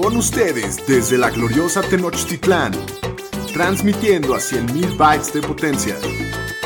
Con 0.00 0.16
ustedes 0.16 0.86
desde 0.86 1.18
la 1.18 1.28
gloriosa 1.28 1.82
Tenochtitlán, 1.82 2.72
transmitiendo 3.52 4.32
a 4.36 4.38
100.000 4.38 4.96
bytes 4.96 5.32
de 5.32 5.40
potencia. 5.42 5.96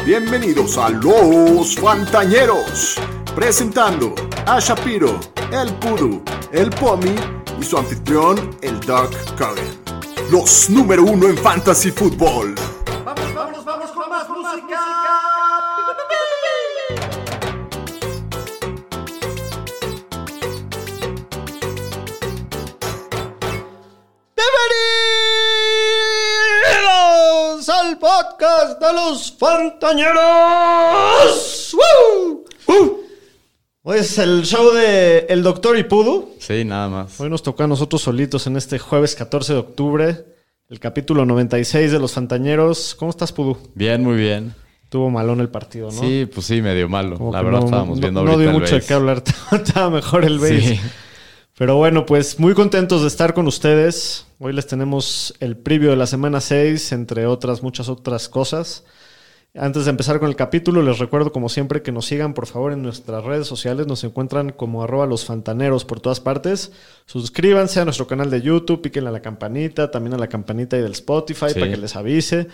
Bienvenidos 0.05 0.77
a 0.77 0.90
Los 0.90 1.76
Fantañeros, 1.76 3.00
presentando 3.34 4.14
a 4.46 4.60
Shapiro, 4.60 5.18
el 5.50 5.72
Pudu, 5.76 6.22
el 6.53 6.68
Pomi 6.71 7.14
y 7.58 7.64
su 7.64 7.79
anfitrión, 7.79 8.51
el 8.60 8.79
Doug 8.81 9.10
Cogan. 9.38 9.80
Los 10.30 10.69
número 10.69 11.03
uno 11.03 11.26
en 11.26 11.38
Fantasy 11.38 11.90
Football. 11.90 12.54
Podcast 28.79 28.81
de 28.81 28.93
los 28.93 29.33
Fantañeros. 29.39 31.75
¡Woo! 31.75 32.45
¡Uh! 32.69 32.93
Hoy 33.83 33.99
es 33.99 34.17
el 34.19 34.43
show 34.45 34.73
de 34.73 35.27
El 35.29 35.43
Doctor 35.43 35.77
y 35.79 35.85
Pudu. 35.85 36.30
Sí, 36.39 36.65
nada 36.65 36.89
más. 36.89 37.21
Hoy 37.21 37.29
nos 37.29 37.43
tocó 37.43 37.65
a 37.65 37.66
nosotros 37.66 38.03
solitos 38.03 38.47
en 38.47 38.57
este 38.57 38.79
jueves 38.79 39.15
14 39.16 39.55
de 39.55 39.59
octubre, 39.59 40.25
el 40.69 40.80
capítulo 40.80 41.27
96 41.27 41.91
de 41.93 41.99
Los 41.99 42.13
Fantañeros. 42.13 42.95
¿Cómo 42.95 43.11
estás, 43.11 43.33
Pudu? 43.33 43.59
Bien, 43.75 44.03
muy 44.03 44.16
bien. 44.16 44.55
Tuvo 44.89 45.11
malón 45.11 45.41
el 45.41 45.49
partido, 45.49 45.91
¿no? 45.91 46.01
Sí, 46.01 46.29
pues 46.33 46.47
sí, 46.47 46.63
medio 46.63 46.89
malo. 46.89 47.16
Como 47.19 47.33
la 47.33 47.43
verdad 47.43 47.61
no- 47.61 47.65
estábamos 47.66 47.99
no- 47.99 48.02
viendo 48.02 48.23
No 48.25 48.30
ahorita 48.33 48.41
dio 48.43 48.51
el 48.51 48.59
mucho 48.61 48.75
de 48.77 48.80
qué 48.83 48.95
hablar, 48.95 49.23
estaba 49.52 49.91
mejor 49.91 50.25
el 50.25 50.39
base. 50.39 50.61
Sí. 50.77 50.80
Pero 51.59 51.77
bueno, 51.77 52.07
pues 52.07 52.39
muy 52.39 52.55
contentos 52.55 53.02
de 53.02 53.09
estar 53.09 53.35
con 53.35 53.47
ustedes. 53.47 54.27
Hoy 54.45 54.52
les 54.52 54.66
tenemos 54.66 55.34
el 55.38 55.56
preview 55.56 55.91
de 55.91 55.96
la 55.96 56.09
semana 56.09 56.40
6, 56.40 56.90
entre 56.90 57.26
otras 57.26 57.62
muchas 57.62 57.88
otras 57.88 58.29
cosas. 58.29 58.82
Antes 59.54 59.84
de 59.84 59.90
empezar 59.90 60.18
con 60.18 60.29
el 60.30 60.34
capítulo, 60.34 60.82
les 60.82 60.99
recuerdo 60.99 61.30
como 61.30 61.49
siempre 61.49 61.80
que 61.82 61.93
nos 61.93 62.07
sigan 62.07 62.34
por 62.34 62.46
favor 62.49 62.73
en 62.73 62.82
nuestras 62.82 63.23
redes 63.23 63.46
sociales. 63.46 63.87
Nos 63.87 64.02
encuentran 64.02 64.50
como 64.50 64.82
arroba 64.82 65.06
los 65.06 65.26
fantaneros 65.26 65.84
por 65.84 66.00
todas 66.00 66.18
partes. 66.18 66.72
Suscríbanse 67.06 67.78
a 67.78 67.84
nuestro 67.84 68.08
canal 68.08 68.30
de 68.30 68.42
YouTube, 68.42 68.82
píquenle 68.82 69.10
a 69.10 69.12
la 69.12 69.22
campanita, 69.22 69.92
también 69.92 70.14
a 70.14 70.18
la 70.18 70.26
campanita 70.26 70.77
y 70.77 70.80
del 70.80 70.90
Spotify 70.92 71.50
Sí. 71.50 71.60
para 71.60 71.70
que 71.70 71.77
les 71.77 71.94
avise. 71.94 72.48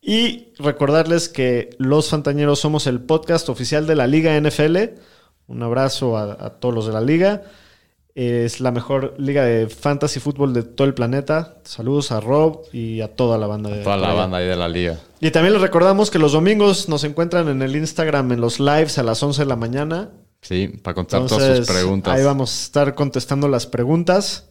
Y 0.00 0.54
recordarles 0.58 1.28
que 1.28 1.76
Los 1.76 2.08
Fantañeros 2.08 2.58
somos 2.60 2.86
el 2.86 3.00
podcast 3.02 3.50
oficial 3.50 3.86
de 3.86 3.96
la 3.96 4.06
Liga 4.06 4.34
NFL. 4.40 4.94
Un 5.46 5.62
abrazo 5.62 6.16
a, 6.16 6.32
a 6.42 6.50
todos 6.58 6.74
los 6.74 6.86
de 6.86 6.94
la 6.94 7.02
liga. 7.02 7.42
Es 8.14 8.60
la 8.60 8.70
mejor 8.72 9.14
liga 9.16 9.42
de 9.44 9.68
fantasy 9.68 10.20
fútbol 10.20 10.52
de 10.52 10.62
todo 10.64 10.86
el 10.86 10.92
planeta. 10.92 11.56
Saludos 11.64 12.12
a 12.12 12.20
Rob 12.20 12.60
y 12.72 13.00
a 13.00 13.08
toda 13.08 13.38
la 13.38 13.46
banda 13.46 13.70
de 13.70 13.82
Toda 13.82 13.96
la 13.96 14.12
banda 14.12 14.36
ahí 14.38 14.46
de 14.46 14.56
la 14.56 14.68
liga. 14.68 14.98
Y 15.20 15.30
también 15.30 15.54
les 15.54 15.62
recordamos 15.62 16.10
que 16.10 16.18
los 16.18 16.32
domingos 16.32 16.90
nos 16.90 17.04
encuentran 17.04 17.48
en 17.48 17.62
el 17.62 17.74
Instagram 17.74 18.30
en 18.32 18.40
los 18.42 18.60
lives 18.60 18.98
a 18.98 19.02
las 19.02 19.22
11 19.22 19.42
de 19.42 19.46
la 19.46 19.56
mañana. 19.56 20.10
Sí, 20.42 20.68
para 20.68 20.94
contar 20.94 21.22
Entonces, 21.22 21.48
todas 21.48 21.66
sus 21.66 21.74
preguntas. 21.74 22.14
ahí 22.18 22.22
vamos 22.24 22.50
a 22.52 22.62
estar 22.64 22.94
contestando 22.94 23.48
las 23.48 23.66
preguntas. 23.66 24.50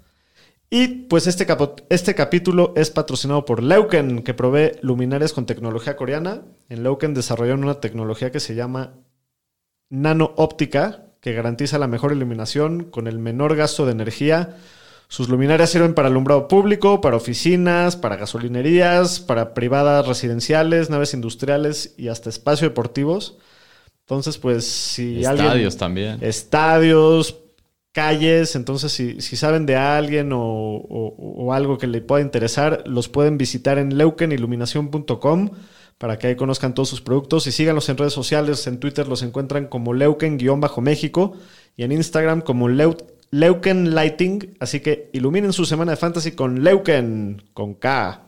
Y 0.72 0.88
pues 0.88 1.28
este, 1.28 1.46
capo- 1.46 1.76
este 1.90 2.16
capítulo 2.16 2.74
es 2.78 2.90
patrocinado 2.90 3.46
por 3.46 3.62
Leuken, 3.62 4.24
que 4.24 4.34
provee 4.34 4.72
luminarias 4.82 5.34
con 5.34 5.46
tecnología 5.46 5.98
coreana. 5.98 6.44
En 6.70 6.82
Leuken 6.82 7.14
desarrollaron 7.14 7.64
una 7.66 7.80
tecnología 7.82 8.32
que 8.32 8.40
se 8.40 8.56
llama 8.56 8.94
nano 9.90 10.34
óptica, 10.38 11.08
que 11.22 11.34
garantiza 11.34 11.78
la 11.80 11.88
mejor 11.88 12.12
iluminación 12.12 12.84
con 12.86 13.08
el 13.08 13.20
menor 13.20 13.56
gasto 13.56 13.86
de 13.86 13.92
energía. 13.94 14.58
Sus 15.08 15.30
luminarias 15.30 15.70
sirven 15.70 15.94
para 15.94 16.08
alumbrado 16.08 16.48
público, 16.48 17.00
para 17.02 17.18
oficinas, 17.18 17.96
para 17.96 18.16
gasolinerías, 18.16 19.20
para 19.20 19.54
privadas 19.54 20.08
residenciales, 20.08 20.90
naves 20.90 21.14
industriales 21.14 21.94
y 21.98 22.08
hasta 22.08 22.30
espacios 22.30 22.70
deportivos. 22.72 23.38
Entonces, 24.06 24.38
pues 24.38 24.66
si 24.66 25.24
alguien 25.26 25.48
Estadios 25.48 25.78
también. 25.78 26.18
estadios, 26.22 27.38
calles. 27.92 28.56
Entonces, 28.56 28.92
si, 28.94 29.22
si 29.22 29.36
saben 29.36 29.66
de 29.66 29.76
alguien 29.76 30.32
o, 30.34 30.40
o- 30.40 31.16
o 31.18 31.54
algo 31.54 31.78
que 31.78 31.88
le 31.88 32.02
pueda 32.02 32.22
interesar, 32.24 32.84
los 32.88 33.10
pueden 33.10 33.38
visitar 33.38 33.78
en 33.78 33.98
leukeniluminación.com 33.98 35.50
para 36.02 36.18
que 36.18 36.26
ahí 36.26 36.36
conozcan 36.36 36.74
todos 36.74 36.90
sus 36.90 37.00
productos 37.00 37.46
y 37.46 37.52
síganlos 37.52 37.88
en 37.90 37.96
redes 37.96 38.14
sociales. 38.14 38.66
En 38.66 38.80
Twitter 38.80 39.08
los 39.08 39.22
encuentran 39.22 39.68
como 39.68 39.94
Leuken-México 39.94 41.34
y 41.78 41.84
en 41.84 41.92
Instagram 41.92 42.42
como 42.42 42.68
Leu- 42.70 42.98
Leuken 43.30 43.94
Lighting. 43.94 44.58
Así 44.60 44.80
que 44.80 45.10
iluminen 45.14 45.54
su 45.54 45.64
semana 45.66 45.92
de 45.92 45.98
fantasy 45.98 46.32
con 46.32 46.64
Leuken, 46.64 47.44
con 47.54 47.76
K. 47.76 48.24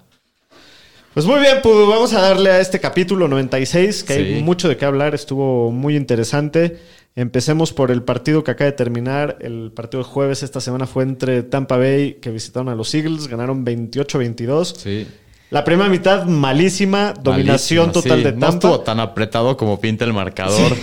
Pues 1.16 1.25
muy 1.25 1.39
bien, 1.39 1.61
Pudu, 1.63 1.88
vamos 1.88 2.13
a 2.13 2.22
darle 2.22 2.51
a 2.51 2.59
este 2.59 2.79
capítulo 2.79 3.28
96, 3.28 4.03
que 4.03 4.13
hay 4.13 4.44
mucho 4.44 4.69
de 4.69 4.78
qué 4.78 4.85
hablar, 4.85 5.16
estuvo 5.16 5.72
muy 5.72 5.95
interesante. 5.95 6.78
Empecemos 7.16 7.73
por 7.73 7.90
el 7.90 8.03
partido 8.03 8.44
que 8.44 8.51
acaba 8.51 8.69
de 8.72 8.78
terminar. 8.78 9.38
El 9.41 9.72
partido 9.72 10.03
de 10.03 10.09
jueves 10.09 10.41
esta 10.44 10.59
semana 10.61 10.85
fue 10.88 11.03
entre 11.03 11.41
Tampa 11.44 11.78
Bay, 11.78 12.16
que 12.22 12.29
visitaron 12.29 12.69
a 12.69 12.75
los 12.75 12.94
Eagles, 12.94 13.28
ganaron 13.28 13.63
28-22. 13.66 14.75
Sí. 14.75 15.07
La 15.53 15.64
primera 15.64 15.88
mitad 15.88 16.25
malísima, 16.25 17.14
dominación 17.22 17.91
total 17.91 18.18
sí. 18.18 18.24
de 18.24 18.31
No 18.31 18.40
Tampa. 18.40 18.53
estuvo 18.56 18.80
tan 18.80 19.00
apretado 19.00 19.56
como 19.56 19.80
pinta 19.80 20.03
el 20.03 20.12
marcador. 20.12 20.75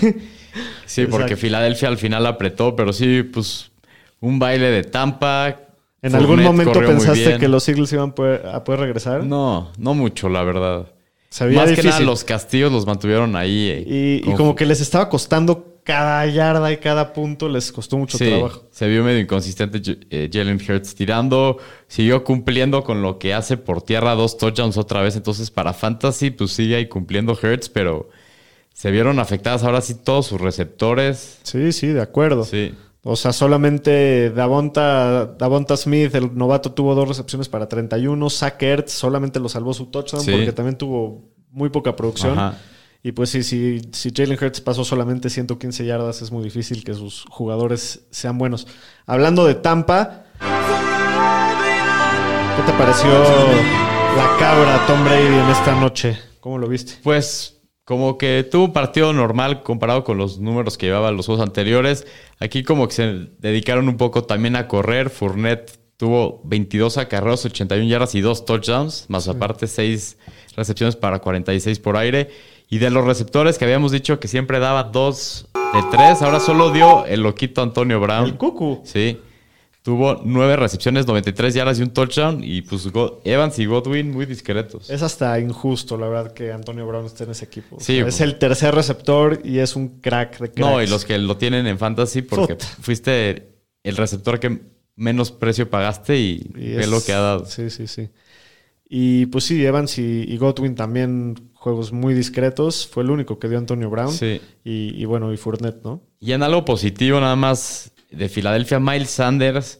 Sí, 0.86 1.06
porque. 1.10 1.34
Filadelfia 1.36 1.88
al 1.88 1.98
final 1.98 2.24
apretó, 2.24 2.76
pero 2.76 2.92
sí, 2.92 3.24
pues 3.24 3.72
un 4.20 4.38
baile 4.38 4.70
de 4.70 4.84
Tampa. 4.84 5.56
¿En 6.02 6.14
algún 6.14 6.42
momento 6.44 6.72
pensaste 6.80 7.36
que 7.38 7.48
los 7.48 7.68
Eagles 7.68 7.92
iban 7.92 8.10
a 8.10 8.62
poder, 8.64 8.80
regresar? 8.80 9.24
No, 9.24 9.72
no 9.76 9.92
mucho, 9.94 10.28
la 10.28 10.44
verdad. 10.44 10.86
Se 11.30 11.46
veía 11.46 11.62
Más 11.64 11.72
que 11.72 11.82
nada 11.82 12.00
los 12.00 12.22
castillos 12.22 12.70
los 12.72 12.86
mantuvieron 12.86 13.34
ahí. 13.34 13.68
eh, 13.70 14.22
Y, 14.24 14.32
como 14.34 14.54
que 14.54 14.66
les 14.66 14.80
estaba 14.80 15.08
costando 15.08 15.69
cada 15.90 16.26
yarda 16.26 16.72
y 16.72 16.76
cada 16.76 17.12
punto, 17.12 17.48
les 17.48 17.72
costó 17.72 17.98
mucho 17.98 18.16
Sí, 18.16 18.28
trabajo. 18.28 18.62
se 18.70 18.88
vio 18.88 19.02
medio 19.02 19.18
inconsistente 19.20 19.80
eh, 20.10 20.30
Jalen 20.32 20.56
Hurts 20.68 20.94
tirando. 20.94 21.58
Siguió 21.88 22.22
cumpliendo 22.24 22.84
con 22.84 23.02
lo 23.02 23.18
que 23.18 23.34
hace 23.34 23.56
por 23.56 23.82
tierra, 23.82 24.14
dos 24.14 24.38
touchdowns 24.38 24.76
otra 24.76 25.02
vez. 25.02 25.16
Entonces, 25.16 25.50
para 25.50 25.72
Fantasy, 25.72 26.30
pues 26.30 26.52
sigue 26.52 26.76
ahí 26.76 26.86
cumpliendo 26.88 27.32
Hurts, 27.32 27.68
pero 27.68 28.08
se 28.72 28.90
vieron 28.90 29.18
afectadas 29.18 29.64
ahora 29.64 29.80
sí 29.80 29.94
todos 29.94 30.26
sus 30.26 30.40
receptores. 30.40 31.40
Sí, 31.42 31.72
sí, 31.72 31.88
de 31.88 32.00
acuerdo. 32.00 32.44
Sí, 32.44 32.74
O 33.02 33.16
sea, 33.16 33.32
solamente 33.32 34.30
Davonta, 34.30 35.26
Davonta 35.38 35.76
Smith, 35.76 36.14
el 36.14 36.36
novato, 36.36 36.72
tuvo 36.72 36.94
dos 36.94 37.08
recepciones 37.08 37.48
para 37.48 37.68
31. 37.68 38.28
Zach 38.30 38.62
Ertz 38.62 38.92
solamente 38.92 39.40
lo 39.40 39.48
salvó 39.48 39.72
su 39.74 39.86
touchdown 39.86 40.22
Sí. 40.24 40.30
porque 40.32 40.52
también 40.52 40.76
tuvo 40.76 41.28
muy 41.50 41.68
poca 41.70 41.96
producción. 41.96 42.38
Ajá. 42.38 42.58
Y 43.02 43.12
pues 43.12 43.30
sí, 43.30 43.42
si, 43.42 43.80
si 43.92 44.10
Jalen 44.14 44.38
Hurts 44.40 44.60
pasó 44.60 44.84
solamente 44.84 45.30
115 45.30 45.86
yardas, 45.86 46.20
es 46.20 46.30
muy 46.30 46.44
difícil 46.44 46.84
que 46.84 46.92
sus 46.92 47.24
jugadores 47.30 48.06
sean 48.10 48.36
buenos. 48.36 48.66
Hablando 49.06 49.46
de 49.46 49.54
Tampa, 49.54 50.26
¿qué 52.56 52.62
te 52.66 52.72
pareció 52.76 53.10
la 53.10 54.36
cabra 54.38 54.84
Tom 54.86 55.02
Brady 55.02 55.34
en 55.34 55.48
esta 55.48 55.80
noche? 55.80 56.18
¿Cómo 56.40 56.58
lo 56.58 56.68
viste? 56.68 56.94
Pues 57.02 57.62
como 57.84 58.18
que 58.18 58.46
tuvo 58.48 58.66
un 58.66 58.72
partido 58.74 59.14
normal 59.14 59.62
comparado 59.62 60.04
con 60.04 60.18
los 60.18 60.38
números 60.38 60.76
que 60.76 60.86
llevaba 60.86 61.10
los 61.10 61.24
juegos 61.24 61.42
anteriores. 61.42 62.06
Aquí 62.38 62.62
como 62.62 62.86
que 62.86 62.94
se 62.94 63.30
dedicaron 63.38 63.88
un 63.88 63.96
poco 63.96 64.24
también 64.24 64.56
a 64.56 64.68
correr. 64.68 65.08
Fournette 65.08 65.72
tuvo 65.96 66.40
22 66.44 66.98
acarreos, 66.98 67.44
81 67.46 67.88
yardas 67.88 68.14
y 68.14 68.20
2 68.20 68.44
touchdowns, 68.44 69.06
más 69.08 69.26
aparte 69.26 69.66
6 69.66 70.18
recepciones 70.54 70.96
para 70.96 71.18
46 71.18 71.78
por 71.78 71.96
aire. 71.96 72.30
Y 72.70 72.78
de 72.78 72.88
los 72.90 73.04
receptores 73.04 73.58
que 73.58 73.64
habíamos 73.64 73.90
dicho 73.92 74.20
que 74.20 74.28
siempre 74.28 74.58
daba 74.60 74.84
2 74.84 75.48
de 75.74 75.82
3, 75.90 76.22
ahora 76.22 76.38
solo 76.40 76.70
dio 76.70 77.04
el 77.06 77.20
loquito 77.22 77.62
Antonio 77.62 78.00
Brown. 78.00 78.24
El 78.24 78.36
Cucu. 78.36 78.80
Sí. 78.84 79.18
Tuvo 79.82 80.20
9 80.24 80.56
recepciones, 80.56 81.06
93 81.06 81.54
yardas 81.54 81.78
y 81.78 81.82
un 81.82 81.90
touchdown. 81.90 82.44
Y 82.44 82.62
pues 82.62 82.86
Evans 83.24 83.58
y 83.58 83.64
Godwin 83.66 84.10
muy 84.12 84.26
discretos. 84.26 84.88
Es 84.90 85.02
hasta 85.02 85.40
injusto, 85.40 85.96
la 85.96 86.06
verdad, 86.08 86.32
que 86.32 86.52
Antonio 86.52 86.86
Brown 86.86 87.06
esté 87.06 87.24
en 87.24 87.30
ese 87.30 87.46
equipo. 87.46 87.76
O 87.76 87.80
Sí, 87.80 87.94
sea, 87.96 88.04
pues. 88.04 88.14
es 88.16 88.20
el 88.20 88.38
tercer 88.38 88.74
receptor 88.74 89.40
y 89.42 89.58
es 89.58 89.74
un 89.76 90.00
crack 90.00 90.38
de 90.38 90.50
cracks. 90.52 90.58
No, 90.60 90.82
y 90.82 90.86
los 90.86 91.04
que 91.04 91.18
lo 91.18 91.36
tienen 91.38 91.66
en 91.66 91.78
fantasy 91.78 92.22
porque 92.22 92.56
fuiste 92.82 93.48
el 93.82 93.96
receptor 93.96 94.38
que 94.38 94.60
menos 94.96 95.32
precio 95.32 95.70
pagaste 95.70 96.18
y, 96.18 96.50
Y 96.56 96.74
ve 96.74 96.86
lo 96.86 97.02
que 97.02 97.14
ha 97.14 97.20
dado. 97.20 97.46
Sí, 97.46 97.70
sí, 97.70 97.86
sí. 97.86 98.10
Y 98.92 99.26
pues 99.26 99.44
sí, 99.44 99.64
Evans 99.64 99.98
y, 99.98 100.24
y 100.26 100.36
Godwin 100.36 100.74
también 100.74 101.50
juegos 101.54 101.92
muy 101.92 102.12
discretos. 102.12 102.88
Fue 102.88 103.04
el 103.04 103.10
único 103.10 103.38
que 103.38 103.48
dio 103.48 103.56
Antonio 103.56 103.88
Brown. 103.88 104.12
Sí. 104.12 104.40
Y, 104.64 105.00
y 105.00 105.04
bueno, 105.04 105.32
y 105.32 105.36
Fournette, 105.36 105.84
¿no? 105.84 106.02
Y 106.18 106.32
en 106.32 106.42
algo 106.42 106.64
positivo 106.64 107.20
nada 107.20 107.36
más 107.36 107.92
de 108.10 108.28
Filadelfia, 108.28 108.80
Miles 108.80 109.10
Sanders, 109.10 109.78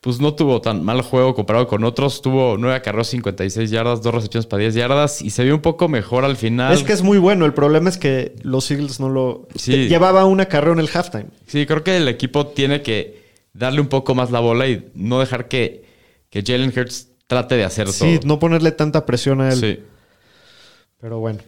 pues 0.00 0.20
no 0.20 0.34
tuvo 0.34 0.60
tan 0.60 0.84
mal 0.84 1.02
juego 1.02 1.34
comparado 1.34 1.66
con 1.66 1.82
otros. 1.82 2.22
Tuvo 2.22 2.56
9 2.56 2.76
acarreos, 2.76 3.08
56 3.08 3.68
yardas, 3.68 4.00
dos 4.00 4.14
recepciones 4.14 4.46
para 4.46 4.60
10 4.60 4.74
yardas 4.74 5.22
y 5.22 5.30
se 5.30 5.42
vio 5.42 5.56
un 5.56 5.60
poco 5.60 5.88
mejor 5.88 6.24
al 6.24 6.36
final. 6.36 6.72
Es 6.72 6.84
que 6.84 6.92
es 6.92 7.02
muy 7.02 7.18
bueno. 7.18 7.46
El 7.46 7.54
problema 7.54 7.88
es 7.88 7.98
que 7.98 8.36
los 8.42 8.70
Eagles 8.70 9.00
no 9.00 9.08
lo... 9.08 9.48
Sí. 9.56 9.88
Llevaba 9.88 10.24
una 10.24 10.46
carrera 10.46 10.74
en 10.74 10.78
el 10.78 10.88
halftime. 10.94 11.26
Sí, 11.48 11.66
creo 11.66 11.82
que 11.82 11.96
el 11.96 12.06
equipo 12.06 12.46
tiene 12.46 12.80
que 12.82 13.22
darle 13.54 13.80
un 13.80 13.88
poco 13.88 14.14
más 14.14 14.30
la 14.30 14.38
bola 14.38 14.68
y 14.68 14.88
no 14.94 15.18
dejar 15.18 15.48
que 15.48 15.90
que 16.32 16.42
Jalen 16.42 16.72
Hurts 16.74 17.08
trate 17.32 17.56
de 17.56 17.64
hacer 17.64 17.88
Sí, 17.88 18.18
todo. 18.18 18.28
no 18.28 18.38
ponerle 18.38 18.72
tanta 18.72 19.06
presión 19.06 19.40
a 19.40 19.50
él. 19.52 19.58
Sí. 19.58 19.80
Pero 21.00 21.18
bueno. 21.18 21.38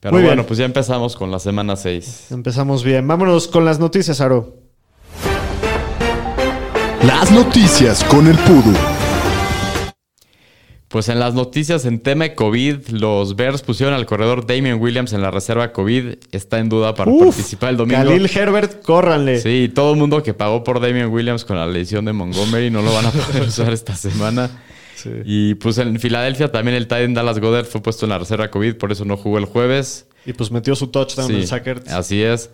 Pero 0.00 0.12
Muy 0.14 0.22
bueno, 0.22 0.36
bien. 0.42 0.46
pues 0.46 0.58
ya 0.58 0.64
empezamos 0.64 1.16
con 1.16 1.30
la 1.30 1.38
semana 1.38 1.76
6. 1.76 2.28
Empezamos 2.30 2.82
bien. 2.82 3.06
Vámonos 3.06 3.46
con 3.48 3.64
las 3.66 3.78
noticias, 3.78 4.20
Aro. 4.22 4.54
Las 7.06 7.30
noticias 7.30 8.02
con 8.04 8.26
el 8.26 8.36
Pudu. 8.38 8.74
Pues 10.88 11.08
en 11.08 11.18
las 11.18 11.34
noticias 11.34 11.84
en 11.86 11.98
tema 12.00 12.24
de 12.24 12.34
COVID, 12.36 12.88
los 12.90 13.34
Bears 13.34 13.62
pusieron 13.62 13.94
al 13.94 14.06
corredor 14.06 14.46
Damian 14.46 14.80
Williams 14.80 15.12
en 15.12 15.22
la 15.22 15.30
reserva 15.30 15.72
COVID. 15.72 16.14
Está 16.30 16.60
en 16.60 16.68
duda 16.68 16.94
para 16.94 17.10
Uf, 17.10 17.34
participar 17.34 17.70
el 17.70 17.76
domingo. 17.76 18.00
Khalil 18.04 18.30
Herbert, 18.32 18.80
córranle. 18.82 19.40
Sí, 19.40 19.70
todo 19.74 19.92
el 19.92 19.98
mundo 19.98 20.22
que 20.22 20.34
pagó 20.34 20.62
por 20.62 20.80
Damian 20.80 21.10
Williams 21.12 21.44
con 21.44 21.56
la 21.56 21.66
lesión 21.66 22.04
de 22.04 22.12
Montgomery 22.12 22.70
no 22.70 22.80
lo 22.80 22.94
van 22.94 23.06
a 23.06 23.10
poder 23.10 23.42
usar 23.42 23.72
esta 23.72 23.96
semana. 23.96 24.50
Sí. 25.04 25.10
Y 25.24 25.54
pues 25.54 25.78
en 25.78 25.98
Filadelfia 26.00 26.50
también 26.50 26.76
el 26.76 26.84
Titan 26.88 27.14
Dallas 27.14 27.38
Goddard 27.38 27.66
fue 27.66 27.80
puesto 27.82 28.06
en 28.06 28.10
la 28.10 28.18
reserva 28.18 28.50
COVID, 28.50 28.76
por 28.76 28.90
eso 28.90 29.04
no 29.04 29.16
jugó 29.16 29.38
el 29.38 29.44
jueves. 29.44 30.06
Y 30.26 30.32
pues 30.32 30.50
metió 30.50 30.74
su 30.74 30.88
touchdown 30.88 31.28
Sí, 31.28 31.34
en 31.36 31.46
Sackers. 31.46 31.88
así 31.92 32.22
es. 32.22 32.50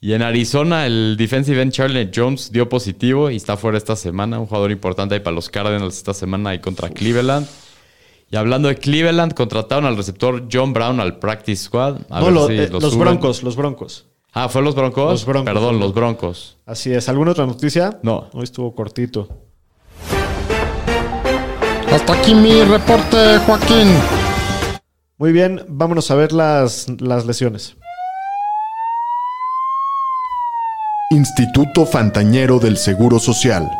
Y 0.00 0.14
en 0.14 0.22
Arizona, 0.22 0.84
el 0.84 1.14
defensive 1.16 1.62
end 1.62 1.70
Charlie 1.72 2.10
Jones 2.14 2.50
dio 2.50 2.68
positivo 2.68 3.30
y 3.30 3.36
está 3.36 3.56
fuera 3.56 3.78
esta 3.78 3.94
semana. 3.94 4.40
Un 4.40 4.46
jugador 4.46 4.72
importante 4.72 5.14
ahí 5.14 5.20
para 5.20 5.34
los 5.36 5.48
Cardinals 5.48 5.96
esta 5.96 6.12
semana 6.12 6.50
ahí 6.50 6.58
contra 6.58 6.90
Cleveland. 6.90 7.46
Y 8.28 8.34
hablando 8.36 8.68
de 8.68 8.74
Cleveland, 8.76 9.34
contrataron 9.34 9.84
al 9.84 9.96
receptor 9.96 10.48
John 10.52 10.72
Brown 10.72 10.98
al 10.98 11.18
practice 11.20 11.64
squad. 11.64 11.98
A 12.10 12.18
No, 12.18 12.24
ver 12.26 12.34
lo- 12.34 12.46
si 12.48 12.54
eh, 12.54 12.68
lo 12.68 12.80
los 12.80 12.92
suben. 12.94 13.06
Broncos, 13.06 13.42
los 13.44 13.54
Broncos. 13.54 14.06
Ah, 14.32 14.48
¿fue 14.48 14.62
los 14.62 14.74
Broncos? 14.74 15.10
Los 15.12 15.26
Broncos. 15.26 15.44
Perdón, 15.52 15.78
los 15.78 15.94
Broncos. 15.94 16.56
Así 16.66 16.90
es. 16.92 17.08
¿Alguna 17.08 17.32
otra 17.32 17.46
noticia? 17.46 18.00
No. 18.02 18.28
Hoy 18.32 18.42
estuvo 18.44 18.74
cortito. 18.74 19.28
Hasta 21.92 22.14
aquí 22.14 22.34
mi 22.34 22.62
reporte, 22.64 23.38
Joaquín. 23.46 23.88
Muy 25.18 25.32
bien, 25.32 25.64
vámonos 25.68 26.10
a 26.10 26.14
ver 26.14 26.32
las, 26.32 26.86
las 27.00 27.26
lesiones. 27.26 27.76
Instituto 31.10 31.84
Fantañero 31.84 32.58
del 32.58 32.78
Seguro 32.78 33.18
Social. 33.18 33.70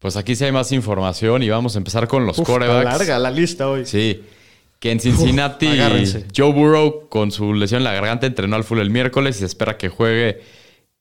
Pues 0.00 0.16
aquí 0.16 0.34
sí 0.34 0.44
hay 0.44 0.52
más 0.52 0.72
información 0.72 1.42
y 1.42 1.50
vamos 1.50 1.76
a 1.76 1.78
empezar 1.78 2.08
con 2.08 2.26
los 2.26 2.38
Uf, 2.38 2.48
está 2.48 2.52
corebacks. 2.52 2.84
larga 2.98 3.18
la 3.18 3.30
lista 3.30 3.68
hoy. 3.68 3.84
Sí. 3.86 4.24
Que 4.80 4.90
en 4.90 4.98
Cincinnati, 4.98 5.68
Uf. 5.68 6.24
Joe 6.34 6.52
Burrow 6.52 7.08
con 7.08 7.30
su 7.30 7.52
lesión 7.54 7.78
en 7.80 7.84
la 7.84 7.92
garganta 7.92 8.26
entrenó 8.26 8.56
al 8.56 8.64
full 8.64 8.80
el 8.80 8.90
miércoles 8.90 9.36
y 9.36 9.40
se 9.40 9.46
espera 9.46 9.76
que 9.76 9.90
juegue 9.90 10.42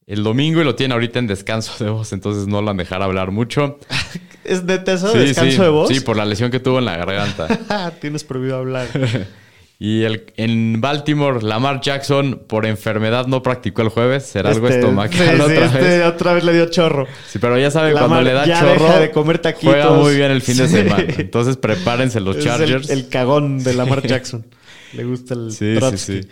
el 0.08 0.24
domingo 0.24 0.62
y 0.62 0.64
lo 0.64 0.76
tiene 0.76 0.94
ahorita 0.94 1.20
en 1.20 1.28
descanso 1.28 1.84
de 1.84 1.90
voz, 1.90 2.12
entonces 2.14 2.48
no 2.48 2.62
lo 2.62 2.72
han 2.72 2.78
dejar 2.78 3.02
hablar 3.02 3.32
mucho. 3.32 3.80
¿Es 4.44 4.66
de 4.66 4.82
eso? 4.88 5.12
Sí, 5.12 5.20
¿Descanso 5.20 5.52
sí, 5.58 5.62
de 5.62 5.70
voz? 5.70 5.90
Sí, 5.90 6.00
por 6.00 6.18
la 6.18 6.26
lesión 6.26 6.52
que 6.52 6.60
tuvo 6.60 6.80
en 6.80 6.86
la 6.86 6.98
garganta. 6.98 7.92
Tienes 8.02 8.24
prohibido 8.24 8.58
hablar. 8.58 8.88
y 9.80 10.04
el, 10.04 10.26
en 10.38 10.82
Baltimore, 10.82 11.42
Lamar 11.44 11.80
Jackson 11.82 12.42
por 12.48 12.66
enfermedad 12.66 13.28
no 13.28 13.42
practicó 13.44 13.84
el 13.84 13.90
jueves. 13.90 14.26
Será 14.26 14.50
algo 14.50 14.68
Este, 14.68 14.80
estomacal 14.80 15.18
sí, 15.38 15.42
otra 15.42 15.66
este 15.66 15.80
vez. 15.80 16.06
otra 16.08 16.34
vez 16.34 16.44
le 16.44 16.54
dio 16.54 16.66
chorro. 16.70 17.08
Sí, 17.28 17.40
pero 17.40 17.58
ya 17.60 17.70
saben, 17.72 17.94
cuando 17.94 18.22
le 18.22 18.34
da 18.34 18.46
ya 18.46 18.60
chorro, 18.60 18.86
deja 18.86 19.00
de 19.00 19.12
comer 19.12 19.40
taquitos. 19.40 19.74
juega 19.74 19.92
muy 19.92 20.16
bien 20.16 20.32
el 20.32 20.42
fin 20.42 20.58
de 20.58 20.68
semana. 20.68 21.06
Entonces 21.18 21.58
prepárense 21.58 22.20
los 22.20 22.38
Es 22.38 22.44
Chargers. 22.44 22.90
el, 22.90 23.00
el 23.00 23.10
cagón 23.10 23.64
de 23.64 23.76
Lamar 23.76 24.06
Jackson. 24.06 24.46
le 24.94 25.04
gusta 25.04 25.36
el 25.36 25.52
Sí, 25.52 25.76
sí, 25.80 25.98
sí. 25.98 26.28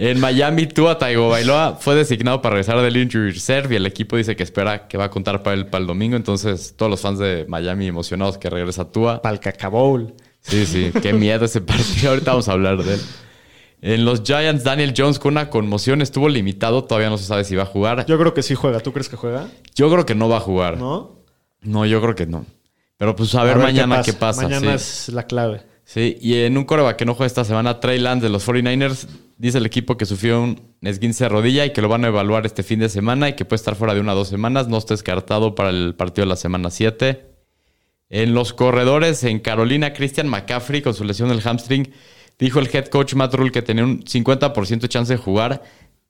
En 0.00 0.20
Miami, 0.20 0.68
Tua 0.68 0.96
Tagovailoa 0.96 1.74
fue 1.80 1.96
designado 1.96 2.40
para 2.40 2.54
regresar 2.54 2.80
del 2.80 2.96
injury 2.96 3.32
reserve 3.32 3.74
y 3.74 3.76
el 3.78 3.84
equipo 3.84 4.16
dice 4.16 4.36
que 4.36 4.44
espera 4.44 4.86
que 4.86 4.96
va 4.96 5.06
a 5.06 5.10
contar 5.10 5.42
para 5.42 5.56
el, 5.56 5.66
para 5.66 5.80
el 5.80 5.88
domingo. 5.88 6.14
Entonces, 6.14 6.74
todos 6.76 6.88
los 6.88 7.00
fans 7.00 7.18
de 7.18 7.46
Miami 7.48 7.88
emocionados 7.88 8.38
que 8.38 8.48
regresa 8.48 8.92
Tua. 8.92 9.20
Para 9.20 9.32
el 9.32 9.40
cacabowl. 9.40 10.14
Sí, 10.40 10.66
sí, 10.66 10.92
qué 11.02 11.12
miedo 11.12 11.46
ese 11.46 11.60
partido. 11.62 12.10
Ahorita 12.10 12.30
vamos 12.30 12.48
a 12.48 12.52
hablar 12.52 12.80
de 12.80 12.94
él. 12.94 13.00
En 13.82 14.04
los 14.04 14.22
Giants, 14.22 14.62
Daniel 14.62 14.94
Jones 14.96 15.18
con 15.18 15.32
una 15.32 15.50
conmoción 15.50 16.00
estuvo 16.00 16.28
limitado. 16.28 16.84
Todavía 16.84 17.10
no 17.10 17.18
se 17.18 17.24
sabe 17.24 17.42
si 17.42 17.56
va 17.56 17.64
a 17.64 17.66
jugar. 17.66 18.06
Yo, 18.06 18.14
Yo 18.14 18.20
creo 18.20 18.34
que 18.34 18.44
sí 18.44 18.54
juega. 18.54 18.78
¿Tú 18.78 18.92
crees 18.92 19.08
que 19.08 19.16
juega? 19.16 19.48
creo 19.74 20.06
que 20.06 20.14
no 20.14 20.28
va 20.28 20.36
a 20.36 20.40
jugar. 20.40 20.78
No, 20.78 21.24
¿No? 21.60 21.86
yo 21.86 22.00
creo 22.00 22.14
que 22.14 22.26
no. 22.26 22.46
Pero 22.98 23.16
pues 23.16 23.34
a 23.34 23.42
ver, 23.42 23.56
mañana 23.56 24.02
qué 24.02 24.12
pasa. 24.12 24.42
Mañana 24.42 24.78
sí. 24.78 25.08
es 25.08 25.08
la 25.08 25.24
clave. 25.24 25.62
Sí, 25.88 26.18
y 26.20 26.34
en 26.42 26.58
un 26.58 26.64
coreback 26.64 26.96
que 26.98 27.06
no 27.06 27.14
juega 27.14 27.28
esta 27.28 27.46
semana, 27.46 27.80
Trey 27.80 27.98
Lance 27.98 28.26
de 28.26 28.28
los 28.28 28.46
49ers, 28.46 29.08
dice 29.38 29.56
el 29.56 29.64
equipo 29.64 29.96
que 29.96 30.04
sufrió 30.04 30.42
un 30.42 30.74
esguince 30.82 31.24
de 31.24 31.30
rodilla 31.30 31.64
y 31.64 31.72
que 31.72 31.80
lo 31.80 31.88
van 31.88 32.04
a 32.04 32.08
evaluar 32.08 32.44
este 32.44 32.62
fin 32.62 32.78
de 32.78 32.90
semana 32.90 33.30
y 33.30 33.32
que 33.36 33.46
puede 33.46 33.56
estar 33.56 33.74
fuera 33.74 33.94
de 33.94 34.00
una 34.00 34.12
o 34.12 34.16
dos 34.16 34.28
semanas. 34.28 34.68
No 34.68 34.76
está 34.76 34.92
descartado 34.92 35.54
para 35.54 35.70
el 35.70 35.94
partido 35.94 36.26
de 36.26 36.28
la 36.28 36.36
semana 36.36 36.68
7. 36.68 37.24
En 38.10 38.34
los 38.34 38.52
corredores, 38.52 39.24
en 39.24 39.38
Carolina, 39.38 39.94
Christian 39.94 40.28
McCaffrey 40.28 40.82
con 40.82 40.92
su 40.92 41.04
lesión 41.04 41.30
del 41.30 41.40
hamstring, 41.40 41.90
dijo 42.38 42.58
el 42.58 42.68
head 42.70 42.88
coach 42.88 43.14
Matt 43.14 43.32
Rule 43.32 43.50
que 43.50 43.62
tenía 43.62 43.84
un 43.84 44.04
50% 44.04 44.80
de 44.80 44.88
chance 44.90 45.14
de 45.14 45.18
jugar, 45.18 45.62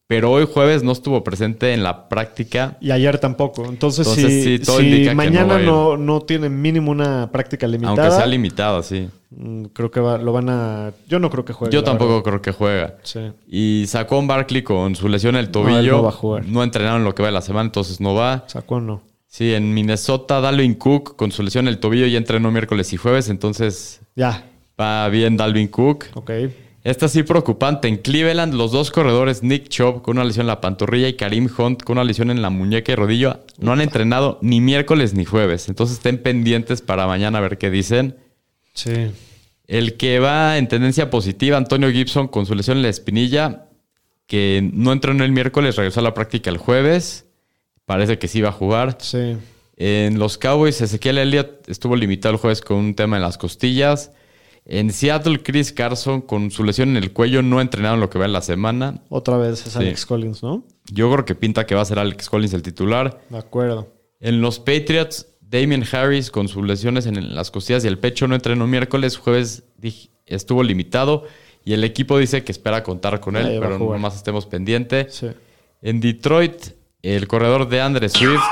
pero 0.09 0.33
hoy 0.33 0.49
jueves 0.53 0.83
no 0.83 0.91
estuvo 0.93 1.23
presente 1.23 1.73
en 1.75 1.83
la 1.85 2.09
práctica. 2.09 2.77
Y 2.81 2.91
ayer 2.91 3.19
tampoco. 3.19 3.67
Entonces, 3.67 4.07
Entonces, 4.07 4.43
si, 4.45 4.59
sí, 4.59 4.65
todo 4.65 4.79
si 4.79 4.87
indica 4.87 5.11
que 5.11 5.15
no 5.15 5.17
va 5.19 5.25
mañana 5.25 5.61
ir. 5.61 5.67
no, 5.67 5.97
no, 5.99 6.21
tiene 6.23 6.49
mínimo 6.49 6.91
una 6.91 7.31
práctica 7.31 7.67
limitada, 7.67 8.03
Aunque 8.05 8.17
sea 8.17 8.27
limitada, 8.27 8.83
sí. 8.83 9.07
mm, 9.31 9.65
creo 9.67 9.91
que 9.91 10.01
va- 10.01 10.17
lo 10.17 10.33
van 10.33 10.49
a... 10.49 10.93
Yo 11.07 11.19
no 11.19 11.29
creo 11.29 11.45
que 11.45 11.53
juegue. 11.53 11.73
Yo 11.75 11.85
tampoco 11.85 12.23
verdad. 12.23 12.25
creo 12.25 12.43
que 12.43 12.53
juega. 12.53 12.97
Sí. 13.03 13.21
Y 13.47 13.85
sacó 13.87 14.21
Barkley 14.27 14.63
con 14.63 14.97
su 14.97 15.09
lesión 15.09 15.35
en 15.37 15.41
el 15.41 15.51
tobillo. 15.51 15.99
no 15.99 16.03
va 16.05 16.09
a 16.09 16.13
jugar. 16.13 16.47
No 16.47 16.65
entrenaron 16.65 17.05
lo 17.05 17.15
que 17.15 17.23
va 17.23 17.29
de 17.29 17.33
la 17.35 17.43
semana, 17.43 17.67
entonces 17.67 18.01
no 18.01 18.15
va. 18.15 18.45
Sacó 18.49 18.81
no. 18.81 19.03
Sí, 19.27 19.53
en 19.53 19.75
Minnesota, 19.75 20.41
Dalvin 20.41 20.75
Cook 20.75 21.17
con 21.17 21.33
su 21.33 21.43
lesión 21.43 21.67
en 21.69 21.75
el 21.75 21.81
tobillo 21.81 22.07
ya 22.07 22.17
entrenó 22.17 22.51
miércoles 22.51 22.95
y 22.95 22.97
jueves, 22.97 23.29
entonces 23.29 24.01
Ya. 24.17 24.47
va 24.81 25.07
bien 25.11 25.37
Dalvin 25.37 25.69
Cook. 25.69 26.07
Ok. 26.15 26.31
Esta 26.89 27.07
sí 27.07 27.23
preocupante. 27.23 27.87
En 27.87 27.99
Cleveland, 27.99 28.55
los 28.55 28.73
dos 28.73 28.91
corredores, 28.91 29.43
Nick 29.43 29.69
Chubb 29.69 30.01
con 30.01 30.17
una 30.17 30.25
lesión 30.25 30.45
en 30.45 30.47
la 30.47 30.63
pantorrilla 30.63 31.07
y 31.07 31.17
Karim 31.17 31.47
Hunt 31.55 31.83
con 31.83 31.99
una 31.99 32.05
lesión 32.05 32.31
en 32.31 32.41
la 32.41 32.49
muñeca 32.49 32.93
y 32.93 32.95
rodillo, 32.95 33.45
no 33.59 33.73
han 33.73 33.83
entrenado 33.83 34.39
ni 34.41 34.63
miércoles 34.63 35.13
ni 35.13 35.27
jueves. 35.27 35.69
Entonces 35.69 35.99
estén 35.99 36.17
pendientes 36.23 36.81
para 36.81 37.07
mañana 37.07 37.37
a 37.37 37.41
ver 37.43 37.59
qué 37.59 37.69
dicen. 37.69 38.17
Sí. 38.73 39.11
El 39.67 39.99
que 39.99 40.19
va 40.19 40.57
en 40.57 40.67
tendencia 40.67 41.11
positiva, 41.11 41.59
Antonio 41.59 41.91
Gibson, 41.91 42.27
con 42.27 42.47
su 42.47 42.55
lesión 42.55 42.79
en 42.79 42.85
la 42.85 42.89
espinilla, 42.89 43.67
que 44.27 44.67
no 44.73 44.91
entrenó 44.91 45.25
el 45.25 45.33
miércoles, 45.33 45.77
regresó 45.77 46.01
a 46.01 46.05
la 46.05 46.15
práctica 46.15 46.49
el 46.49 46.57
jueves. 46.57 47.27
Parece 47.85 48.19
que 48.19 48.29
sí 48.29 48.41
va 48.41 48.49
a 48.49 48.53
jugar. 48.53 48.97
Sí. 49.03 49.37
En 49.77 50.19
los 50.19 50.39
Cowboys, 50.39 50.81
Ezequiel 50.81 51.19
Elliott 51.19 51.69
estuvo 51.69 51.97
limitado 51.97 52.33
el 52.33 52.41
jueves 52.41 52.63
con 52.63 52.79
un 52.79 52.95
tema 52.95 53.17
en 53.17 53.23
las 53.25 53.37
costillas. 53.37 54.13
En 54.71 54.93
Seattle, 54.93 55.43
Chris 55.43 55.73
Carson, 55.73 56.21
con 56.21 56.51
su 56.51 56.63
lesión 56.63 56.91
en 56.91 56.99
el 56.99 57.13
cuello, 57.13 57.41
no 57.43 57.59
ha 57.59 57.63
entrenado 57.63 57.95
en 57.95 58.01
lo 58.01 58.11
que 58.11 58.19
va 58.19 58.27
en 58.27 58.35
la 58.35 58.43
semana. 58.43 59.01
Otra 59.09 59.39
vez 59.39 59.67
es 59.67 59.73
Sí. 59.73 59.79
Alex 59.79 60.05
Collins, 60.05 60.43
¿no? 60.43 60.63
Yo 60.93 61.11
creo 61.11 61.25
que 61.25 61.35
pinta 61.35 61.65
que 61.65 61.75
va 61.75 61.81
a 61.81 61.85
ser 61.87 61.99
Alex 61.99 62.29
Collins 62.29 62.53
el 62.53 62.63
titular. 62.63 63.19
De 63.31 63.39
acuerdo. 63.39 63.89
En 64.21 64.43
los 64.43 64.59
Patriots, 64.59 65.27
Damien 65.41 65.85
Harris 65.91 66.31
con 66.31 66.49
sus 66.49 66.67
lesiones 66.67 67.07
en 67.07 67.35
las 67.35 67.51
costillas 67.51 67.83
y 67.85 67.89
el 67.89 67.99
pecho 67.99 68.29
no 68.29 68.35
entrenó 68.35 68.67
miércoles, 68.67 69.17
jueves 69.17 69.65
estuvo 70.27 70.63
limitado 70.63 71.25
y 71.65 71.73
el 71.73 71.83
equipo 71.83 72.19
dice 72.19 72.45
que 72.45 72.53
espera 72.53 72.83
contar 72.83 73.21
con 73.21 73.37
él, 73.37 73.47
Ahí 73.47 73.59
pero 73.59 73.79
nomás 73.79 74.17
estemos 74.17 74.45
pendientes. 74.45 75.15
Sí. 75.15 75.29
En 75.81 76.01
Detroit, 76.01 76.73
el 77.03 77.27
corredor 77.27 77.69
de 77.69 77.81
Andre 77.81 78.09
Swift 78.11 78.43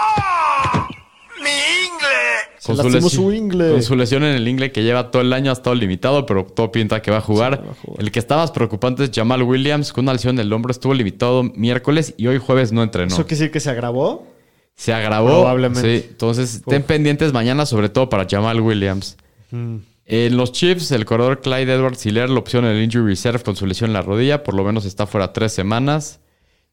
Se 2.66 2.74
lastimó 2.74 3.08
su 3.08 3.32
ingle. 3.32 3.70
con 3.70 3.82
su 3.82 3.96
lesión 3.96 4.24
en 4.24 4.34
el 4.34 4.48
ingle 4.48 4.72
que 4.72 4.82
lleva 4.82 5.10
todo 5.10 5.22
el 5.22 5.32
año 5.32 5.50
ha 5.50 5.52
estado 5.52 5.74
limitado, 5.74 6.26
pero 6.26 6.44
todo 6.44 6.72
pinta 6.72 7.00
que 7.02 7.10
va 7.10 7.18
a 7.18 7.20
jugar. 7.20 7.60
Sí, 7.60 7.66
va 7.66 7.72
a 7.72 7.74
jugar. 7.74 8.02
El 8.02 8.10
que 8.10 8.18
está 8.18 8.36
más 8.36 8.50
preocupante 8.50 9.04
es 9.04 9.10
Jamal 9.14 9.42
Williams 9.42 9.92
con 9.92 10.04
una 10.04 10.12
lesión 10.12 10.36
en 10.36 10.46
el 10.46 10.52
hombro, 10.52 10.70
estuvo 10.70 10.94
limitado 10.94 11.42
miércoles 11.42 12.14
y 12.16 12.26
hoy 12.26 12.38
jueves 12.38 12.72
no 12.72 12.82
entrenó. 12.82 13.08
¿Eso 13.08 13.26
quiere 13.26 13.40
decir 13.40 13.50
que 13.52 13.60
se 13.60 13.70
agravó? 13.70 14.26
Se 14.74 14.92
agravó. 14.92 15.28
Probablemente. 15.28 16.00
Sí, 16.00 16.06
entonces 16.10 16.56
estén 16.56 16.82
pendientes 16.82 17.32
mañana, 17.32 17.66
sobre 17.66 17.88
todo 17.88 18.08
para 18.08 18.26
Jamal 18.28 18.60
Williams. 18.60 19.16
Mm. 19.50 19.76
En 20.08 20.36
los 20.36 20.52
Chiefs, 20.52 20.92
el 20.92 21.04
corredor 21.04 21.40
Clyde 21.40 21.74
Edwards 21.74 22.04
Hiller, 22.06 22.30
la 22.30 22.38
opción 22.38 22.64
en 22.64 22.76
el 22.76 22.84
injury 22.84 23.10
reserve 23.10 23.42
con 23.42 23.56
su 23.56 23.66
lesión 23.66 23.90
en 23.90 23.94
la 23.94 24.02
rodilla, 24.02 24.44
por 24.44 24.54
lo 24.54 24.62
menos 24.62 24.84
está 24.84 25.06
fuera 25.06 25.32
tres 25.32 25.52
semanas. 25.52 26.20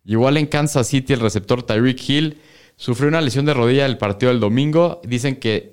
Igual 0.05 0.37
en 0.37 0.45
Kansas 0.45 0.87
City, 0.87 1.13
el 1.13 1.19
receptor 1.19 1.63
Tyreek 1.63 2.09
Hill 2.09 2.37
sufrió 2.75 3.07
una 3.07 3.21
lesión 3.21 3.45
de 3.45 3.53
rodilla 3.53 3.85
el 3.85 3.97
partido 3.97 4.31
del 4.31 4.39
domingo. 4.39 5.01
Dicen 5.03 5.37
que 5.37 5.72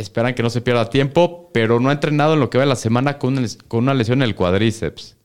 esperan 0.00 0.34
que 0.34 0.42
no 0.42 0.50
se 0.50 0.60
pierda 0.60 0.90
tiempo, 0.90 1.50
pero 1.52 1.78
no 1.80 1.88
ha 1.90 1.92
entrenado 1.92 2.34
en 2.34 2.40
lo 2.40 2.50
que 2.50 2.58
va 2.58 2.64
de 2.64 2.68
la 2.68 2.76
semana 2.76 3.18
con, 3.18 3.32
una 3.34 3.42
les- 3.42 3.58
con 3.68 3.80
una 3.84 3.94
lesión 3.94 4.22
en 4.22 4.28
el 4.28 4.34
cuadríceps. 4.34 5.16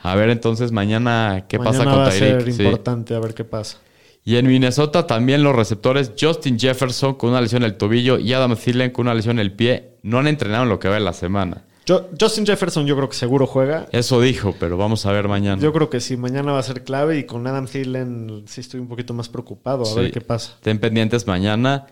A 0.00 0.14
ver 0.14 0.28
entonces 0.30 0.70
mañana 0.72 1.46
qué 1.48 1.58
Mañana 1.58 1.78
pasa 1.78 1.90
va 1.90 1.94
con 1.96 2.02
a 2.04 2.10
ser 2.10 2.38
Tyreek. 2.38 2.56
Sí. 2.56 2.62
importante 2.62 3.14
a 3.14 3.20
ver 3.20 3.34
qué 3.34 3.44
pasa. 3.44 3.78
Y 4.26 4.36
en 4.36 4.46
Minnesota 4.46 5.06
también 5.06 5.42
los 5.42 5.54
receptores 5.54 6.12
Justin 6.18 6.58
Jefferson 6.58 7.14
con 7.14 7.30
una 7.30 7.40
lesión 7.40 7.62
en 7.62 7.70
el 7.70 7.76
tobillo 7.76 8.18
y 8.18 8.32
Adam 8.32 8.56
Thielen 8.56 8.90
con 8.90 9.06
una 9.06 9.14
lesión 9.14 9.36
en 9.38 9.40
el 9.40 9.52
pie 9.52 9.96
no 10.02 10.18
han 10.18 10.26
entrenado 10.26 10.62
en 10.64 10.68
lo 10.70 10.78
que 10.78 10.88
va 10.88 10.94
de 10.94 11.00
la 11.00 11.12
semana. 11.12 11.64
Yo- 11.86 12.08
Justin 12.18 12.46
Jefferson 12.46 12.86
yo 12.86 12.96
creo 12.96 13.10
que 13.10 13.16
seguro 13.16 13.46
juega. 13.46 13.86
Eso 13.92 14.18
dijo, 14.22 14.54
pero 14.58 14.78
vamos 14.78 15.04
a 15.04 15.12
ver 15.12 15.28
mañana. 15.28 15.60
Yo 15.60 15.72
creo 15.74 15.90
que 15.90 16.00
sí, 16.00 16.16
mañana 16.16 16.52
va 16.52 16.58
a 16.58 16.62
ser 16.62 16.82
clave 16.84 17.18
y 17.18 17.24
con 17.24 17.46
Adam 17.46 17.66
Thielen 17.66 18.44
sí 18.46 18.62
estoy 18.62 18.80
un 18.80 18.88
poquito 18.88 19.12
más 19.12 19.28
preocupado. 19.28 19.82
A 19.82 19.86
Sí. 19.86 19.94
ver 19.96 20.10
qué 20.10 20.22
pasa. 20.22 20.52
Estén 20.56 20.78
pendientes 20.78 21.26
mañana. 21.26 21.86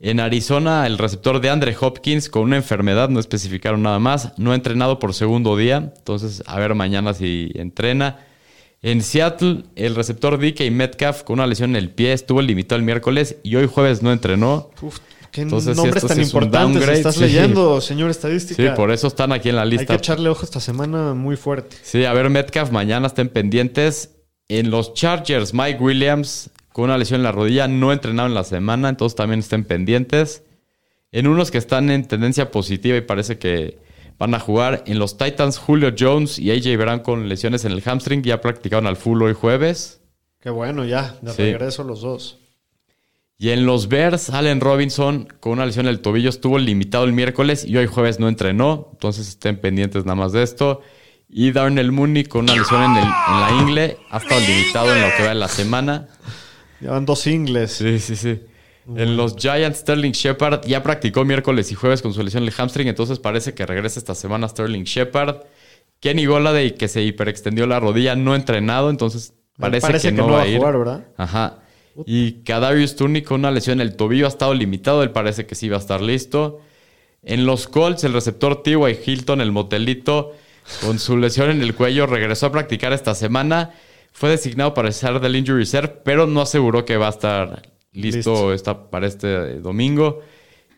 En 0.00 0.20
Arizona, 0.20 0.86
el 0.86 0.98
receptor 0.98 1.40
de 1.40 1.50
Andre 1.50 1.74
Hopkins 1.80 2.28
con 2.28 2.42
una 2.42 2.56
enfermedad, 2.56 3.08
no 3.08 3.20
especificaron 3.20 3.82
nada 3.82 3.98
más, 3.98 4.32
no 4.36 4.52
ha 4.52 4.54
entrenado 4.54 4.98
por 4.98 5.14
segundo 5.14 5.56
día, 5.56 5.92
entonces 5.96 6.42
a 6.46 6.58
ver 6.58 6.74
mañana 6.74 7.14
si 7.14 7.50
entrena. 7.54 8.18
En 8.82 9.02
Seattle, 9.02 9.64
el 9.76 9.94
receptor 9.94 10.38
DK 10.38 10.70
Metcalf 10.70 11.22
con 11.22 11.34
una 11.38 11.46
lesión 11.46 11.70
en 11.70 11.76
el 11.76 11.90
pie 11.90 12.12
estuvo 12.12 12.42
limitado 12.42 12.78
el 12.78 12.84
miércoles 12.84 13.36
y 13.42 13.56
hoy 13.56 13.66
jueves 13.66 14.02
no 14.02 14.12
entrenó. 14.12 14.68
Uf, 14.82 14.98
qué 15.30 15.40
Entonces, 15.40 15.74
nombres 15.74 16.04
tan 16.06 16.20
es 16.20 16.26
importantes 16.26 16.74
downgrade, 16.74 16.98
estás 16.98 17.14
sí. 17.14 17.22
leyendo, 17.22 17.80
señor 17.80 18.10
estadística. 18.10 18.62
Sí, 18.62 18.68
por 18.76 18.90
eso 18.90 19.06
están 19.06 19.32
aquí 19.32 19.48
en 19.48 19.56
la 19.56 19.62
Hay 19.62 19.70
que 19.70 19.76
lista. 19.78 19.94
echarle 19.94 20.28
ojo 20.28 20.44
esta 20.44 20.60
semana 20.60 21.14
muy 21.14 21.36
fuerte. 21.36 21.76
Sí, 21.82 22.04
a 22.04 22.12
ver, 22.12 22.28
Metcalf, 22.28 22.70
mañana 22.72 23.06
estén 23.06 23.30
pendientes. 23.30 24.10
En 24.48 24.70
los 24.70 24.92
Chargers, 24.92 25.54
Mike 25.54 25.78
Williams 25.80 26.50
con 26.74 26.86
una 26.86 26.98
lesión 26.98 27.20
en 27.20 27.22
la 27.24 27.30
rodilla, 27.30 27.68
no 27.68 27.92
entrenado 27.92 28.26
en 28.28 28.34
la 28.34 28.42
semana, 28.42 28.88
entonces 28.88 29.14
también 29.14 29.38
estén 29.38 29.62
pendientes. 29.64 30.42
En 31.12 31.28
unos 31.28 31.52
que 31.52 31.58
están 31.58 31.88
en 31.88 32.08
tendencia 32.08 32.50
positiva 32.50 32.96
y 32.96 33.00
parece 33.02 33.38
que 33.38 33.78
van 34.18 34.34
a 34.34 34.40
jugar, 34.40 34.82
en 34.88 34.98
los 34.98 35.16
Titans, 35.16 35.56
Julio 35.58 35.94
Jones 35.96 36.36
y 36.40 36.50
AJ 36.50 36.76
Brown 36.76 36.98
con 36.98 37.28
lesiones 37.28 37.64
en 37.64 37.70
el 37.70 37.80
hamstring 37.80 38.22
ya 38.24 38.40
practicaron 38.40 38.88
al 38.88 38.96
full 38.96 39.22
hoy 39.22 39.34
jueves. 39.34 40.00
Qué 40.40 40.50
bueno, 40.50 40.84
ya, 40.84 41.14
de 41.22 41.30
Sí. 41.32 41.42
regreso 41.44 41.84
los 41.84 42.00
dos. 42.00 42.38
Y 43.38 43.50
en 43.50 43.66
los 43.66 43.86
Bears, 43.86 44.30
Allen 44.30 44.60
Robinson 44.60 45.28
con 45.38 45.52
una 45.52 45.66
lesión 45.66 45.86
en 45.86 45.90
el 45.90 46.00
tobillo 46.00 46.28
estuvo 46.28 46.58
limitado 46.58 47.04
el 47.04 47.12
miércoles 47.12 47.64
y 47.64 47.76
hoy 47.76 47.86
jueves 47.86 48.18
no 48.18 48.26
entrenó. 48.28 48.88
Entonces 48.94 49.28
estén 49.28 49.60
pendientes 49.60 50.04
nada 50.04 50.16
más 50.16 50.32
de 50.32 50.42
esto. 50.42 50.80
Y 51.28 51.52
Darnell 51.52 51.92
Mooney 51.92 52.24
con 52.24 52.44
una 52.44 52.56
lesión 52.56 52.82
en, 52.82 52.96
el- 52.96 53.04
en 53.04 53.40
la 53.40 53.50
ingle 53.62 53.96
ha 54.10 54.18
estado 54.18 54.40
limitado 54.40 54.92
en 54.94 55.02
lo 55.02 55.08
que 55.16 55.22
va 55.22 55.28
de 55.30 55.34
la 55.36 55.48
semana. 55.48 56.08
Ya 56.80 56.90
van 56.90 57.06
dos 57.06 57.26
ingles. 57.26 57.72
Sí, 57.72 57.98
sí, 57.98 58.16
sí. 58.16 58.40
En 58.96 59.16
los 59.16 59.36
Giants, 59.36 59.78
Sterling 59.78 60.12
Shepard 60.12 60.66
ya 60.66 60.82
practicó 60.82 61.24
miércoles 61.24 61.72
y 61.72 61.74
jueves 61.74 62.02
con 62.02 62.12
su 62.12 62.22
lesión 62.22 62.42
en 62.42 62.48
el 62.48 62.54
hamstring, 62.54 62.88
entonces 62.88 63.18
parece 63.18 63.54
que 63.54 63.64
regresa 63.64 63.98
esta 63.98 64.14
semana 64.14 64.48
Sterling 64.48 64.84
Shepard. 64.84 65.36
Kenny 66.00 66.26
Goladay, 66.26 66.72
que 66.72 66.88
se 66.88 67.02
hiperextendió 67.02 67.66
la 67.66 67.80
rodilla, 67.80 68.14
no 68.14 68.34
entrenado, 68.34 68.90
entonces 68.90 69.32
parece, 69.58 70.00
que, 70.00 70.12
no, 70.12 70.28
va 70.28 70.42
a 70.42 70.46
ir. 70.46 70.58
jugar, 70.58 70.78
¿verdad? 70.78 71.06
Ajá. 71.16 71.60
Y 72.04 72.42
Kadarius 72.42 72.96
Tooney 72.96 73.22
con 73.22 73.40
una 73.40 73.50
lesión 73.50 73.80
en 73.80 73.86
el 73.86 73.96
tobillo 73.96 74.26
ha 74.26 74.28
estado 74.28 74.52
limitado. 74.52 75.02
Él 75.02 75.10
parece 75.10 75.46
que 75.46 75.54
sí 75.54 75.68
va 75.68 75.76
a 75.76 75.80
estar 75.80 76.00
listo. 76.00 76.60
En 77.22 77.46
los 77.46 77.68
Colts, 77.68 78.04
el 78.04 78.12
receptor 78.12 78.62
T.Y. 78.62 78.98
Hilton, 79.06 79.40
el 79.40 79.52
motelito, 79.52 80.34
con 80.82 80.98
su 80.98 81.16
lesión 81.16 81.50
en 81.50 81.62
el 81.62 81.74
cuello, 81.74 82.06
regresó 82.06 82.46
a 82.46 82.52
practicar 82.52 82.92
esta 82.92 83.14
semana. 83.14 83.72
Fue 84.16 84.30
designado 84.30 84.72
para 84.74 84.88
estar 84.88 85.20
del 85.20 85.34
Injury 85.36 85.58
Reserve, 85.58 85.88
pero 86.04 86.26
no 86.26 86.40
aseguró 86.40 86.84
que 86.84 86.96
va 86.96 87.08
a 87.08 87.10
estar 87.10 87.62
listo, 87.92 88.16
Listo. 88.18 88.52
esta- 88.54 88.88
para 88.90 89.06
este 89.08 89.58
domingo. 89.60 90.20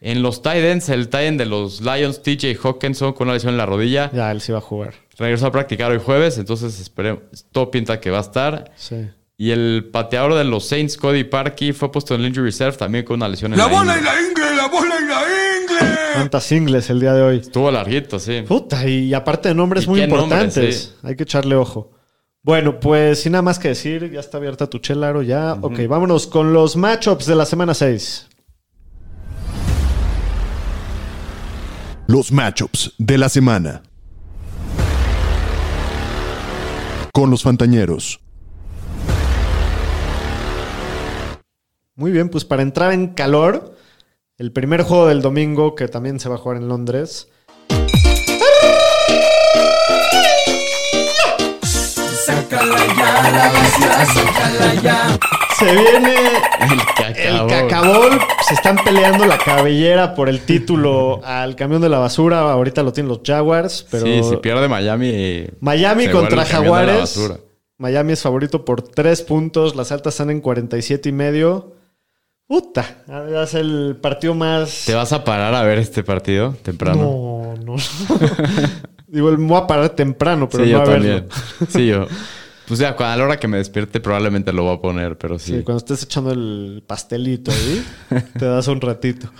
En 0.00 0.23
los 0.23 0.43
Titans, 0.43 0.88
el 0.88 1.07
Titan 1.09 1.37
de 1.37 1.47
los 1.47 1.81
Lions, 1.81 2.23
TJ 2.23 2.57
Hawkinson, 2.62 3.12
con 3.12 3.28
una 3.28 3.35
lesión 3.35 3.52
en 3.52 3.59
la 3.59 3.66
rodilla, 3.66 4.11
Ya, 4.12 4.31
él 4.33 4.40
sí 4.40 4.52
va 4.52 4.59
a 4.59 4.62
jugar. 4.62 4.95
regresó 5.19 5.47
a 5.47 5.52
practicar 5.52 5.90
hoy 5.90 6.00
jueves, 6.02 6.38
entonces 6.38 6.81
esperemos, 6.81 7.21
todo 7.52 7.71
pinta 7.71 8.00
que 8.00 8.11
va 8.11 8.19
a 8.19 8.23
estar. 8.23 8.73
Sí. 8.76 9.09
Y 9.38 9.50
el 9.50 9.88
pateador 9.93 10.35
de 10.35 10.45
los 10.45 10.66
Saints, 10.66 10.97
Cody 10.97 11.25
Parkey, 11.25 11.73
fue 11.73 11.93
puesto 11.93 12.14
en 12.14 12.23
el 12.23 12.28
injury 12.28 12.47
reserve 12.47 12.76
también 12.78 13.05
con 13.05 13.16
una 13.16 13.28
lesión 13.28 13.52
en 13.52 13.59
la, 13.59 13.66
ingle. 13.66 13.85
la 13.85 13.97
ingle, 14.23 14.57
la 14.57 14.66
bola 14.69 14.95
y 14.99 15.07
la 15.07 15.83
ingle. 15.83 15.97
¿Cuántas 16.14 16.50
ingles 16.52 16.88
el 16.88 17.00
día 17.00 17.12
de 17.12 17.23
hoy? 17.23 17.37
Estuvo 17.40 17.71
larguito, 17.71 18.19
sí. 18.19 18.43
Puta, 18.49 18.87
y 18.88 19.12
aparte 19.12 19.49
de 19.50 19.55
nombres 19.55 19.85
¿Y 19.85 19.88
muy 19.88 20.00
importantes. 20.02 20.76
sí? 20.78 20.93
Hay 21.02 21.16
que 21.16 21.25
echarle 21.25 21.55
ojo. 21.55 21.90
Bueno, 22.47 22.79
pues 22.79 23.23
sin 23.23 23.33
nada 23.33 23.43
más 23.43 23.59
que 23.59 23.67
decir, 23.67 24.09
ya 24.09 24.21
está 24.21 24.37
abierta 24.37 24.69
tu 24.69 24.79
chelaro 24.79 25.21
ya. 25.21 25.55
Ok, 25.62 25.81
vámonos 25.88 26.29
con 26.29 26.53
los 26.53 26.76
matchups 26.76 27.26
de 27.26 27.35
la 27.35 27.45
semana 27.45 27.75
6. 27.75 28.29
Los 32.07 32.31
matchups 32.31 32.95
de 32.99 33.19
la 33.19 33.29
semana. 33.29 33.83
Con 37.12 37.31
los 37.31 37.43
Fantañeros. 37.43 38.21
Muy 41.97 42.12
bien, 42.12 42.29
pues 42.29 42.45
para 42.45 42.62
entrar 42.62 42.93
en 42.93 43.09
calor, 43.09 43.75
el 44.38 44.53
primer 44.53 44.83
juego 44.83 45.09
del 45.09 45.21
domingo, 45.21 45.75
que 45.75 45.88
también 45.88 46.21
se 46.21 46.29
va 46.29 46.37
a 46.37 46.38
jugar 46.38 46.59
en 46.59 46.69
Londres. 46.69 47.29
Se 55.59 55.65
viene 55.75 56.15
El 57.17 57.47
cacabol. 57.47 58.21
Se 58.47 58.55
están 58.55 58.76
peleando 58.85 59.25
la 59.26 59.38
cabellera 59.38 60.15
por 60.15 60.29
el 60.29 60.41
título 60.41 61.21
al 61.25 61.57
camión 61.57 61.81
de 61.81 61.88
la 61.88 61.99
basura. 61.99 62.41
Ahorita 62.41 62.83
lo 62.83 62.93
tienen 62.93 63.09
los 63.09 63.21
Jaguars, 63.25 63.87
pero 63.91 64.07
Sí, 64.07 64.23
si 64.23 64.37
pierde 64.37 64.69
Miami. 64.69 65.47
Miami 65.61 66.09
contra 66.09 66.45
Jaguares. 66.45 67.19
Miami 67.79 68.12
es 68.12 68.23
favorito 68.23 68.65
por 68.65 68.83
tres 68.83 69.23
puntos. 69.23 69.75
Las 69.76 69.93
altas 69.93 70.15
están 70.15 70.31
en 70.31 70.41
47 70.41 71.09
y 71.09 71.12
medio. 71.12 71.73
Puta, 72.47 72.85
es 73.43 73.55
el 73.55 73.99
partido 74.00 74.35
más. 74.35 74.85
¿Te 74.87 74.95
vas 74.95 75.12
a 75.12 75.25
parar 75.25 75.53
a 75.55 75.62
ver 75.65 75.79
este 75.79 76.05
partido 76.05 76.55
temprano? 76.62 77.55
No, 77.57 77.75
no. 77.75 77.76
Digo, 79.09 79.31
me 79.33 79.47
voy 79.49 79.59
a 79.59 79.67
parar 79.67 79.88
temprano, 79.91 80.49
pero 80.49 80.65
sí, 80.65 80.71
no 80.73 80.79
yo 80.79 80.83
a 80.83 80.88
verlo. 80.88 81.25
también. 81.25 81.29
Sí, 81.69 81.87
yo. 81.88 82.07
Pues 82.66 82.80
ya, 82.80 82.90
a 82.90 83.16
la 83.16 83.25
hora 83.25 83.38
que 83.38 83.46
me 83.46 83.58
despierte 83.58 84.00
probablemente 84.00 84.52
lo 84.52 84.64
voy 84.64 84.75
a 84.76 84.80
poner, 84.80 85.16
pero 85.16 85.38
sí. 85.38 85.58
Sí, 85.58 85.62
cuando 85.62 85.78
estés 85.78 86.02
echando 86.02 86.32
el 86.32 86.82
pastelito 86.87 87.52
ahí, 87.52 87.85
te 88.38 88.44
das 88.44 88.66
un 88.66 88.80
ratito. 88.80 89.30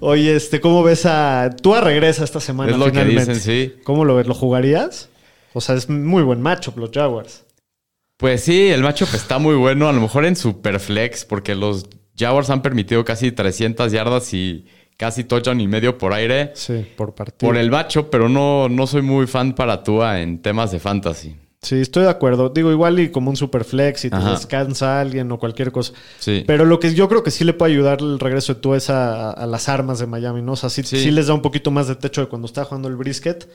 Oye, 0.00 0.34
este, 0.34 0.60
¿cómo 0.60 0.82
ves 0.82 1.04
a. 1.04 1.50
Tú 1.60 1.74
regresa 1.74 2.24
esta 2.24 2.40
semana. 2.40 2.72
Es 2.72 2.78
lo 2.78 2.86
que 2.86 2.92
finalmente. 2.92 3.34
dicen, 3.34 3.40
sí. 3.40 3.74
¿Cómo 3.84 4.04
lo 4.04 4.16
ves? 4.16 4.26
¿Lo 4.26 4.34
jugarías? 4.34 5.10
O 5.52 5.60
sea, 5.60 5.74
es 5.74 5.90
muy 5.90 6.22
buen 6.22 6.40
matchup 6.40 6.78
los 6.78 6.90
Jaguars. 6.90 7.44
Pues 8.16 8.42
sí, 8.42 8.68
el 8.68 8.82
matchup 8.82 9.08
está 9.14 9.38
muy 9.38 9.54
bueno. 9.54 9.88
A 9.88 9.92
lo 9.92 10.00
mejor 10.00 10.24
en 10.24 10.36
Superflex, 10.36 11.26
porque 11.26 11.54
los 11.54 11.86
Jaguars 12.16 12.48
han 12.48 12.62
permitido 12.62 13.04
casi 13.04 13.32
300 13.32 13.92
yardas 13.92 14.32
y 14.32 14.66
casi 14.96 15.24
touchdown 15.24 15.60
y 15.60 15.68
medio 15.68 15.98
por 15.98 16.14
aire. 16.14 16.52
Sí, 16.54 16.86
por 16.96 17.14
partido. 17.14 17.50
Por 17.50 17.58
el 17.58 17.70
matchup, 17.70 18.08
pero 18.10 18.30
no, 18.30 18.68
no 18.70 18.86
soy 18.86 19.02
muy 19.02 19.26
fan 19.26 19.54
para 19.54 19.82
Tua 19.82 20.20
en 20.22 20.40
temas 20.40 20.70
de 20.70 20.78
fantasy. 20.78 21.36
Sí, 21.64 21.76
estoy 21.80 22.02
de 22.02 22.10
acuerdo. 22.10 22.48
Digo, 22.48 22.72
igual 22.72 22.98
y 22.98 23.10
como 23.12 23.30
un 23.30 23.36
super 23.36 23.62
flex 23.62 24.04
y 24.04 24.10
te 24.10 24.16
Ajá. 24.16 24.32
descansa 24.32 25.00
alguien 25.00 25.30
o 25.30 25.38
cualquier 25.38 25.70
cosa. 25.70 25.92
Sí. 26.18 26.42
Pero 26.44 26.64
lo 26.64 26.80
que 26.80 26.92
yo 26.92 27.08
creo 27.08 27.22
que 27.22 27.30
sí 27.30 27.44
le 27.44 27.52
puede 27.52 27.70
ayudar 27.72 28.00
el 28.00 28.18
regreso 28.18 28.54
de 28.54 28.60
tú 28.60 28.74
es 28.74 28.90
a, 28.90 29.30
a 29.30 29.46
las 29.46 29.68
armas 29.68 30.00
de 30.00 30.08
Miami, 30.08 30.42
¿no? 30.42 30.52
O 30.52 30.56
sea, 30.56 30.68
sí, 30.70 30.82
Sí. 30.82 30.98
sí 30.98 31.10
les 31.12 31.28
da 31.28 31.34
un 31.34 31.40
poquito 31.42 31.70
más 31.70 31.86
de 31.86 31.94
techo 31.94 32.20
de 32.20 32.26
cuando 32.26 32.46
está 32.46 32.64
jugando 32.64 32.88
el 32.88 32.96
brisket. 32.96 33.48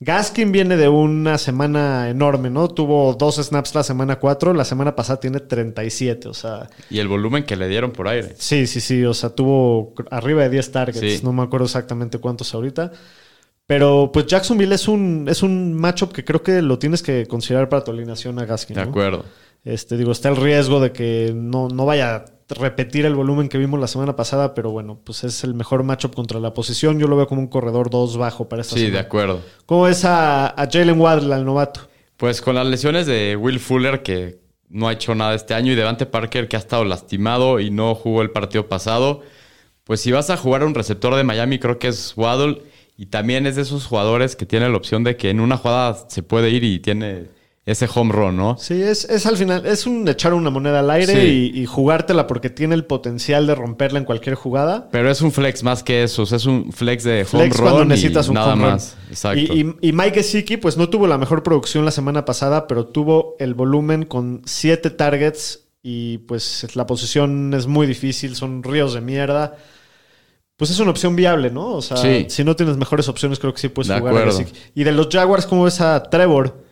Gaskin 0.00 0.52
viene 0.52 0.76
de 0.76 0.88
una 0.88 1.38
semana 1.38 2.10
enorme, 2.10 2.50
¿no? 2.50 2.68
Tuvo 2.68 3.14
dos 3.14 3.36
snaps 3.36 3.74
la 3.74 3.82
semana 3.82 4.16
4, 4.20 4.52
la 4.52 4.66
semana 4.66 4.94
pasada 4.94 5.18
tiene 5.18 5.40
37, 5.40 6.28
o 6.28 6.34
sea, 6.34 6.68
Y 6.90 6.98
el 6.98 7.08
volumen 7.08 7.44
que 7.44 7.56
le 7.56 7.66
dieron 7.66 7.92
por 7.92 8.08
aire. 8.08 8.34
sí, 8.38 8.66
sí, 8.66 8.80
sí, 8.80 9.04
o 9.06 9.14
sea, 9.14 9.30
tuvo 9.30 9.94
arriba 10.10 10.42
de 10.42 10.50
10 10.50 10.70
targets, 10.70 11.00
Sí. 11.00 11.20
no 11.24 11.32
me 11.32 11.42
acuerdo 11.42 11.64
exactamente 11.64 12.18
cuántos 12.18 12.54
ahorita. 12.54 12.92
Pero 13.68 14.10
pues 14.14 14.24
Jacksonville 14.26 14.74
es 14.74 14.88
un, 14.88 15.26
es 15.28 15.42
un 15.42 15.74
matchup 15.74 16.10
que 16.10 16.24
creo 16.24 16.42
que 16.42 16.62
lo 16.62 16.78
tienes 16.78 17.02
que 17.02 17.26
considerar 17.26 17.68
para 17.68 17.84
tu 17.84 17.90
alineación 17.90 18.38
a 18.38 18.46
Gaskin. 18.46 18.74
De 18.76 18.82
¿no? 18.82 18.88
acuerdo. 18.88 19.26
Este, 19.62 19.98
digo, 19.98 20.10
está 20.10 20.30
el 20.30 20.36
riesgo 20.36 20.80
de 20.80 20.90
que 20.90 21.32
no, 21.34 21.68
no 21.68 21.84
vaya 21.84 22.16
a 22.16 22.24
repetir 22.48 23.04
el 23.04 23.14
volumen 23.14 23.50
que 23.50 23.58
vimos 23.58 23.78
la 23.78 23.86
semana 23.86 24.16
pasada, 24.16 24.54
pero 24.54 24.70
bueno, 24.70 24.98
pues 25.04 25.22
es 25.22 25.44
el 25.44 25.52
mejor 25.52 25.82
matchup 25.82 26.14
contra 26.14 26.40
la 26.40 26.54
posición. 26.54 26.98
Yo 26.98 27.08
lo 27.08 27.16
veo 27.18 27.26
como 27.26 27.42
un 27.42 27.48
corredor 27.48 27.90
2 27.90 28.16
bajo 28.16 28.48
para 28.48 28.62
esta 28.62 28.74
Sí, 28.74 28.80
de 28.80 28.86
semana. 28.86 29.06
acuerdo. 29.06 29.42
¿Cómo 29.66 29.86
es 29.86 30.02
a, 30.06 30.46
a 30.48 30.66
Jalen 30.70 30.98
Waddle, 30.98 31.34
al 31.34 31.44
novato? 31.44 31.80
Pues 32.16 32.40
con 32.40 32.54
las 32.54 32.66
lesiones 32.66 33.04
de 33.06 33.36
Will 33.36 33.60
Fuller, 33.60 34.02
que 34.02 34.38
no 34.70 34.88
ha 34.88 34.94
hecho 34.94 35.14
nada 35.14 35.34
este 35.34 35.52
año, 35.52 35.72
y 35.72 35.76
Devante 35.76 36.06
Parker, 36.06 36.48
que 36.48 36.56
ha 36.56 36.58
estado 36.58 36.86
lastimado 36.86 37.60
y 37.60 37.70
no 37.70 37.94
jugó 37.94 38.22
el 38.22 38.30
partido 38.30 38.66
pasado, 38.66 39.20
pues 39.84 40.00
si 40.00 40.10
vas 40.10 40.30
a 40.30 40.38
jugar 40.38 40.62
a 40.62 40.66
un 40.66 40.74
receptor 40.74 41.14
de 41.16 41.24
Miami, 41.24 41.58
creo 41.58 41.78
que 41.78 41.88
es 41.88 42.14
Waddle. 42.16 42.62
Y 42.98 43.06
también 43.06 43.46
es 43.46 43.56
de 43.56 43.62
esos 43.62 43.86
jugadores 43.86 44.36
que 44.36 44.44
tiene 44.44 44.68
la 44.68 44.76
opción 44.76 45.04
de 45.04 45.16
que 45.16 45.30
en 45.30 45.40
una 45.40 45.56
jugada 45.56 45.96
se 46.08 46.22
puede 46.22 46.50
ir 46.50 46.64
y 46.64 46.80
tiene 46.80 47.26
ese 47.64 47.86
home 47.94 48.12
run, 48.12 48.36
¿no? 48.36 48.56
Sí, 48.58 48.80
es, 48.82 49.04
es 49.04 49.24
al 49.26 49.36
final, 49.36 49.66
es 49.66 49.86
un 49.86 50.08
echar 50.08 50.32
una 50.34 50.48
moneda 50.50 50.80
al 50.80 50.90
aire 50.90 51.12
Sí. 51.12 51.52
y, 51.54 51.60
y 51.60 51.66
jugártela 51.66 52.26
porque 52.26 52.48
tiene 52.50 52.74
el 52.74 52.86
potencial 52.86 53.46
de 53.46 53.54
romperla 53.54 53.98
en 53.98 54.04
cualquier 54.06 54.34
jugada. 54.36 54.88
Pero 54.90 55.10
es 55.10 55.20
un 55.20 55.30
flex 55.32 55.62
más 55.62 55.82
que 55.84 56.02
eso. 56.02 56.22
o 56.22 56.26
sea, 56.26 56.36
es 56.36 56.46
un 56.46 56.72
flex 56.72 57.04
de 57.04 57.20
home 57.20 57.24
Flex 57.26 57.56
run 57.58 57.64
cuando 57.68 57.82
y 57.84 57.86
necesitas 57.88 58.28
un 58.28 58.34
nada 58.34 58.54
home 58.54 58.62
run. 58.64 58.72
más. 58.72 58.96
Exacto. 59.10 59.38
Y, 59.54 59.60
y- 59.80 59.88
y 59.90 59.92
Mike 59.92 60.14
Gesicki, 60.14 60.56
pues 60.56 60.76
no 60.78 60.88
tuvo 60.88 61.06
la 61.06 61.18
mejor 61.18 61.42
producción 61.42 61.84
la 61.84 61.90
semana 61.92 62.24
pasada, 62.24 62.66
pero 62.66 62.86
tuvo 62.86 63.36
el 63.38 63.54
volumen 63.54 64.06
con 64.06 64.42
siete 64.46 64.88
targets 64.90 65.68
y 65.82 66.18
pues 66.18 66.74
la 66.74 66.86
posición 66.86 67.52
es 67.54 67.66
muy 67.68 67.86
difícil, 67.86 68.34
son 68.34 68.62
ríos 68.64 68.94
de 68.94 69.02
mierda. 69.02 69.56
Pues 70.58 70.70
es 70.72 70.80
una 70.80 70.90
opción 70.90 71.14
viable, 71.16 71.50
¿no? 71.50 71.68
O 71.74 71.80
sea, 71.82 71.96
Sí. 71.96 72.26
si 72.28 72.42
no 72.44 72.54
tienes 72.56 72.76
mejores 72.76 73.08
opciones, 73.08 73.38
creo 73.38 73.54
que 73.54 73.60
sí 73.60 73.68
puedes 73.68 73.88
De 73.88 73.98
jugar 74.00 74.18
acuerdo. 74.28 74.44
Y 74.74 74.82
de 74.84 74.90
los 74.92 75.08
Jaguars, 75.08 75.46
¿cómo 75.46 75.62
ves 75.64 75.80
a 75.80 76.02
Trevor? 76.02 76.66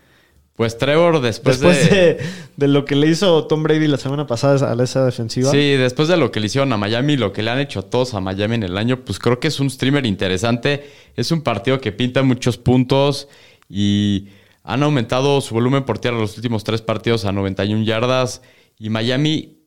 Pues 0.56 0.76
Trevor, 0.76 1.20
después, 1.20 1.60
Después 1.60 1.88
de, 1.90 1.96
de, 2.14 2.18
de 2.56 2.66
lo 2.68 2.84
que 2.84 2.96
le 2.96 3.06
hizo 3.06 3.46
Tom 3.46 3.62
Brady 3.62 3.86
la 3.86 3.98
semana 3.98 4.26
pasada 4.26 4.72
a 4.72 4.82
esa 4.82 5.04
defensiva. 5.04 5.50
Sí, 5.52 5.72
después 5.76 6.08
de 6.08 6.16
lo 6.16 6.32
que 6.32 6.40
le 6.40 6.46
hicieron 6.46 6.72
a 6.72 6.76
Miami, 6.76 7.16
lo 7.16 7.32
que 7.32 7.42
le 7.44 7.50
han 7.50 7.60
hecho 7.60 7.78
a 7.80 7.82
todos 7.82 8.14
a 8.14 8.20
Miami 8.20 8.56
en 8.56 8.62
el 8.64 8.76
año, 8.76 9.04
pues 9.04 9.18
creo 9.20 9.38
que 9.38 9.48
es 9.48 9.60
un 9.60 9.70
streamer 9.70 10.04
interesante. 10.04 10.90
Es 11.14 11.30
un 11.30 11.42
partido 11.42 11.80
que 11.80 11.92
pinta 11.92 12.22
muchos 12.24 12.56
puntos 12.58 13.28
y 13.68 14.28
han 14.64 14.82
aumentado 14.82 15.40
su 15.42 15.54
volumen 15.54 15.84
por 15.84 15.98
tierra 16.00 16.18
los 16.18 16.36
últimos 16.36 16.64
tres 16.64 16.82
partidos 16.82 17.24
a 17.24 17.30
91 17.32 17.84
yardas. 17.84 18.42
Y 18.78 18.90
Miami 18.90 19.58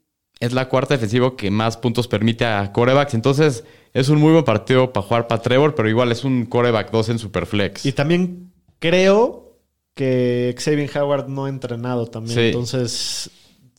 es 0.42 0.52
la 0.54 0.68
cuarta 0.70 0.96
defensiva 0.96 1.38
que 1.38 1.52
más 1.52 1.78
puntos 1.78 2.08
permite 2.10 2.46
a 2.46 2.72
corebacks. 2.74 3.14
Entonces 3.14 3.64
es 3.94 4.10
un 4.10 4.20
muy 4.20 4.32
buen 4.32 4.44
partido 4.44 4.92
para 4.94 5.06
jugar 5.06 5.28
para 5.28 5.42
Trevor, 5.42 5.76
pero 5.76 5.90
igual 5.90 6.12
es 6.12 6.24
un 6.24 6.46
coreback 6.46 6.92
2 6.92 7.10
en 7.10 7.20
Superflex. 7.20 7.86
Y 7.86 7.92
también 7.92 8.52
creo 8.80 9.58
que 9.96 10.56
Xavier 10.58 10.90
Howard 10.98 11.28
no 11.28 11.46
ha 11.46 11.50
entrenado 11.50 12.08
también. 12.08 12.36
Sí. 12.36 12.42
Entonces, 12.48 13.30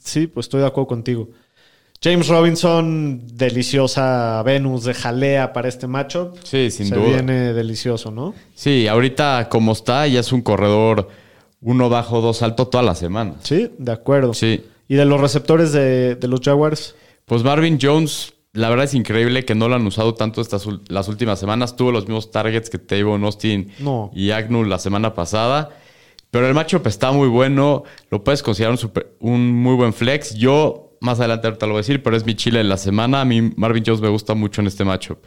sí, 0.03 0.27
pues 0.27 0.47
estoy 0.47 0.61
de 0.61 0.67
acuerdo 0.67 0.89
contigo. 0.89 1.29
James 2.03 2.29
Robinson, 2.29 3.21
deliciosa 3.35 4.43
Venus 4.43 4.85
de 4.85 4.95
jalea 4.95 5.53
para 5.53 5.69
este 5.69 5.87
matchup. 5.87 6.37
Sí, 6.45 6.71
sin 6.71 6.87
Se 6.89 6.95
duda. 6.95 7.07
viene 7.09 7.53
delicioso, 7.53 8.11
¿no? 8.11 8.35
Sí, 8.55 8.87
ahorita 8.89 9.49
como 9.51 9.73
está, 9.73 10.07
ya 10.07 10.21
es 10.21 10.33
un 10.33 10.41
corredor 10.43 11.09
uno 11.61 11.91
bajo, 11.91 12.23
dos 12.23 12.41
alto 12.43 12.69
toda 12.69 12.83
la 12.83 12.95
semana. 12.95 13.35
Sí, 13.43 13.71
de 13.77 13.93
acuerdo. 13.93 14.33
Sí. 14.33 14.65
Y 14.89 14.95
de 14.95 15.05
los 15.05 15.21
receptores 15.21 15.73
de, 15.73 16.15
de 16.17 16.27
los 16.29 16.41
Jaguars, 16.41 16.95
Pues 17.27 17.45
Marvin 17.45 17.79
Jones, 17.81 18.33
la 18.53 18.69
verdad 18.69 18.85
es 18.85 18.95
increíble 18.95 19.45
que 19.45 19.55
no 19.55 19.69
lo 19.69 19.77
han 19.77 19.87
usado 19.87 20.15
tanto 20.15 20.41
estas 20.41 20.67
las 20.89 21.09
últimas 21.09 21.39
semanas. 21.39 21.77
Tuvo 21.77 21.93
los 21.93 22.05
mismos 22.07 22.31
targets 22.31 22.69
que 22.71 22.79
Tavon 22.79 23.23
Austin 23.25 23.73
No. 23.79 24.11
y 24.15 24.31
Agnew 24.31 24.65
la 24.65 24.79
semana 24.79 25.15
pasada. 25.15 25.71
Pero 26.31 26.47
el 26.49 26.55
matchup 26.55 26.87
está 26.87 27.13
muy 27.13 27.29
bueno. 27.29 27.85
Lo 28.11 28.23
puedes 28.25 28.43
considerar 28.43 28.73
un, 28.73 28.79
super- 28.79 29.17
un 29.21 29.53
muy 29.53 29.75
buen 29.77 29.93
flex. 29.93 30.35
Yo 30.35 30.97
más 31.01 31.19
adelante 31.21 31.47
ahorita 31.47 31.67
lo 31.67 31.73
voy 31.73 31.79
a 31.79 31.83
decir, 31.83 32.03
pero 32.03 32.17
es 32.17 32.25
mi 32.27 32.35
chile 32.35 32.59
de 32.59 32.65
la 32.65 32.77
semana. 32.77 33.21
A 33.21 33.25
mí 33.25 33.53
Marvin 33.57 33.83
Jones 33.87 34.01
me 34.01 34.09
gusta 34.09 34.35
mucho 34.35 34.61
en 34.61 34.67
este 34.69 34.85
matchup. 34.85 35.19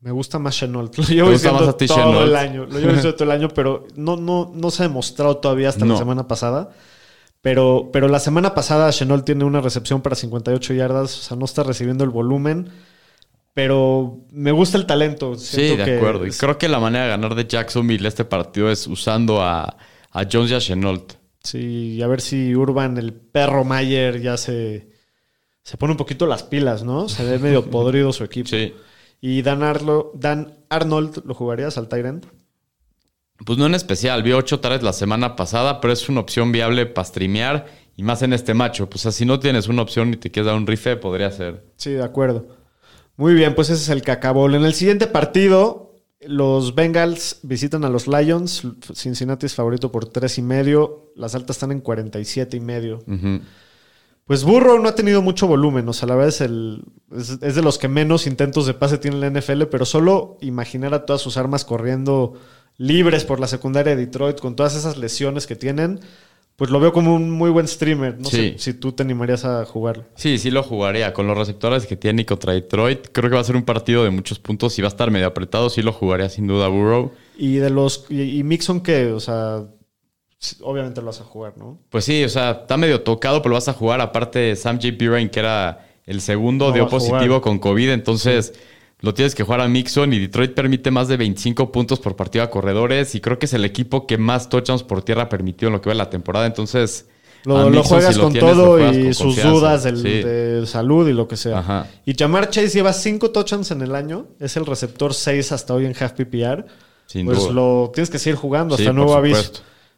me 0.00 0.12
gusta 0.12 0.38
más 0.38 0.56
Chenault. 0.56 0.96
Lo 0.98 1.04
llevo 1.04 1.30
diciendo 1.30 1.60
más 1.60 1.68
a 1.68 1.76
ti 1.76 1.86
todo 1.86 1.98
Chenault? 1.98 2.26
el 2.28 2.36
año. 2.36 2.66
Lo 2.66 2.78
llevo 2.78 2.92
diciendo 2.92 3.14
todo 3.16 3.24
el 3.24 3.30
año, 3.32 3.48
pero 3.48 3.86
no, 3.96 4.16
no, 4.16 4.52
no 4.54 4.70
se 4.70 4.82
ha 4.84 4.86
demostrado 4.88 5.38
todavía 5.38 5.68
hasta 5.68 5.84
la 5.84 5.96
semana 5.96 6.26
pasada. 6.28 6.70
Pero, 7.46 7.90
pero 7.92 8.08
la 8.08 8.18
semana 8.18 8.54
pasada 8.54 8.90
Chenault 8.90 9.24
tiene 9.24 9.44
una 9.44 9.60
recepción 9.60 10.02
para 10.02 10.16
58 10.16 10.74
yardas. 10.74 11.16
O 11.16 11.22
sea, 11.22 11.36
no 11.36 11.44
está 11.44 11.62
recibiendo 11.62 12.02
el 12.02 12.10
volumen. 12.10 12.70
Pero 13.54 14.26
me 14.32 14.50
gusta 14.50 14.78
el 14.78 14.84
talento. 14.84 15.36
Sí, 15.36 15.76
de 15.76 15.84
que 15.84 15.96
acuerdo. 15.98 16.26
Y 16.26 16.32
creo 16.32 16.58
que 16.58 16.66
la 16.66 16.80
manera 16.80 17.04
de 17.04 17.10
ganar 17.10 17.36
de 17.36 17.46
Jacksonville 17.46 18.08
este 18.08 18.24
partido 18.24 18.68
es 18.68 18.88
usando 18.88 19.42
a, 19.42 19.76
a 20.10 20.24
Jones 20.28 20.50
y 20.50 20.54
a 20.54 20.58
Chenault. 20.58 21.12
Sí, 21.40 21.94
y 21.94 22.02
a 22.02 22.08
ver 22.08 22.20
si 22.20 22.52
Urban, 22.52 22.98
el 22.98 23.12
perro 23.12 23.62
Mayer, 23.62 24.20
ya 24.20 24.36
se, 24.36 24.90
se 25.62 25.76
pone 25.76 25.92
un 25.92 25.98
poquito 25.98 26.26
las 26.26 26.42
pilas, 26.42 26.82
¿no? 26.82 27.08
Se 27.08 27.24
ve 27.24 27.38
medio 27.38 27.70
podrido 27.70 28.12
su 28.12 28.24
equipo. 28.24 28.48
Sí. 28.48 28.74
Y 29.20 29.42
Dan, 29.42 29.62
Arlo, 29.62 30.10
Dan 30.16 30.64
Arnold, 30.68 31.22
¿lo 31.24 31.34
jugarías 31.34 31.78
al 31.78 31.88
Tyrant? 31.88 32.26
Pues 33.44 33.58
no 33.58 33.66
en 33.66 33.74
especial, 33.74 34.22
vi 34.22 34.32
ocho 34.32 34.60
tardes 34.60 34.82
la 34.82 34.92
semana 34.92 35.36
pasada, 35.36 35.80
pero 35.80 35.92
es 35.92 36.08
una 36.08 36.20
opción 36.20 36.52
viable 36.52 36.86
para 36.86 37.04
streamear 37.04 37.66
y 37.96 38.02
más 38.02 38.22
en 38.22 38.32
este 38.32 38.54
macho. 38.54 38.88
Pues 38.88 39.02
o 39.02 39.10
sea, 39.10 39.12
si 39.12 39.24
no 39.24 39.38
tienes 39.38 39.68
una 39.68 39.82
opción 39.82 40.14
y 40.14 40.16
te 40.16 40.30
quieres 40.30 40.46
dar 40.46 40.56
un 40.56 40.66
rife, 40.66 40.96
podría 40.96 41.30
ser. 41.30 41.64
Sí, 41.76 41.90
de 41.90 42.02
acuerdo. 42.04 42.48
Muy 43.16 43.34
bien, 43.34 43.54
pues 43.54 43.70
ese 43.70 43.82
es 43.82 43.88
el 43.88 44.02
cacabol. 44.02 44.54
En 44.54 44.64
el 44.64 44.74
siguiente 44.74 45.06
partido, 45.06 45.94
los 46.20 46.74
Bengals 46.74 47.40
visitan 47.42 47.84
a 47.84 47.90
los 47.90 48.06
Lions. 48.06 48.62
Cincinnati 48.94 49.46
es 49.46 49.54
favorito 49.54 49.92
por 49.92 50.06
tres 50.06 50.38
y 50.38 50.42
medio. 50.42 51.12
Las 51.14 51.34
altas 51.34 51.56
están 51.56 51.72
en 51.72 51.80
47 51.80 52.56
y 52.56 52.60
medio. 52.60 52.98
Ujú. 53.06 53.40
Pues 54.26 54.42
Burrow 54.42 54.80
no 54.80 54.88
ha 54.88 54.94
tenido 54.96 55.22
mucho 55.22 55.46
volumen, 55.46 55.88
o 55.88 55.92
sea, 55.92 56.08
la 56.08 56.16
verdad 56.16 56.30
es, 56.30 56.40
el, 56.40 56.82
es, 57.12 57.38
es 57.40 57.54
de 57.54 57.62
los 57.62 57.78
que 57.78 57.86
menos 57.86 58.26
intentos 58.26 58.66
de 58.66 58.74
pase 58.74 58.98
tiene 58.98 59.18
la 59.18 59.30
NFL, 59.30 59.66
pero 59.70 59.84
solo 59.84 60.36
imaginar 60.40 60.94
a 60.94 61.06
todas 61.06 61.22
sus 61.22 61.36
armas 61.36 61.64
corriendo 61.64 62.34
libres 62.78 63.24
por 63.24 63.40
la 63.40 63.46
secundaria 63.46 63.94
de 63.96 64.06
Detroit 64.06 64.38
con 64.40 64.56
todas 64.56 64.74
esas 64.76 64.96
lesiones 64.96 65.46
que 65.46 65.56
tienen, 65.56 66.00
pues 66.56 66.70
lo 66.70 66.80
veo 66.80 66.92
como 66.92 67.14
un 67.14 67.30
muy 67.30 67.50
buen 67.50 67.68
streamer. 67.68 68.18
No 68.18 68.28
Sí. 68.30 68.54
sé 68.56 68.58
si 68.58 68.74
tú 68.74 68.92
te 68.92 69.02
animarías 69.02 69.44
a 69.44 69.64
jugarlo. 69.66 70.04
Sí, 70.14 70.38
sí 70.38 70.50
lo 70.50 70.62
jugaría. 70.62 71.12
Con 71.12 71.26
los 71.26 71.36
receptores 71.36 71.86
que 71.86 71.96
tiene 71.96 72.24
contra 72.24 72.52
Detroit, 72.54 73.08
creo 73.12 73.28
que 73.30 73.34
va 73.36 73.42
a 73.42 73.44
ser 73.44 73.56
un 73.56 73.62
partido 73.64 74.04
de 74.04 74.10
muchos 74.10 74.38
puntos 74.38 74.78
y 74.78 74.82
va 74.82 74.88
a 74.88 74.90
estar 74.90 75.10
medio 75.10 75.26
apretado. 75.26 75.68
Sí 75.68 75.82
lo 75.82 75.92
jugaría 75.92 76.28
sin 76.30 76.46
duda 76.46 76.68
Burrow. 76.68 77.12
Y 77.36 77.56
de 77.56 77.68
los 77.70 78.06
y, 78.08 78.38
y 78.38 78.42
Mixon 78.42 78.80
que, 78.80 79.12
o 79.12 79.20
sea, 79.20 79.64
obviamente 80.62 81.00
lo 81.00 81.08
vas 81.08 81.20
a 81.20 81.24
jugar, 81.24 81.58
¿no? 81.58 81.78
Pues 81.90 82.04
sí, 82.04 82.24
o 82.24 82.28
sea, 82.28 82.52
está 82.62 82.76
medio 82.76 83.02
tocado, 83.02 83.42
pero 83.42 83.50
lo 83.50 83.56
vas 83.56 83.68
a 83.68 83.72
jugar. 83.74 84.00
Aparte, 84.00 84.54
Sam 84.56 84.76
J. 84.80 84.96
Pirine, 84.98 85.30
que 85.30 85.40
era 85.40 85.86
el 86.06 86.20
segundo, 86.20 86.68
No 86.68 86.72
dio 86.74 86.88
positivo 86.88 87.40
con 87.40 87.58
COVID, 87.58 87.90
entonces 87.90 88.54
lo 89.00 89.14
tienes 89.14 89.34
que 89.34 89.42
jugar 89.44 89.60
a 89.60 89.68
Mixon. 89.68 90.12
Y 90.12 90.18
Detroit 90.18 90.54
permite 90.54 90.90
más 90.90 91.08
de 91.08 91.16
25 91.16 91.70
puntos 91.72 92.00
por 92.00 92.16
partido 92.16 92.44
a 92.44 92.50
corredores. 92.50 93.14
Y 93.14 93.20
creo 93.20 93.38
que 93.38 93.46
es 93.46 93.52
el 93.54 93.64
equipo 93.64 94.06
que 94.06 94.18
más 94.18 94.48
touchdowns 94.48 94.82
por 94.82 95.02
tierra 95.02 95.28
permitió 95.28 95.68
en 95.68 95.74
lo 95.74 95.80
que 95.80 95.88
va 95.90 95.94
de 95.94 95.98
la 95.98 96.10
temporada. 96.10 96.46
Entonces, 96.46 97.06
Lo, 97.44 97.82
juegas 97.84 98.14
si 98.14 98.20
con 98.20 98.32
tienes, 98.32 98.50
todo 98.54 98.70
juegas 98.72 98.96
y 98.96 99.02
con 99.04 99.14
sus 99.14 99.26
confianza. 99.26 99.50
dudas 99.52 99.84
del- 99.84 99.96
Sí. 99.98 100.08
de 100.22 100.66
salud 100.66 101.08
y 101.08 101.12
lo 101.12 101.28
que 101.28 101.36
sea. 101.36 101.58
Ajá. 101.60 101.86
Y 102.04 102.14
Jamar 102.18 102.50
Chase 102.50 102.70
lleva 102.70 102.92
cinco 102.92 103.30
touchdowns 103.30 103.70
en 103.70 103.82
el 103.82 103.94
año. 103.94 104.26
Es 104.40 104.56
el 104.56 104.66
receptor 104.66 105.14
6 105.14 105.52
hasta 105.52 105.72
hoy 105.74 105.86
en 105.86 105.94
half 105.98 106.12
PPR. 106.12 106.64
Sin 107.06 107.24
pues 107.26 107.38
duda. 107.38 107.52
lo 107.52 107.90
tienes 107.94 108.10
que 108.10 108.18
seguir 108.18 108.36
jugando 108.36 108.76
Sí, 108.76 108.82
hasta 108.82 108.92
nuevo 108.92 109.14
aviso. 109.14 109.52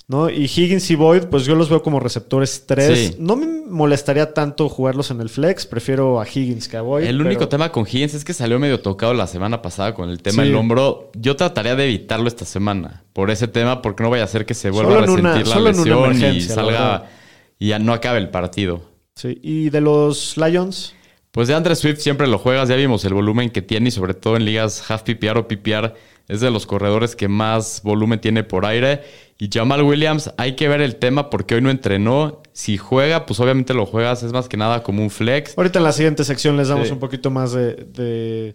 ¿No? 0.08 0.28
Y 0.30 0.44
Higgins 0.46 0.90
y 0.90 0.94
Boyd, 0.94 1.24
pues 1.24 1.44
yo 1.44 1.54
los 1.54 1.68
veo 1.68 1.82
como 1.82 2.00
receptores 2.00 2.64
3. 2.66 2.98
Sí. 2.98 3.16
No 3.20 3.36
me 3.36 3.46
molestaría 3.68 4.32
tanto 4.32 4.68
jugarlos 4.68 5.10
en 5.10 5.20
el 5.20 5.28
flex. 5.28 5.66
Prefiero 5.66 6.20
a 6.20 6.26
Higgins 6.26 6.66
que 6.66 6.76
a 6.78 6.80
Boyd. 6.82 7.04
El 7.04 7.18
pero- 7.18 7.28
único 7.28 7.48
tema 7.48 7.70
con 7.70 7.84
Higgins 7.86 8.14
es 8.14 8.24
que 8.24 8.32
salió 8.32 8.58
medio 8.58 8.80
tocado 8.80 9.12
la 9.14 9.26
semana 9.26 9.60
pasada 9.62 9.94
con 9.94 10.08
el 10.08 10.20
tema 10.22 10.42
Sí. 10.42 10.48
del 10.48 10.56
hombro. 10.56 11.10
Yo 11.14 11.36
trataría 11.36 11.76
de 11.76 11.84
evitarlo 11.84 12.26
esta 12.26 12.44
semana 12.46 13.04
por 13.12 13.30
ese 13.30 13.46
tema, 13.48 13.82
porque 13.82 14.02
no 14.02 14.10
vaya 14.10 14.24
a 14.24 14.28
ser 14.28 14.46
que 14.46 14.54
se 14.54 14.70
vuelva 14.70 14.92
Solo 14.94 15.06
a 15.06 15.12
una- 15.14 15.32
resentir 15.34 15.54
la 15.54 15.70
lesión 15.70 16.34
y 16.36 16.40
salga 16.40 17.10
y 17.58 17.68
ya 17.68 17.78
no 17.78 17.92
acabe 17.92 18.18
el 18.18 18.30
partido. 18.30 18.80
Sí. 19.14 19.38
Y 19.42 19.68
de 19.70 19.80
los 19.80 20.36
Lions, 20.36 20.94
Pues 21.30 21.46
de 21.46 21.54
Andre 21.54 21.76
Swift 21.76 21.98
siempre 22.00 22.26
lo 22.26 22.38
juegas, 22.38 22.68
ya 22.70 22.74
vimos 22.76 23.04
el 23.04 23.12
volumen 23.12 23.50
que 23.50 23.60
tiene 23.60 23.88
y 23.88 23.92
sobre 23.92 24.14
todo 24.14 24.36
en 24.36 24.46
ligas 24.46 24.90
half 24.90 25.02
PPR 25.02 25.38
o 25.40 25.46
PPR 25.46 25.94
es 26.28 26.40
de 26.40 26.50
los 26.50 26.66
corredores 26.66 27.16
que 27.16 27.26
más 27.28 27.80
volumen 27.82 28.20
tiene 28.20 28.44
por 28.44 28.64
aire. 28.66 29.02
Y 29.38 29.48
Jamal 29.52 29.82
Williams, 29.82 30.32
hay 30.36 30.56
que 30.56 30.68
ver 30.68 30.80
el 30.80 30.96
tema 30.96 31.30
porque 31.30 31.54
hoy 31.54 31.62
no 31.62 31.70
entrenó. 31.70 32.42
Si 32.52 32.76
juega, 32.76 33.24
pues 33.24 33.38
obviamente 33.40 33.72
lo 33.72 33.86
juegas, 33.86 34.22
es 34.22 34.32
más 34.32 34.48
que 34.48 34.56
nada 34.56 34.82
como 34.82 35.02
un 35.02 35.10
flex. 35.10 35.56
ahorita 35.56 35.78
en 35.78 35.84
la 35.84 35.92
siguiente 35.92 36.24
sección 36.24 36.56
les 36.56 36.68
damos 36.68 36.88
Sí. 36.88 36.92
un 36.92 36.98
poquito 36.98 37.30
más 37.30 37.52
de, 37.52 37.74
de- 37.74 38.52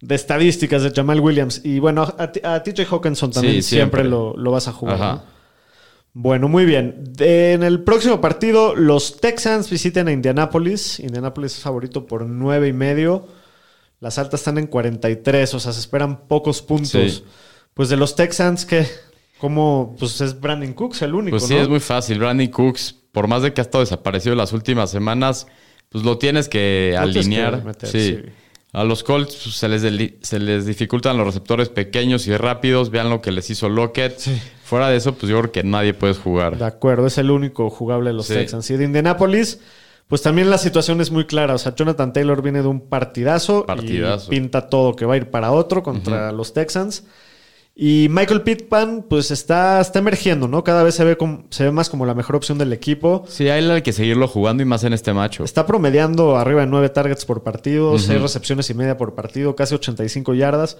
de 0.00 0.14
estadísticas 0.14 0.82
de 0.82 0.90
Jamal 0.90 1.20
Williams. 1.20 1.60
Y 1.64 1.78
bueno, 1.78 2.02
a, 2.02 2.22
a 2.42 2.62
TJ 2.62 2.84
Hawkinson 2.90 3.30
también 3.30 3.54
Sí, 3.54 3.62
siempre, 3.62 4.02
siempre. 4.02 4.04
lo, 4.10 4.36
lo 4.36 4.50
vas 4.50 4.68
a 4.68 4.72
jugar. 4.72 4.96
Ajá. 4.96 5.12
¿no? 5.14 5.22
Bueno, 6.16 6.48
muy 6.48 6.64
bien. 6.64 7.04
De- 7.10 7.52
en 7.54 7.62
el 7.62 7.82
próximo 7.84 8.20
partido, 8.20 8.74
los 8.74 9.16
Texans 9.20 9.70
visiten 9.70 10.08
a 10.08 10.12
Indianapolis. 10.12 11.00
Indianapolis 11.00 11.56
es 11.56 11.60
favorito 11.62 12.06
por 12.06 12.26
nueve 12.26 12.68
y 12.68 12.72
medio. 12.72 13.26
Las 14.04 14.18
altas 14.18 14.40
están 14.40 14.58
en 14.58 14.66
43, 14.66 15.54
o 15.54 15.58
sea, 15.60 15.72
se 15.72 15.80
esperan 15.80 16.28
pocos 16.28 16.60
puntos. 16.60 16.90
Sí. 16.90 17.24
Pues 17.72 17.88
de 17.88 17.96
los 17.96 18.14
Texans, 18.14 18.66
que 18.66 18.86
como 19.38 19.96
pues 19.98 20.20
es 20.20 20.38
Brandon 20.38 20.74
Cooks 20.74 21.00
el 21.00 21.14
único, 21.14 21.38
Pues 21.38 21.46
sí, 21.48 21.54
¿no? 21.54 21.62
es 21.62 21.68
muy 21.70 21.80
fácil. 21.80 22.18
Brandon 22.18 22.48
Cooks, 22.48 22.94
por 23.12 23.28
más 23.28 23.40
de 23.40 23.54
que 23.54 23.62
ha 23.62 23.64
estado 23.64 23.82
desaparecido 23.82 24.34
las 24.34 24.52
últimas 24.52 24.90
semanas, 24.90 25.46
pues 25.88 26.04
lo 26.04 26.18
tienes 26.18 26.50
que 26.50 26.94
alinear. 26.98 27.60
que 27.60 27.64
meter, 27.64 27.88
sí. 27.88 28.16
sí. 28.22 28.30
A 28.74 28.84
los 28.84 29.02
Colts 29.04 29.36
pues, 29.42 29.54
se, 29.56 29.68
les 29.70 30.12
se 30.20 30.38
les 30.38 30.66
dificultan 30.66 31.16
los 31.16 31.24
receptores 31.26 31.70
pequeños 31.70 32.26
y 32.26 32.36
rápidos. 32.36 32.90
Vean 32.90 33.08
lo 33.08 33.22
que 33.22 33.32
les 33.32 33.48
hizo 33.48 33.70
Lockett. 33.70 34.20
Fuera 34.64 34.90
de 34.90 34.96
eso, 34.96 35.14
pues 35.14 35.30
yo 35.30 35.38
creo 35.40 35.50
que 35.52 35.62
nadie 35.64 35.94
puede 35.94 36.12
jugar. 36.12 36.58
De 36.58 36.64
acuerdo, 36.66 37.06
es 37.06 37.16
el 37.16 37.30
único 37.30 37.70
jugable 37.70 38.10
de 38.10 38.14
los 38.14 38.26
Sí. 38.26 38.34
Texans. 38.34 38.68
Y 38.70 38.76
de 38.76 38.84
Indianapolis, 38.84 39.60
pues 40.08 40.22
también 40.22 40.50
la 40.50 40.58
situación 40.58 41.00
es 41.00 41.10
muy 41.10 41.24
clara. 41.26 41.54
O 41.54 41.58
sea, 41.58 41.74
Jonathan 41.74 42.12
Taylor 42.12 42.42
viene 42.42 42.62
de 42.62 42.68
un 42.68 42.80
partidazo, 42.88 43.64
Partidazo. 43.66 44.26
y 44.32 44.38
pinta 44.38 44.68
todo 44.68 44.94
que 44.96 45.06
va 45.06 45.14
a 45.14 45.16
ir 45.16 45.30
para 45.30 45.52
otro 45.52 45.82
contra 45.82 46.30
los 46.32 46.52
Texans. 46.52 47.04
Y 47.76 48.06
Michael 48.08 48.42
Pittman, 48.42 49.04
pues 49.10 49.32
está, 49.32 49.80
está 49.80 49.98
emergiendo, 49.98 50.46
¿no? 50.46 50.62
Cada 50.62 50.84
vez 50.84 50.94
se 50.94 51.02
ve, 51.02 51.16
como- 51.16 51.44
se 51.50 51.64
ve 51.64 51.72
más 51.72 51.90
como 51.90 52.06
la 52.06 52.14
mejor 52.14 52.36
opción 52.36 52.56
del 52.56 52.72
equipo. 52.72 53.24
Sí, 53.26 53.48
hay 53.48 53.82
que 53.82 53.92
seguirlo 53.92 54.28
jugando 54.28 54.62
y 54.62 54.66
más 54.66 54.84
en 54.84 54.92
este 54.92 55.12
macho. 55.12 55.42
Está 55.42 55.66
promediando 55.66 56.36
arriba 56.36 56.60
de 56.60 56.68
nueve 56.68 56.88
targets 56.90 57.24
por 57.24 57.42
partido, 57.42 57.98
seis 57.98 58.22
recepciones 58.22 58.70
y 58.70 58.74
media 58.74 58.96
por 58.96 59.16
partido, 59.16 59.56
casi 59.56 59.74
85 59.74 60.34
yardas. 60.34 60.76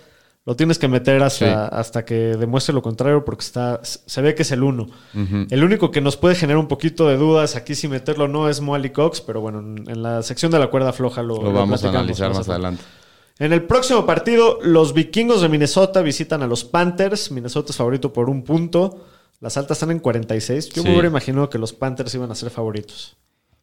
Lo 0.47 0.57
tienes 0.57 0.79
que 0.79 0.89
meter 0.89 1.23
hasta, 1.23 1.69
hasta 1.69 2.05
que 2.05 2.15
demuestre 2.37 2.75
lo 2.75 2.83
contrario 2.83 3.25
porque 3.25 3.43
está, 3.45 3.81
se 3.83 4.21
ve 4.21 4.35
que 4.35 4.43
es 4.43 4.51
el 4.53 4.63
uno. 4.63 4.89
El 5.15 5.65
único 5.65 5.91
que 5.91 6.03
nos 6.03 6.19
puede 6.19 6.35
generar 6.35 6.59
un 6.59 6.69
poquito 6.69 7.09
de 7.09 7.17
dudas 7.17 7.57
aquí 7.57 7.75
si 7.75 7.89
meterlo 7.89 8.25
o 8.25 8.29
no 8.29 8.51
es 8.51 8.61
Moali 8.61 8.91
Cox, 8.91 9.23
pero 9.23 9.41
bueno, 9.41 9.61
en, 9.61 10.03
la 10.03 10.23
sección 10.23 10.53
de 10.53 10.59
la 10.59 10.69
cuerda 10.69 10.93
floja 10.93 11.23
lo, 11.23 11.43
Lo 11.43 11.53
vamos 11.53 11.83
a 11.83 11.89
analizar 11.89 12.35
más 12.35 12.47
adelante. 12.49 12.83
En 13.39 13.53
el 13.55 13.63
próximo 13.65 14.05
partido, 14.05 14.59
los 14.63 14.93
vikingos 14.93 15.41
de 15.41 15.49
Minnesota 15.49 16.03
visitan 16.03 16.43
a 16.43 16.47
los 16.47 16.63
Panthers. 16.65 17.31
Minnesota 17.31 17.71
es 17.73 17.77
favorito 17.77 18.13
por 18.13 18.29
un 18.29 18.45
punto. 18.45 19.07
Las 19.41 19.57
altas 19.57 19.79
están 19.79 19.91
en 19.91 19.99
46. 19.99 20.69
Yo 20.69 20.83
Sí. 20.83 20.89
me 20.89 20.93
hubiera 20.93 21.09
imaginado 21.09 21.49
que 21.51 21.59
los 21.59 21.73
Panthers 21.73 22.15
iban 22.15 22.31
a 22.31 22.35
ser 22.35 22.51
favoritos. 22.51 23.17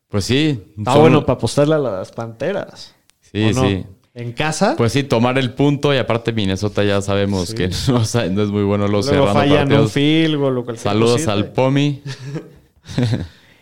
Pues 0.09 0.25
sí. 0.25 0.61
Está 0.77 0.93
son- 0.93 1.01
bueno 1.01 1.25
para 1.25 1.37
apostarle 1.37 1.75
a 1.75 1.79
las 1.79 2.11
Panteras. 2.11 2.95
Sí, 3.21 3.43
¿o 3.45 3.53
no? 3.53 3.61
sí. 3.61 3.85
En 4.13 4.33
casa. 4.33 4.75
Pues 4.77 4.91
sí, 4.91 5.03
tomar 5.03 5.37
el 5.37 5.53
punto 5.53 5.93
y 5.93 5.97
aparte 5.97 6.33
Minnesota 6.33 6.83
ya 6.83 7.01
sabemos 7.01 7.49
Sí. 7.49 7.55
que 7.55 7.69
no, 7.87 7.95
o 7.97 8.05
sea, 8.05 8.25
no 8.27 8.43
es 8.43 8.49
muy 8.49 8.63
bueno 8.63 8.87
los 8.87 9.07
luego 9.07 9.27
cerrando 9.27 9.39
fallan 9.39 9.63
un 9.63 9.69
partidos. 9.69 9.91
field 9.93 10.35
goal 10.35 10.57
o 10.57 10.63
cualquier 10.65 10.83
Saludos 10.83 11.13
cosita. 11.13 11.31
al 11.33 11.51
Pomi. 11.51 12.01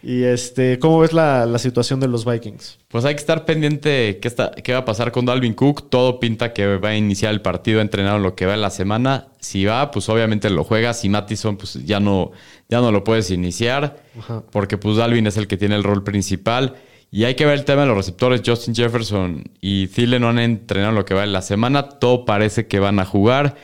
Y 0.01 0.23
este, 0.23 0.79
¿cómo 0.79 0.99
ves 0.99 1.11
la, 1.11 1.45
la 1.45 1.59
situación 1.59 1.99
de 1.99 2.07
los 2.07 2.23
Vikings? 2.23 2.79
Pues 2.87 3.03
hay 3.03 3.15
que 3.15 3.19
estar 3.19 3.43
pendiente 3.43 4.19
qué, 4.21 4.29
está, 4.29 4.51
qué 4.51 4.71
va 4.71 4.79
a 4.79 4.85
pasar 4.85 5.11
con 5.11 5.25
Dalvin 5.25 5.53
Cook. 5.53 5.89
Todo 5.89 6.21
pinta 6.21 6.53
que 6.53 6.77
va 6.77 6.89
a 6.89 6.95
iniciar 6.95 7.33
el 7.33 7.41
partido 7.41 7.81
entrenado 7.81 8.17
lo 8.17 8.33
que 8.33 8.45
va 8.45 8.53
en 8.53 8.61
la 8.61 8.69
semana. 8.69 9.27
Si 9.41 9.65
va, 9.65 9.91
pues 9.91 10.07
obviamente 10.07 10.49
lo 10.49 10.63
juega. 10.63 10.93
Si 10.93 11.09
Mattison, 11.09 11.57
pues 11.57 11.85
ya 11.85 11.99
no, 11.99 12.31
ya 12.69 12.79
no 12.79 12.93
lo 12.93 13.03
puedes 13.03 13.29
iniciar. 13.29 14.01
Ajá. 14.17 14.41
Porque 14.53 14.77
pues 14.77 14.95
Dalvin 14.95 15.27
es 15.27 15.35
el 15.35 15.47
que 15.47 15.57
tiene 15.57 15.75
el 15.75 15.83
rol 15.83 16.01
principal. 16.05 16.75
Y 17.11 17.23
hay 17.23 17.35
que 17.35 17.45
ver 17.45 17.55
el 17.57 17.65
tema 17.65 17.81
de 17.81 17.87
los 17.87 17.97
receptores. 17.97 18.41
Justin 18.45 18.75
Jefferson 18.75 19.43
y 19.61 19.87
Thielen 19.87 20.21
no 20.21 20.29
han 20.29 20.39
entrenado 20.39 20.91
lo 20.93 21.05
que 21.05 21.13
va 21.15 21.23
en 21.23 21.33
la 21.33 21.41
semana. 21.41 21.89
Todo 21.89 22.23
parece 22.25 22.67
que 22.67 22.79
van 22.79 22.99
a 22.99 23.05
jugar. 23.05 23.55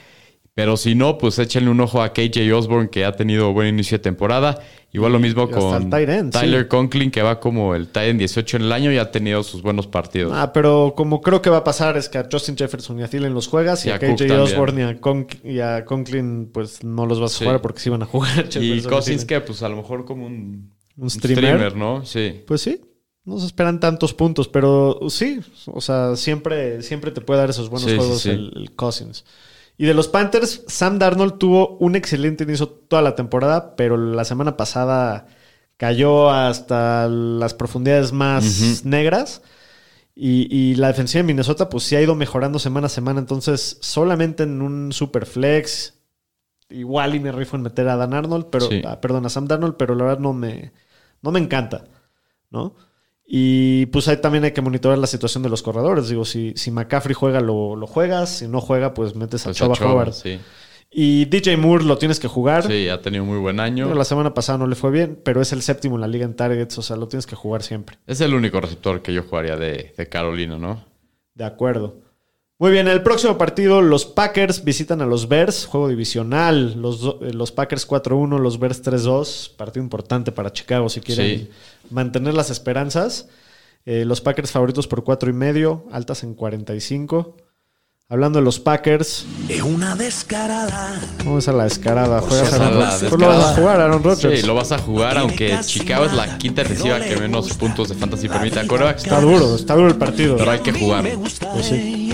Pero 0.55 0.77
si 0.77 0.95
no, 0.95 1.17
pues 1.17 1.37
échenle 1.37 1.69
un 1.69 1.81
ojo 1.81 2.01
a 2.01 2.13
KJ 2.13 2.49
Osborne, 2.53 2.89
que 2.89 3.03
ha 3.03 3.11
tenido 3.11 3.51
buen 3.51 3.67
inicio 3.67 3.97
de 3.97 4.03
temporada. 4.03 4.57
Igual 4.93 5.11
lo 5.11 5.19
mismo 5.19 5.49
con 5.51 5.83
sí. 5.83 5.89
Tyler 6.31 6.69
Conklin, 6.69 7.11
que 7.11 7.21
va 7.21 7.41
como 7.41 7.75
el 7.75 7.89
tight 7.89 8.11
end 8.11 8.19
18 8.19 8.55
en 8.57 8.63
el 8.63 8.71
año 8.71 8.89
y 8.93 8.97
ha 8.97 9.11
tenido 9.11 9.43
sus 9.43 9.61
buenos 9.61 9.85
partidos. 9.87 10.31
Ah, 10.33 10.53
pero 10.53 10.93
como 10.95 11.19
creo 11.19 11.41
que 11.41 11.49
va 11.49 11.57
a 11.57 11.63
pasar 11.65 11.97
es 11.97 12.07
que 12.07 12.17
a 12.19 12.29
Justin 12.31 12.55
Jefferson 12.55 12.97
y 12.99 13.03
a 13.03 13.09
Thielen 13.09 13.33
los 13.33 13.47
juegas 13.47 13.85
y, 13.85 13.89
Y 13.89 13.91
a 13.91 13.99
KJ. 13.99 14.31
Osborne 14.41 14.79
y 14.79 14.83
a, 14.85 15.01
Conk- 15.01 15.39
y 15.43 15.59
a 15.59 15.83
Conklin 15.83 16.49
pues 16.53 16.85
no 16.85 17.05
los 17.05 17.19
vas 17.19 17.35
a 17.35 17.37
Sí. 17.39 17.43
jugar 17.43 17.61
porque 17.61 17.81
sí 17.81 17.89
van 17.89 18.03
a 18.03 18.05
jugar. 18.05 18.45
y 18.51 18.51
Jefferson 18.51 18.89
Cousins, 18.91 19.25
que 19.25 19.41
pues 19.41 19.61
a 19.61 19.67
lo 19.67 19.75
mejor 19.75 20.05
como 20.05 20.25
un, 20.25 20.71
Un 20.95 21.09
streamer. 21.09 21.75
¿no? 21.75 22.05
Sí. 22.05 22.43
Pues 22.47 22.61
sí, 22.61 22.79
no 23.25 23.39
se 23.39 23.47
esperan 23.47 23.79
tantos 23.79 24.13
puntos, 24.13 24.47
pero 24.47 24.99
sí, 25.09 25.41
o 25.67 25.81
sea, 25.81 26.15
siempre, 26.15 26.81
siempre 26.83 27.11
te 27.11 27.21
puede 27.21 27.39
dar 27.41 27.49
esos 27.49 27.69
buenos 27.69 27.89
Sí, 27.89 27.97
juegos 27.97 28.21
sí. 28.21 28.29
El, 28.29 28.51
el 28.55 28.75
Cousins. 28.75 29.25
Y 29.77 29.85
de 29.85 29.93
los 29.93 30.07
Panthers, 30.07 30.63
Sam 30.67 30.99
Darnold 30.99 31.37
tuvo 31.37 31.77
un 31.79 31.95
excelente 31.95 32.43
inicio 32.45 32.67
toda 32.69 33.01
la 33.01 33.15
temporada, 33.15 33.75
pero 33.75 33.97
la 33.97 34.23
semana 34.23 34.55
pasada 34.55 35.27
cayó 35.77 36.29
hasta 36.29 37.07
las 37.09 37.53
profundidades 37.53 38.13
más 38.13 38.85
negras. 38.85 39.41
Y, 40.17 40.47
y 40.55 40.75
la 40.75 40.87
defensiva 40.87 41.19
de 41.19 41.27
Minnesota, 41.27 41.67
pues 41.67 41.83
sí 41.83 41.95
ha 41.97 42.01
ido 42.01 42.15
mejorando 42.15 42.57
semana 42.57 42.87
a 42.87 42.89
semana. 42.89 43.19
Entonces, 43.19 43.77
solamente 43.81 44.43
en 44.43 44.61
un 44.61 44.93
super 44.93 45.25
flex, 45.25 45.95
igual 46.69 47.15
y 47.15 47.19
me 47.19 47.33
rifo 47.33 47.57
en 47.57 47.63
meter 47.63 47.89
a 47.89 47.97
Dan 47.97 48.13
Arnold, 48.13 48.47
pero, 48.49 48.69
ah, 48.85 49.01
perdón, 49.01 49.25
a 49.25 49.29
Sam 49.29 49.45
Darnold, 49.47 49.75
pero 49.77 49.93
la 49.95 50.05
verdad 50.05 50.19
no 50.19 50.31
me, 50.33 50.71
no 51.21 51.31
me 51.31 51.39
encanta, 51.39 51.85
¿no? 52.49 52.75
Y 53.27 53.87
pues 53.87 54.07
ahí 54.07 54.17
también 54.17 54.43
hay 54.43 54.51
que 54.51 54.61
monitorear 54.61 54.99
la 54.99 55.07
situación 55.07 55.41
de 55.43 55.49
los 55.49 55.63
corredores. 55.63 56.09
Digo, 56.09 56.25
si, 56.25 56.53
si 56.55 56.69
McCaffrey 56.71 57.15
juega, 57.15 57.41
lo, 57.41 57.75
lo 57.75 57.87
juegas. 57.87 58.29
Si 58.37 58.47
no 58.47 58.61
juega, 58.61 58.93
pues 58.93 59.15
metes 59.15 59.41
a 59.41 59.49
Pues 59.49 59.57
Choba, 59.57 59.75
Howard. 59.81 60.13
sí. 60.13 60.39
Y 60.97 61.25
DJ 61.25 61.57
Moore 61.57 61.83
lo 61.83 61.97
tienes 61.97 62.21
que 62.21 62.27
jugar. 62.29 62.67
Sí, 62.67 62.87
ha 62.87 63.01
tenido 63.01 63.25
muy 63.25 63.37
buen 63.39 63.59
año. 63.59 63.93
La 63.93 64.05
semana 64.05 64.33
pasada 64.33 64.59
no 64.59 64.67
le 64.67 64.75
fue 64.75 64.91
bien, 64.91 65.19
pero 65.25 65.41
es 65.41 65.51
el 65.51 65.61
séptimo 65.61 65.95
en 65.95 66.01
la 66.01 66.07
liga 66.07 66.23
en 66.23 66.35
targets, 66.35 66.77
o 66.77 66.81
sea, 66.81 66.95
lo 66.95 67.07
tienes 67.09 67.25
que 67.25 67.35
jugar 67.35 67.63
siempre. 67.63 67.97
Es 68.07 68.21
el 68.21 68.33
único 68.33 68.61
receptor 68.61 69.01
que 69.01 69.13
yo 69.13 69.23
jugaría 69.23 69.57
de, 69.57 69.93
de 69.97 70.07
Carolina, 70.07 70.57
¿no? 70.57 70.85
De 71.33 71.43
acuerdo. 71.43 71.97
Muy 72.57 72.71
bien, 72.71 72.87
el 72.87 73.03
próximo 73.03 73.37
partido, 73.37 73.81
los 73.81 74.05
Packers 74.05 74.63
visitan 74.63 75.01
a 75.01 75.05
los 75.05 75.27
Bears, 75.27 75.65
juego 75.65 75.89
divisional. 75.89 76.81
Los, 76.81 77.01
eh, 77.21 77.33
los 77.33 77.51
Packers 77.51 77.85
4-1, 77.85 78.39
los 78.39 78.59
Bears 78.59 78.81
3-2. 78.81 79.49
Partido 79.57 79.83
importante 79.83 80.31
para 80.31 80.53
Chicago 80.53 80.87
si 80.87 81.01
quieren 81.01 81.39
Sí. 81.39 81.49
mantener 81.89 82.33
las 82.33 82.49
esperanzas. 82.49 83.27
Eh, 83.85 84.05
los 84.05 84.21
Packers 84.21 84.51
favoritos 84.51 84.87
por 84.87 85.03
4 85.03 85.29
y 85.29 85.33
medio, 85.33 85.83
altas 85.91 86.23
en 86.23 86.33
45. 86.33 87.35
Hablando 88.07 88.37
de 88.39 88.45
los 88.45 88.59
Packers, 88.59 89.25
Es 89.49 89.61
una 89.63 89.95
descarada. 89.95 91.01
vamos 91.25 91.47
a 91.47 91.51
la 91.51 91.63
descarada. 91.63 92.21
Juegas 92.21 92.53
Esa 92.53 92.55
Aaron 92.67 92.73
Rodgers. 92.79 93.09
Tú 93.09 93.17
lo 93.17 93.27
vas 93.27 93.45
a 93.45 93.55
jugar, 93.55 93.81
Aaron 93.81 94.03
Rodgers. 94.03 94.39
Sí, 94.41 94.45
lo 94.47 94.53
vas 94.55 94.71
a 94.71 94.77
jugar, 94.77 95.17
aunque 95.17 95.57
Chicago 95.65 96.05
es 96.05 96.13
la 96.13 96.37
quinta 96.37 96.61
defensiva 96.61 96.99
que 97.01 97.17
menos 97.17 97.49
puntos 97.57 97.89
de 97.89 97.95
fantasy 97.95 98.29
permite 98.29 98.59
a. 98.59 98.91
Está 98.91 99.19
duro, 99.19 99.55
está 99.55 99.73
duro 99.73 99.87
el 99.87 99.95
partido. 99.95 100.37
Pero 100.37 100.51
hay 100.51 100.59
que 100.59 100.71
jugar. 100.71 101.03
Pues 101.53 101.65
sí. 101.65 102.04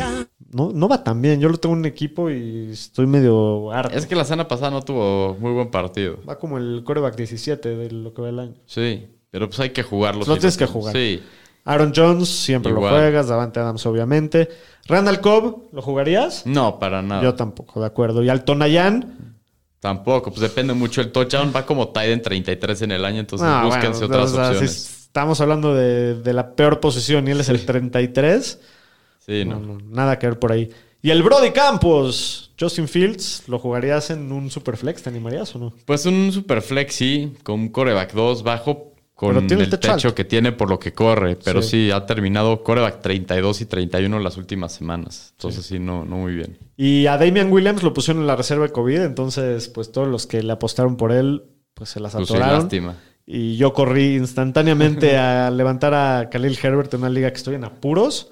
No, 0.52 0.72
no 0.74 0.90
va 0.90 1.04
tan 1.04 1.22
bien. 1.22 1.40
Yo 1.40 1.50
lo 1.50 1.58
tengo 1.58 1.74
en 1.76 1.80
un 1.80 1.86
equipo 1.86 2.30
y 2.30 2.72
estoy 2.72 3.08
medio 3.08 3.72
harto. 3.72 3.98
Es 3.98 4.06
que 4.06 4.16
la 4.16 4.26
semana 4.26 4.48
pasada 4.48 4.72
no 4.72 4.82
tuvo 4.82 5.36
muy 5.40 5.52
buen 5.54 5.72
partido. 5.72 6.18
Va 6.28 6.38
como 6.38 6.58
el 6.58 6.84
coreback 6.84 7.16
17 7.16 7.76
de 7.76 7.92
lo 7.92 8.14
que 8.14 8.22
va 8.22 8.30
el 8.30 8.40
año. 8.40 8.56
Sí, 8.66 9.08
pero 9.30 9.48
pues 9.48 9.60
hay 9.62 9.70
que 9.70 9.84
jugarlo. 9.84 10.26
Lo 10.26 10.34
si 10.34 10.40
tienes 10.40 10.58
que 10.58 10.66
jugar. 10.66 10.94
Sí. 10.96 11.22
Aaron 11.64 11.94
Jones, 11.96 12.28
siempre 12.28 12.72
Igual. 12.72 12.92
lo 12.92 13.00
juegas. 13.00 13.28
Davante 13.28 13.60
Adams, 13.60 13.86
obviamente. 13.86 14.50
Randall 14.88 15.22
Cobb, 15.22 15.70
¿lo 15.72 15.82
jugarías? 15.82 16.46
No, 16.46 16.80
para 16.80 17.02
nada. 17.02 17.22
Yo 17.24 17.36
tampoco, 17.36 17.80
de 17.80 17.86
acuerdo. 17.86 18.24
Y 18.24 18.30
al 18.30 18.44
Tonayan, 18.44 19.32
Tampoco, 19.82 20.30
pues 20.30 20.42
depende 20.42 20.74
mucho. 20.76 21.02
El 21.02 21.12
touchdown 21.12 21.52
va 21.56 21.66
como 21.66 21.90
tight 21.90 22.12
en 22.12 22.22
33 22.22 22.84
en 22.84 22.92
el 22.92 23.04
año, 23.04 23.20
entonces 23.20 23.48
ah, 23.50 23.64
búsquense 23.66 24.06
bueno, 24.06 24.24
otras 24.24 24.32
o 24.32 24.36
sea, 24.36 24.46
si 24.46 24.52
opciones. 24.52 25.06
estamos 25.08 25.42
hablando 25.42 25.74
de, 25.74 26.22
de 26.22 26.34
la 26.34 26.54
peor 26.56 26.80
posición 26.80 27.28
y 27.28 27.32
él 27.32 27.40
es 27.40 27.50
el 27.50 27.66
33. 27.66 28.60
Sí, 29.26 29.46
No, 29.46 29.60
no. 29.60 29.76
no, 29.76 29.80
nada 29.90 30.18
que 30.20 30.28
ver 30.28 30.40
por 30.40 30.52
ahí. 30.52 30.70
Y 31.04 31.10
el 31.10 31.24
Brody 31.24 31.52
Campos, 31.52 32.52
Justin 32.60 32.88
Fields, 32.88 33.44
¿lo 33.48 33.58
jugarías 33.60 34.10
en 34.12 34.32
un 34.32 34.52
Superflex? 34.52 35.02
¿Te 35.04 35.10
animarías 35.10 35.56
o 35.56 35.60
no? 35.60 35.74
Pues 35.86 36.06
un 36.06 36.32
super 36.32 36.62
flex, 36.62 36.94
sí, 36.94 37.34
con 37.44 37.60
un 37.60 37.70
coreback 37.70 38.14
2 38.14 38.44
bajo, 38.44 38.94
con 39.16 39.36
el 39.52 39.70
techo 39.80 40.14
que 40.16 40.26
tiene 40.26 40.52
por 40.52 40.70
lo 40.70 40.78
que 40.80 40.94
corre. 40.94 41.36
Pero 41.44 41.62
Sí. 41.64 41.86
sí, 41.88 41.92
ha 41.92 42.06
terminado 42.06 42.64
coreback 42.64 43.02
32 43.02 43.62
y 43.62 43.66
31 43.66 44.20
las 44.20 44.38
últimas 44.38 44.74
semanas. 44.74 45.30
Entonces 45.38 45.66
sí, 45.66 45.80
no, 45.80 46.06
no 46.06 46.18
muy 46.18 46.34
bien. 46.34 46.58
Y 46.78 47.08
a 47.08 47.18
Damian 47.18 47.52
Williams 47.52 47.82
lo 47.84 47.94
pusieron 47.94 48.22
en 48.22 48.28
la 48.28 48.36
reserva 48.36 48.66
de 48.68 48.72
COVID, 48.72 49.02
entonces 49.02 49.70
pues 49.70 49.92
todos 49.92 50.08
los 50.08 50.28
que 50.28 50.42
le 50.44 50.52
apostaron 50.54 50.98
por 50.98 51.12
él, 51.12 51.44
pues 51.74 51.90
se 51.92 52.00
las 52.00 52.14
Pues 52.14 52.28
sí, 52.28 52.34
atoraron. 52.34 52.60
lástima. 52.60 52.96
y 53.26 53.56
yo 53.58 53.74
corrí 53.74 54.16
instantáneamente 54.16 55.18
a 55.18 55.50
levantar 55.52 55.94
a 55.94 56.30
Khalil 56.30 56.58
Herbert 56.62 56.94
en 56.96 57.02
una 57.02 57.10
liga 57.10 57.30
que 57.32 57.38
estoy 57.38 57.56
en 57.56 57.64
apuros 57.64 58.32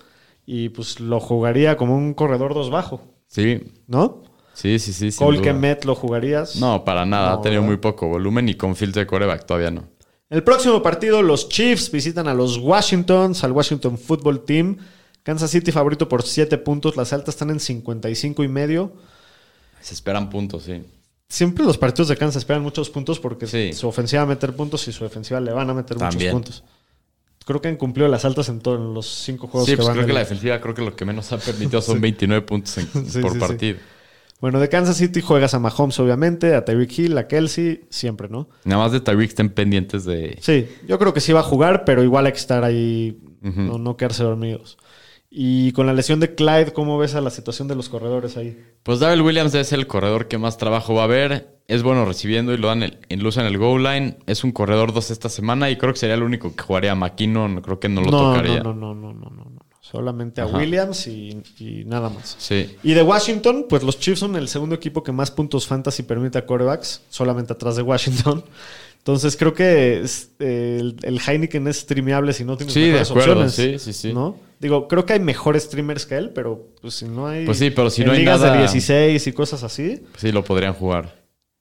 y 0.51 0.69
pues 0.69 0.99
lo 0.99 1.19
jugaría 1.19 1.77
como 1.77 1.95
un 1.95 2.13
corredor 2.15 2.53
dos 2.55 2.69
bajo, 2.71 3.01
Sí, 3.27 3.61
¿no? 3.87 4.23
sí, 4.53 4.79
sí, 4.79 4.91
sí. 4.93 5.11
Cole. 5.15 5.41
Kemet 5.41 5.85
lo 5.85 5.93
jugarías. 5.95 6.55
No, 6.55 6.83
para 6.83 7.05
nada. 7.05 7.29
No, 7.29 7.39
ha 7.39 7.41
tenido 7.41 7.61
¿verdad? 7.61 7.71
muy 7.73 7.77
poco 7.77 8.07
volumen 8.07 8.49
y 8.49 8.55
con 8.55 8.75
fields 8.75 8.95
de 8.95 9.05
coreback 9.05 9.45
todavía 9.45 9.69
no. 9.71 9.83
El 10.29 10.43
próximo 10.43 10.81
partido, 10.81 11.21
los 11.21 11.49
Chiefs 11.49 11.91
visitan 11.91 12.27
a 12.27 12.33
los 12.33 12.57
Washingtons, 12.57 13.43
al 13.43 13.51
Washington 13.51 13.97
Football 13.97 14.43
Team. 14.45 14.77
Kansas 15.23 15.51
City 15.51 15.71
favorito 15.71 16.07
por 16.09 16.23
7 16.23 16.57
puntos, 16.59 16.95
las 16.97 17.13
altas 17.13 17.35
están 17.35 17.51
en 17.51 17.59
55 17.59 18.43
y 18.43 18.47
medio. 18.47 18.93
Se 19.81 19.93
esperan 19.93 20.29
puntos, 20.29 20.63
sí. 20.63 20.83
Siempre 21.27 21.63
los 21.63 21.77
partidos 21.77 22.07
de 22.07 22.17
Kansas 22.17 22.37
esperan 22.41 22.63
muchos 22.63 22.89
puntos 22.89 23.19
porque 23.19 23.45
Sí. 23.45 23.73
su 23.73 23.87
ofensiva 23.87 24.23
va 24.23 24.31
a 24.31 24.33
meter 24.33 24.55
puntos 24.55 24.87
y 24.87 24.91
su 24.91 25.03
defensiva 25.03 25.39
le 25.39 25.51
van 25.51 25.69
a 25.69 25.73
meter 25.75 25.97
También. 25.97 26.31
muchos 26.35 26.61
puntos. 26.61 26.63
Creo 27.45 27.61
que 27.61 27.67
han 27.67 27.77
cumplido 27.77 28.07
las 28.09 28.25
altas 28.25 28.49
en 28.49 28.59
todos 28.59 28.79
los 28.79 29.07
cinco 29.07 29.47
juegos 29.47 29.65
Sí, 29.67 29.73
que 29.73 29.77
pues 29.77 29.87
van 29.87 29.95
creo 29.97 30.07
que 30.07 30.13
la 30.13 30.19
defensiva 30.19 30.59
creo 30.61 30.73
que 30.75 30.81
lo 30.83 30.95
que 30.95 31.05
menos 31.05 31.31
ha 31.31 31.37
permitido 31.37 31.81
son 31.81 31.99
29 32.01 32.45
puntos 32.45 32.77
en- 32.77 32.87
Sí, 33.09 33.21
por 33.21 33.31
sí, 33.31 33.39
sí. 33.39 33.39
partido. 33.39 33.79
Bueno, 34.41 34.59
de 34.61 34.69
Kansas 34.69 34.95
City 34.95 35.19
juegas 35.19 35.53
a 35.53 35.59
Mahomes, 35.59 35.99
obviamente, 35.99 36.55
a 36.55 36.63
Tyreek 36.63 36.97
Hill, 36.97 37.17
a 37.17 37.27
Kelsey, 37.27 37.81
siempre, 37.89 38.29
¿no? 38.29 38.47
Nada 38.63 38.83
más 38.83 38.91
de 38.93 39.01
Tyreek 39.01 39.29
estén 39.29 39.49
pendientes 39.49 40.05
de... 40.05 40.37
Sí, 40.41 40.65
yo 40.87 40.97
creo 40.97 41.13
que 41.13 41.19
sí 41.19 41.33
va 41.33 41.41
a 41.41 41.43
jugar, 41.43 41.83
pero 41.83 42.03
igual 42.03 42.25
hay 42.25 42.31
que 42.31 42.37
estar 42.37 42.63
ahí, 42.63 43.19
no 43.41 43.97
quedarse 43.97 44.23
dormidos. 44.23 44.77
Y 45.31 45.71
con 45.73 45.85
la 45.85 45.93
lesión 45.93 46.19
de 46.19 46.33
Clyde, 46.33 46.73
¿cómo 46.73 46.97
ves 46.97 47.13
a 47.13 47.21
la 47.21 47.29
situación 47.29 47.67
de 47.67 47.75
los 47.75 47.87
corredores 47.87 48.35
ahí? 48.35 48.57
Pues 48.81 48.99
Darrell 48.99 49.21
Williams 49.21 49.53
es 49.53 49.71
el 49.73 49.85
corredor 49.85 50.27
que 50.27 50.37
más 50.39 50.57
trabajo 50.57 50.95
va 50.95 51.03
a 51.03 51.07
ver. 51.07 51.59
Es 51.67 51.83
bueno 51.83 52.03
recibiendo 52.05 52.51
y 52.51 52.57
lo 52.57 52.67
dan 52.69 52.81
el, 52.81 52.97
en 53.09 53.21
luz 53.21 53.37
en 53.37 53.45
el 53.45 53.59
goal 53.59 53.83
line. 53.83 54.17
Es 54.25 54.43
un 54.43 54.51
corredor 54.51 54.91
2 54.91 55.11
esta 55.11 55.29
semana 55.29 55.69
y 55.69 55.77
creo 55.77 55.93
que 55.93 55.99
sería 55.99 56.15
el 56.15 56.23
único 56.23 56.55
que 56.55 56.63
jugaría 56.63 56.93
a 56.93 56.95
McKinnon. 56.95 57.61
Creo 57.61 57.79
que 57.79 57.89
no 57.89 58.01
lo 58.01 58.09
no, 58.09 58.17
tocaría. 58.33 58.63
no, 58.63 58.73
no, 58.73 58.95
no, 58.95 59.13
no, 59.13 59.29
no, 59.29 59.45
no. 59.45 59.59
Solamente 59.81 60.41
a 60.41 60.45
Ajá. 60.45 60.57
Williams 60.57 61.05
y, 61.07 61.43
y 61.59 61.83
nada 61.85 62.09
más. 62.09 62.35
Sí. 62.39 62.75
Y 62.81 62.93
de 62.93 63.03
Washington, 63.03 63.67
pues 63.69 63.83
los 63.83 63.99
Chiefs 63.99 64.19
son 64.21 64.35
el 64.35 64.47
segundo 64.47 64.73
equipo 64.75 65.03
que 65.03 65.11
más 65.11 65.29
puntos 65.29 65.67
fantasy 65.67 66.03
permite 66.03 66.39
a 66.39 66.45
quarterbacks, 66.45 67.03
solamente 67.09 67.53
atrás 67.53 67.75
de 67.75 67.83
Washington. 67.83 68.43
Entonces 68.97 69.37
creo 69.37 69.53
que 69.53 70.01
es, 70.01 70.31
eh, 70.39 70.77
el, 70.79 70.97
el 71.03 71.19
Heineken 71.25 71.67
es 71.67 71.77
streameable 71.77 72.33
si 72.33 72.43
no 72.43 72.57
tienes 72.57 72.73
Sí, 72.73 72.81
de 72.81 72.99
acuerdo. 72.99 73.43
opciones. 73.43 73.53
Sí, 73.53 73.77
sí, 73.79 73.93
sí. 73.93 74.13
¿no? 74.13 74.35
Digo, 74.59 74.87
creo 74.89 75.05
que 75.05 75.13
hay 75.13 75.19
mejores 75.21 75.63
streamers 75.63 76.05
que 76.05 76.17
él, 76.17 76.31
pero 76.35 76.67
pues 76.81 76.95
si 76.95 77.05
no 77.05 77.27
hay. 77.27 77.45
Pues 77.45 77.57
sí, 77.57 77.69
pero 77.69 77.89
si 77.89 78.03
no 78.03 78.11
hay 78.11 78.19
ligas 78.19 78.41
nada- 78.41 78.53
de 78.53 78.59
16 78.59 79.25
y 79.27 79.31
cosas 79.31 79.63
así. 79.63 80.03
Sí, 80.17 80.31
lo 80.31 80.43
podrían 80.43 80.73
jugar. 80.73 81.15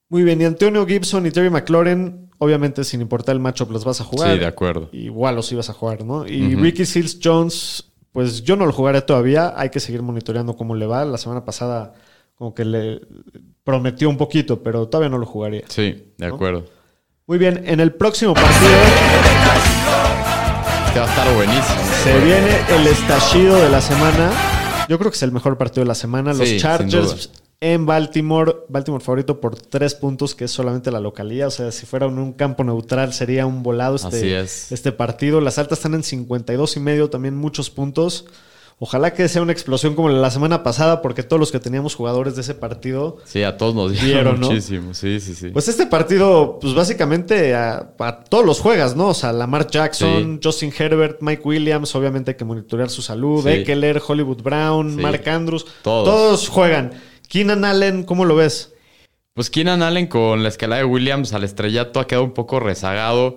Muy 0.08 0.22
bien, 0.24 0.40
y 0.40 0.44
Antonio 0.44 0.84
Gibson 0.86 1.24
y 1.26 1.30
Terry 1.30 1.50
McLaurin, 1.50 2.30
obviamente 2.38 2.82
sin 2.82 3.00
importar 3.00 3.34
el 3.34 3.40
matchup, 3.40 3.70
los 3.70 3.84
vas 3.84 4.00
a 4.00 4.04
jugar. 4.04 4.32
Sí, 4.32 4.38
de 4.38 4.46
acuerdo. 4.46 4.88
Igual 4.92 5.36
los 5.36 5.52
ibas 5.52 5.70
a 5.70 5.74
jugar, 5.74 6.04
¿no? 6.04 6.26
Y. 6.26 6.54
Ricky 6.56 6.86
Seals 6.86 7.18
Jones, 7.22 7.84
pues 8.10 8.42
yo 8.42 8.56
no 8.56 8.66
lo 8.66 8.72
jugaré 8.72 9.00
todavía. 9.02 9.52
Hay 9.56 9.68
que 9.70 9.80
seguir 9.80 10.02
monitoreando 10.02 10.56
cómo 10.56 10.74
le 10.74 10.86
va. 10.86 11.04
La 11.04 11.18
semana 11.18 11.44
pasada 11.44 11.94
como 12.34 12.54
que 12.54 12.64
le 12.64 13.00
prometió 13.64 14.08
un 14.08 14.16
poquito, 14.16 14.62
pero 14.62 14.88
todavía 14.88 15.10
no 15.10 15.18
lo 15.18 15.26
jugaría. 15.26 15.62
Sí, 15.68 16.12
de 16.16 16.26
acuerdo. 16.26 16.64
Muy 17.26 17.36
bien, 17.38 17.62
en 17.66 17.78
el 17.80 17.92
próximo 17.92 18.32
partido 18.34 18.70
Este 20.88 21.00
va 21.00 21.06
a 21.06 21.08
estar 21.10 21.34
buenísimo. 21.34 21.80
se 22.02 22.18
viene 22.20 22.48
el 22.70 22.86
estallido 22.86 23.56
de 23.60 23.68
la 23.68 23.80
semana. 23.80 24.30
Yo 24.88 24.98
creo 24.98 25.10
que 25.10 25.16
es 25.16 25.22
el 25.22 25.32
mejor 25.32 25.58
partido 25.58 25.84
de 25.84 25.88
la 25.88 25.94
semana. 25.94 26.32
Los 26.32 26.48
Sí, 26.48 26.58
Chargers 26.58 27.30
en 27.60 27.84
Baltimore. 27.84 28.56
Baltimore 28.70 29.04
favorito 29.04 29.38
por 29.40 29.56
tres 29.56 29.94
puntos, 29.94 30.34
que 30.34 30.44
es 30.46 30.50
solamente 30.50 30.90
la 30.90 31.00
localidad. 31.00 31.48
O 31.48 31.50
sea, 31.50 31.72
si 31.72 31.84
fuera 31.84 32.06
en 32.06 32.18
un 32.18 32.32
campo 32.32 32.64
neutral 32.64 33.12
sería 33.12 33.44
un 33.44 33.62
volado 33.62 33.96
Así 33.96 34.06
este, 34.06 34.40
es. 34.40 34.72
este 34.72 34.90
partido. 34.92 35.42
Las 35.42 35.58
altas 35.58 35.78
están 35.78 35.92
en 35.94 36.02
52 36.02 36.76
y 36.76 36.80
medio, 36.80 37.10
también 37.10 37.36
muchos 37.36 37.68
puntos. 37.68 38.24
Ojalá 38.80 39.12
que 39.12 39.26
sea 39.28 39.42
una 39.42 39.50
explosión 39.50 39.96
como 39.96 40.08
la 40.08 40.30
semana 40.30 40.62
pasada, 40.62 41.02
porque 41.02 41.24
todos 41.24 41.40
los 41.40 41.50
que 41.50 41.58
teníamos 41.58 41.96
jugadores 41.96 42.36
de 42.36 42.42
ese 42.42 42.54
partido 42.54 43.16
Sí, 43.24 43.42
a 43.42 43.56
todos 43.56 43.74
nos 43.74 44.00
dieron 44.00 44.38
¿no? 44.38 44.46
muchísimo. 44.48 44.94
Sí, 44.94 45.18
sí, 45.18 45.34
sí. 45.34 45.48
Pues 45.48 45.66
este 45.66 45.86
partido, 45.86 46.58
pues 46.60 46.74
básicamente 46.74 47.56
a, 47.56 47.90
a 47.98 48.20
todos 48.24 48.44
los 48.46 48.60
juegas, 48.60 48.94
¿no? 48.94 49.08
O 49.08 49.14
sea, 49.14 49.32
Lamar 49.32 49.66
Jackson, 49.68 50.34
Sí. 50.34 50.40
Justin 50.44 50.72
Herbert, 50.78 51.16
Mike 51.22 51.42
Williams, 51.44 51.92
obviamente 51.96 52.30
hay 52.30 52.36
que 52.36 52.44
monitorear 52.44 52.88
su 52.88 53.02
salud, 53.02 53.42
Sí. 53.42 53.48
Eckler, 53.48 54.00
Hollywood 54.06 54.42
Brown, 54.42 54.94
Sí. 54.94 55.00
Mark 55.02 55.28
Andrews, 55.28 55.66
Todos. 55.82 56.04
todos 56.08 56.48
juegan. 56.48 56.92
Keenan 57.28 57.64
Allen, 57.64 58.04
¿cómo 58.04 58.24
lo 58.24 58.36
ves? 58.36 58.74
Pues 59.34 59.50
Keenan 59.50 59.82
Allen 59.82 60.06
con 60.06 60.44
la 60.44 60.48
escalada 60.50 60.82
de 60.82 60.84
Williams 60.86 61.32
al 61.32 61.42
estrellato 61.42 61.98
ha 61.98 62.06
quedado 62.06 62.24
un 62.24 62.32
poco 62.32 62.60
rezagado, 62.60 63.36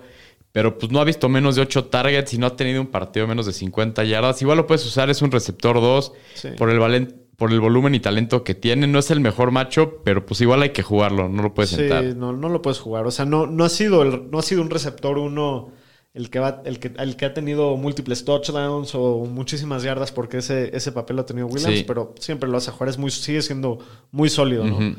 pero 0.52 0.78
pues 0.78 0.92
no 0.92 1.00
ha 1.00 1.04
visto 1.04 1.28
menos 1.28 1.56
de 1.56 1.62
8 1.62 1.86
targets 1.86 2.34
y 2.34 2.38
no 2.38 2.46
ha 2.46 2.56
tenido 2.56 2.80
un 2.80 2.86
partido 2.88 3.26
menos 3.26 3.46
de 3.46 3.52
50 3.52 4.04
yardas. 4.04 4.40
Igual 4.42 4.58
lo 4.58 4.66
puedes 4.66 4.84
usar, 4.86 5.08
es 5.10 5.22
un 5.22 5.30
receptor 5.30 5.80
2 5.80 6.12
Sí. 6.34 6.48
por, 6.58 6.68
el 6.70 6.78
valen- 6.78 7.16
por 7.36 7.50
el 7.52 7.60
volumen 7.60 7.94
y 7.94 8.00
talento 8.00 8.44
que 8.44 8.54
tiene. 8.54 8.86
No 8.86 8.98
es 8.98 9.10
el 9.10 9.20
mejor 9.20 9.50
macho, 9.50 10.02
pero 10.04 10.26
pues 10.26 10.40
igual 10.42 10.62
hay 10.62 10.70
que 10.70 10.82
jugarlo, 10.82 11.28
no 11.28 11.42
lo 11.42 11.54
puedes 11.54 11.70
Sí, 11.70 11.76
sentar. 11.76 12.04
no, 12.16 12.32
no 12.32 12.48
lo 12.50 12.60
puedes 12.62 12.78
jugar. 12.80 13.06
O 13.06 13.10
sea, 13.10 13.24
no, 13.24 13.46
no, 13.46 13.64
ha, 13.64 13.68
sido 13.68 14.02
el- 14.02 14.30
no 14.30 14.38
ha 14.38 14.42
sido 14.42 14.60
un 14.62 14.70
receptor 14.70 15.16
uno 15.18 15.70
el 16.14 16.28
que, 16.28 16.38
va, 16.40 16.60
el, 16.66 16.78
que, 16.78 16.92
el 16.98 17.16
que 17.16 17.24
ha 17.24 17.32
tenido 17.32 17.74
múltiples 17.78 18.26
touchdowns 18.26 18.94
o 18.94 19.24
muchísimas 19.24 19.82
yardas 19.82 20.12
porque 20.12 20.36
ese, 20.38 20.76
ese 20.76 20.92
papel 20.92 21.16
lo 21.16 21.22
ha 21.22 21.26
tenido 21.26 21.46
Williams, 21.46 21.78
Sí. 21.78 21.84
pero 21.86 22.14
siempre 22.20 22.50
lo 22.50 22.58
a 22.58 22.60
jugar. 22.60 22.90
Es 22.90 22.98
muy, 22.98 23.10
sigue 23.10 23.40
siendo 23.40 23.78
muy 24.10 24.28
sólido, 24.28 24.64
¿no? 24.64 24.94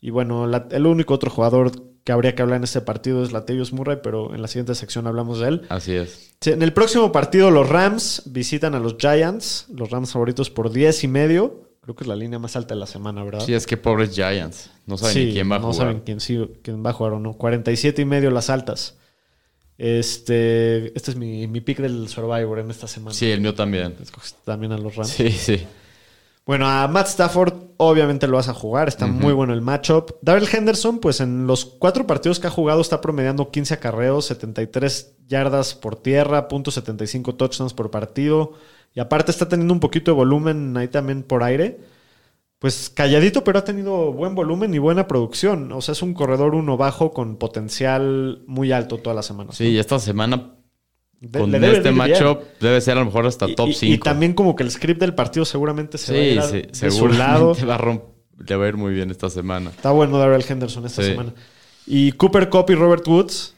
Y 0.00 0.10
bueno, 0.10 0.46
la- 0.46 0.68
el 0.70 0.86
único 0.86 1.14
otro 1.14 1.30
jugador 1.30 1.72
que 2.04 2.12
habría 2.12 2.34
que 2.34 2.42
hablar 2.42 2.56
en 2.58 2.64
este 2.64 2.80
partido 2.80 3.22
es 3.22 3.32
Latavius 3.32 3.72
Murray, 3.72 3.98
pero 4.02 4.34
en 4.34 4.42
la 4.42 4.48
siguiente 4.48 4.74
sección 4.74 5.06
hablamos 5.06 5.38
de 5.40 5.48
él. 5.48 5.62
Así 5.68 5.92
es. 5.94 6.34
En 6.44 6.62
el 6.62 6.72
próximo 6.72 7.12
partido, 7.12 7.50
los 7.50 7.68
Rams 7.68 8.22
visitan 8.26 8.74
a 8.74 8.80
los 8.80 8.96
Giants, 8.98 9.66
los 9.72 9.90
Rams 9.90 10.10
favoritos 10.12 10.50
por 10.50 10.70
10 10.72 11.04
y 11.04 11.08
medio. 11.08 11.68
Creo 11.82 11.94
que 11.96 12.04
es 12.04 12.08
la 12.08 12.16
línea 12.16 12.38
más 12.38 12.54
alta 12.56 12.74
de 12.74 12.80
la 12.80 12.86
semana, 12.86 13.22
¿verdad? 13.24 13.44
Sí, 13.44 13.54
es 13.54 13.66
que 13.66 13.76
pobres 13.76 14.10
Giants. 14.14 14.70
No 14.86 14.96
saben 14.96 15.14
Sí, 15.14 15.24
ni 15.26 15.32
quién 15.32 15.50
va 15.50 15.56
a 15.56 15.58
no 15.58 15.72
jugar. 15.72 15.76
saben 15.88 16.00
quién, 16.04 16.20
sí- 16.20 16.48
quién 16.62 16.84
va 16.84 16.90
a 16.90 16.92
jugar 16.92 17.12
o 17.14 17.20
no. 17.20 17.32
47 17.34 18.02
y 18.02 18.04
medio 18.04 18.30
las 18.30 18.50
altas. 18.50 18.96
Este, 19.78 20.96
este 20.96 21.10
es 21.10 21.16
mi, 21.16 21.46
mi 21.48 21.60
pick 21.60 21.78
del 21.78 22.08
Survivor 22.08 22.58
en 22.60 22.70
esta 22.70 22.86
semana. 22.86 23.14
Sí, 23.14 23.30
el 23.30 23.40
mío 23.40 23.54
también. 23.54 23.94
Escogiste 24.00 24.38
también 24.44 24.72
a 24.72 24.78
los 24.78 24.94
Rams. 24.94 25.08
Sí, 25.10 25.30
sí. 25.30 25.60
Bueno, 26.44 26.68
a 26.68 26.88
Matt 26.88 27.06
Stafford 27.06 27.54
obviamente 27.76 28.26
lo 28.26 28.36
vas 28.36 28.48
a 28.48 28.54
jugar, 28.54 28.88
está 28.88 29.06
muy 29.06 29.32
bueno 29.32 29.52
el 29.52 29.60
matchup. 29.60 30.16
Darrell 30.22 30.48
Henderson, 30.52 30.98
pues 30.98 31.20
en 31.20 31.46
los 31.46 31.64
cuatro 31.64 32.06
partidos 32.06 32.40
que 32.40 32.48
ha 32.48 32.50
jugado 32.50 32.80
está 32.80 33.00
promediando 33.00 33.50
15 33.50 33.74
acarreos, 33.74 34.26
73 34.26 35.14
yardas 35.28 35.74
por 35.74 35.96
tierra, 35.96 36.48
.75 36.48 37.36
touchdowns 37.36 37.74
por 37.74 37.90
partido. 37.90 38.52
Y 38.94 39.00
aparte 39.00 39.30
está 39.30 39.48
teniendo 39.48 39.72
un 39.72 39.80
poquito 39.80 40.10
de 40.10 40.16
volumen 40.16 40.76
ahí 40.76 40.88
también 40.88 41.22
por 41.22 41.42
aire. 41.42 41.80
Pues 42.58 42.90
calladito, 42.90 43.42
pero 43.42 43.58
ha 43.58 43.64
tenido 43.64 44.12
buen 44.12 44.34
volumen 44.34 44.72
y 44.74 44.78
buena 44.78 45.08
producción. 45.08 45.72
O 45.72 45.80
sea, 45.80 45.92
es 45.92 46.02
un 46.02 46.14
corredor 46.14 46.54
uno 46.54 46.76
bajo 46.76 47.12
con 47.12 47.36
potencial 47.36 48.42
muy 48.46 48.70
alto 48.70 48.98
todas 48.98 49.16
las 49.16 49.26
semanas. 49.26 49.56
Sí, 49.56 49.68
y 49.68 49.78
esta 49.78 49.98
semana 49.98 50.52
De- 51.22 51.38
con 51.38 51.54
este 51.64 51.92
matchup 51.92 52.40
debe 52.60 52.80
ser 52.80 52.96
a 52.96 53.00
lo 53.00 53.06
mejor 53.06 53.26
hasta 53.26 53.46
top 53.54 53.68
y- 53.68 53.74
5. 53.74 53.94
Y, 53.94 53.98
también 53.98 54.34
como 54.34 54.56
que 54.56 54.64
el 54.64 54.70
script 54.72 55.00
del 55.00 55.14
partido 55.14 55.44
seguramente 55.44 55.96
se 55.96 56.12
va 56.12 56.18
a 56.18 56.22
ir 56.22 56.38
a- 56.40 56.42
sí, 56.48 56.62
de 56.84 56.90
su 56.90 57.06
lado. 57.08 57.54
va 57.68 57.76
a 57.76 57.98
le 58.44 58.56
va 58.56 58.64
a 58.64 58.68
ir 58.68 58.76
muy 58.76 58.92
bien 58.92 59.10
esta 59.12 59.30
semana. 59.30 59.70
Está 59.70 59.92
bueno 59.92 60.18
Darrell 60.18 60.44
Henderson 60.46 60.84
esta 60.84 61.02
Sí. 61.02 61.10
semana. 61.10 61.32
Y 61.86 62.10
Cooper 62.12 62.48
Cup 62.48 62.66
y 62.70 62.74
Robert 62.74 63.06
Woods, 63.06 63.54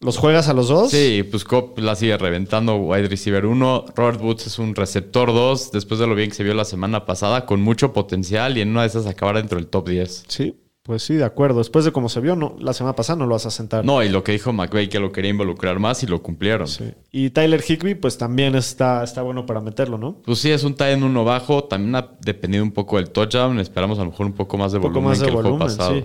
¿los 0.00 0.16
juegas 0.16 0.48
a 0.48 0.52
los 0.52 0.68
dos? 0.68 0.92
Sí, 0.92 1.24
pues 1.28 1.44
Cobb 1.44 1.76
la 1.80 1.96
sigue 1.96 2.16
reventando 2.16 2.76
wide 2.76 3.08
receiver 3.08 3.46
1. 3.46 3.86
Robert 3.96 4.20
Woods 4.20 4.46
es 4.46 4.60
un 4.60 4.76
receptor 4.76 5.28
2, 5.32 5.72
después 5.72 5.98
de 5.98 6.06
lo 6.06 6.14
bien 6.14 6.28
que 6.30 6.36
se 6.36 6.44
vio 6.44 6.54
la 6.54 6.64
semana 6.64 7.04
pasada, 7.04 7.46
con 7.46 7.60
mucho 7.60 7.92
potencial 7.92 8.56
y 8.56 8.60
en 8.60 8.68
una 8.70 8.82
de 8.82 8.88
esas 8.88 9.06
acabar 9.06 9.36
dentro 9.36 9.58
del 9.58 9.66
top 9.66 9.88
10. 9.88 10.24
Sí, 10.28 10.54
pues 10.88 11.02
sí, 11.02 11.14
de 11.14 11.24
acuerdo. 11.24 11.58
Después 11.58 11.84
de 11.84 11.92
cómo 11.92 12.08
se 12.08 12.18
vio, 12.20 12.34
no, 12.34 12.56
la 12.58 12.72
semana 12.72 12.96
pasada 12.96 13.18
no 13.18 13.26
lo 13.26 13.34
vas 13.34 13.44
a 13.44 13.50
sentar. 13.50 13.84
No, 13.84 14.02
y 14.02 14.08
lo 14.08 14.24
que 14.24 14.32
dijo 14.32 14.54
McVay 14.54 14.88
que 14.88 14.98
lo 14.98 15.12
quería 15.12 15.30
involucrar 15.30 15.78
más 15.78 16.02
y 16.02 16.06
lo 16.06 16.22
cumplieron. 16.22 16.66
Sí. 16.66 16.94
Y 17.12 17.28
Tyler 17.28 17.62
Higby, 17.62 17.94
pues 17.94 18.16
también 18.16 18.54
está, 18.54 19.04
está 19.04 19.20
bueno 19.20 19.44
para 19.44 19.60
meterlo, 19.60 19.98
¿no? 19.98 20.22
Pues 20.24 20.38
sí, 20.38 20.50
es 20.50 20.64
un 20.64 20.74
tie 20.74 20.92
en 20.92 21.02
uno 21.04 21.24
bajo. 21.24 21.64
También 21.64 21.94
ha 21.94 22.10
dependido 22.22 22.64
un 22.64 22.72
poco 22.72 22.96
del 22.96 23.10
touchdown. 23.10 23.60
Esperamos 23.60 23.98
a 23.98 24.04
lo 24.04 24.10
mejor 24.10 24.24
un 24.24 24.32
poco 24.32 24.56
más 24.56 24.72
de 24.72 24.78
Un 24.78 24.82
poco 24.84 24.94
volumen 24.94 25.10
más 25.10 25.18
de 25.18 25.24
que 25.26 25.28
el 25.30 25.34
juego 25.34 25.50
volumen, 25.58 25.76
pasado. 25.76 25.94
sí. 25.94 26.04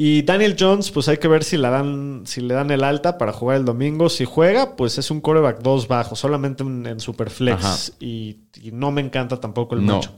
Y 0.00 0.22
Daniel 0.22 0.54
Jones, 0.58 0.90
pues 0.90 1.08
hay 1.08 1.16
que 1.16 1.26
ver 1.28 1.42
si, 1.42 1.56
la 1.56 1.70
dan, 1.70 2.22
si 2.24 2.40
le 2.40 2.54
dan 2.54 2.70
el 2.70 2.84
alta 2.84 3.18
para 3.18 3.32
jugar 3.32 3.56
el 3.56 3.64
domingo. 3.64 4.08
Si 4.08 4.24
juega, 4.24 4.76
pues 4.76 4.98
es 4.98 5.10
un 5.10 5.20
coreback 5.20 5.60
2 5.62 5.88
bajo, 5.88 6.14
solamente 6.14 6.62
en, 6.62 6.86
en 6.86 7.00
Superflex. 7.00 7.94
Y, 7.98 8.38
y 8.62 8.70
no 8.72 8.90
me 8.92 9.00
encanta 9.00 9.40
tampoco 9.40 9.74
el 9.74 9.84
No. 9.86 9.94
macho. 9.96 10.12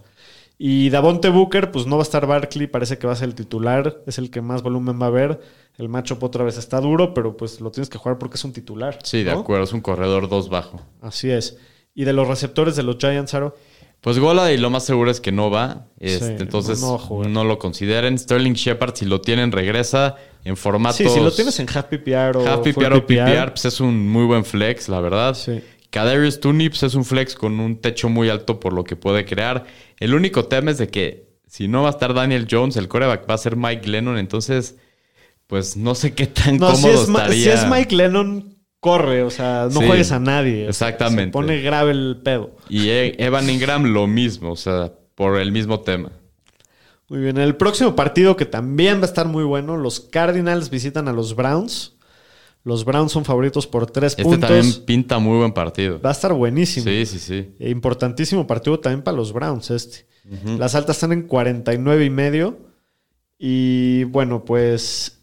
Y 0.63 0.91
Davonte 0.91 1.31
Booker, 1.31 1.71
pues 1.71 1.87
no 1.87 1.97
va 1.97 2.03
a 2.03 2.05
estar 2.05 2.27
Barkley, 2.27 2.67
parece 2.67 2.99
que 2.99 3.07
va 3.07 3.15
a 3.15 3.17
ser 3.17 3.31
el 3.31 3.35
titular, 3.35 4.03
es 4.07 4.19
el 4.19 4.31
que 4.31 4.43
más 4.43 4.63
volumen 4.63 5.01
va 5.01 5.07
a 5.07 5.09
haber. 5.09 5.41
El 5.79 5.89
macho 5.89 6.19
otra 6.21 6.45
vez 6.45 6.59
está 6.59 6.83
duro, 6.83 7.15
pero 7.15 7.35
pues 7.35 7.63
lo 7.63 7.71
tienes 7.71 7.89
que 7.89 7.97
jugar 7.97 8.19
porque 8.19 8.35
es 8.35 8.45
un 8.45 8.53
titular. 8.53 8.99
Sí, 9.03 9.23
de 9.25 9.31
acuerdo. 9.31 9.65
Es 9.65 9.73
un 9.73 9.81
corredor 9.81 10.29
2 10.29 10.51
bajo. 10.51 10.83
Así 11.01 11.31
es. 11.31 11.57
Y 11.95 12.05
de 12.05 12.13
los 12.13 12.29
receptores 12.29 12.77
de 12.77 12.83
los 12.83 12.99
Giants, 12.99 13.33
Aro. 13.33 13.57
Pues 14.03 14.19
Gola 14.19 14.53
y 14.53 14.59
lo 14.59 14.69
más 14.69 14.85
seguro 14.85 15.11
es 15.11 15.23
que 15.23 15.33
no 15.33 15.51
va. 15.51 15.87
Este, 15.99 16.27
Sí, 16.27 16.43
entonces 16.43 16.83
no 16.83 17.45
lo 17.45 17.59
consideren. 17.59 18.19
Sterling 18.19 18.53
Shepard, 18.53 18.95
si 18.97 19.07
lo 19.07 19.23
tienen, 19.23 19.53
regresa 19.53 20.17
en 20.45 20.59
formato. 20.59 20.99
Sí, 20.99 21.09
si 21.09 21.21
lo 21.21 21.31
tienes 21.33 21.59
en 21.59 21.69
half 21.75 21.87
PPR 21.87 22.37
o 22.37 22.47
Half 22.47 22.65
full 22.65 22.85
PPR 22.85 22.97
o 22.97 23.07
PPR, 23.07 23.53
pues 23.53 23.65
es 23.65 23.81
un 23.81 24.07
muy 24.11 24.27
buen 24.27 24.45
flex, 24.45 24.91
la 24.91 25.01
verdad. 25.01 25.33
Sí. 25.33 25.63
Kadarius 25.91 26.39
pues, 26.39 26.83
es 26.83 26.95
un 26.95 27.05
flex 27.05 27.35
con 27.35 27.59
un 27.61 27.81
techo 27.81 28.09
muy 28.09 28.29
alto 28.29 28.61
por 28.61 28.73
lo 28.73 28.85
que 28.85 28.97
puede 28.97 29.25
crear. 29.25 29.67
El 29.99 30.15
único 30.15 30.45
tema 30.47 30.71
es 30.71 30.79
de 30.79 30.89
que 30.89 31.29
si 31.47 31.67
no 31.69 31.83
va 31.83 31.89
a 31.89 31.93
estar 31.93 32.15
Daniel 32.15 32.47
Jones, 32.51 32.77
el 32.77 32.89
coreback 32.89 33.29
va 33.29 33.35
a 33.35 33.39
ser 33.39 33.57
Mike 33.57 33.89
Lennon, 33.89 34.19
entonces 34.19 34.77
pues 35.47 35.77
no 35.77 35.95
sé 35.97 36.15
qué 36.15 36.27
tan 36.29 36.59
No, 36.59 36.75
si 36.77 36.83
cómodo 36.83 37.03
es, 37.03 37.09
Ma- 37.09 37.19
estaría. 37.25 37.43
si 37.43 37.49
es 37.65 37.69
Mike 37.69 37.97
Lennon, 37.97 38.57
corre, 38.79 39.25
o 39.25 39.31
sea, 39.31 39.69
no 39.73 39.81
Sí, 39.81 39.87
juegues 39.87 40.13
a 40.13 40.21
nadie. 40.21 40.69
exactamente. 40.69 41.25
Se 41.27 41.33
pone 41.33 41.61
grave 41.61 41.91
el 41.91 42.21
pedo. 42.25 42.57
Y 42.69 42.89
E- 42.91 43.17
Evan 43.19 43.51
Ingram 43.51 43.85
lo 43.87 44.07
mismo, 44.07 44.53
o 44.53 44.57
sea, 44.57 44.93
por 45.17 45.39
el 45.41 45.51
mismo 45.51 45.81
tema. 45.81 46.13
Muy 47.09 47.19
bien, 47.19 47.37
el 47.39 47.57
próximo 47.57 47.97
partido 47.97 48.37
que 48.37 48.47
también 48.47 48.99
va 48.99 49.03
a 49.03 49.07
estar 49.07 49.27
muy 49.27 49.43
bueno, 49.43 49.77
los 49.77 49.99
Cardinals 49.99 50.71
visitan 50.71 51.09
a 51.09 51.13
los 51.13 51.35
Browns. 51.35 51.97
Los 52.63 52.85
Browns 52.85 53.13
son 53.13 53.25
favoritos 53.25 53.67
por 53.67 53.87
tres 53.91 54.13
Este 54.13 54.23
puntos. 54.23 54.49
también 54.51 54.85
pinta 54.85 55.19
muy 55.19 55.39
buen 55.39 55.53
partido. 55.53 56.01
Va 56.01 56.11
a 56.11 56.13
estar 56.13 56.33
buenísimo. 56.35 56.85
Sí, 56.85 57.07
sí, 57.07 57.19
sí. 57.19 57.55
E 57.59 57.71
importantísimo 57.71 58.47
partido 58.47 58.79
también 58.81 59.03
para 59.03 59.17
los 59.17 59.33
Browns 59.33 59.71
este. 59.71 60.07
Las 60.59 60.75
altas 60.75 60.97
están 60.97 61.13
en 61.13 61.23
49 61.23 62.05
y 62.05 62.11
medio. 62.11 62.59
Y 63.39 64.05
bueno, 64.05 64.45
pues... 64.45 65.23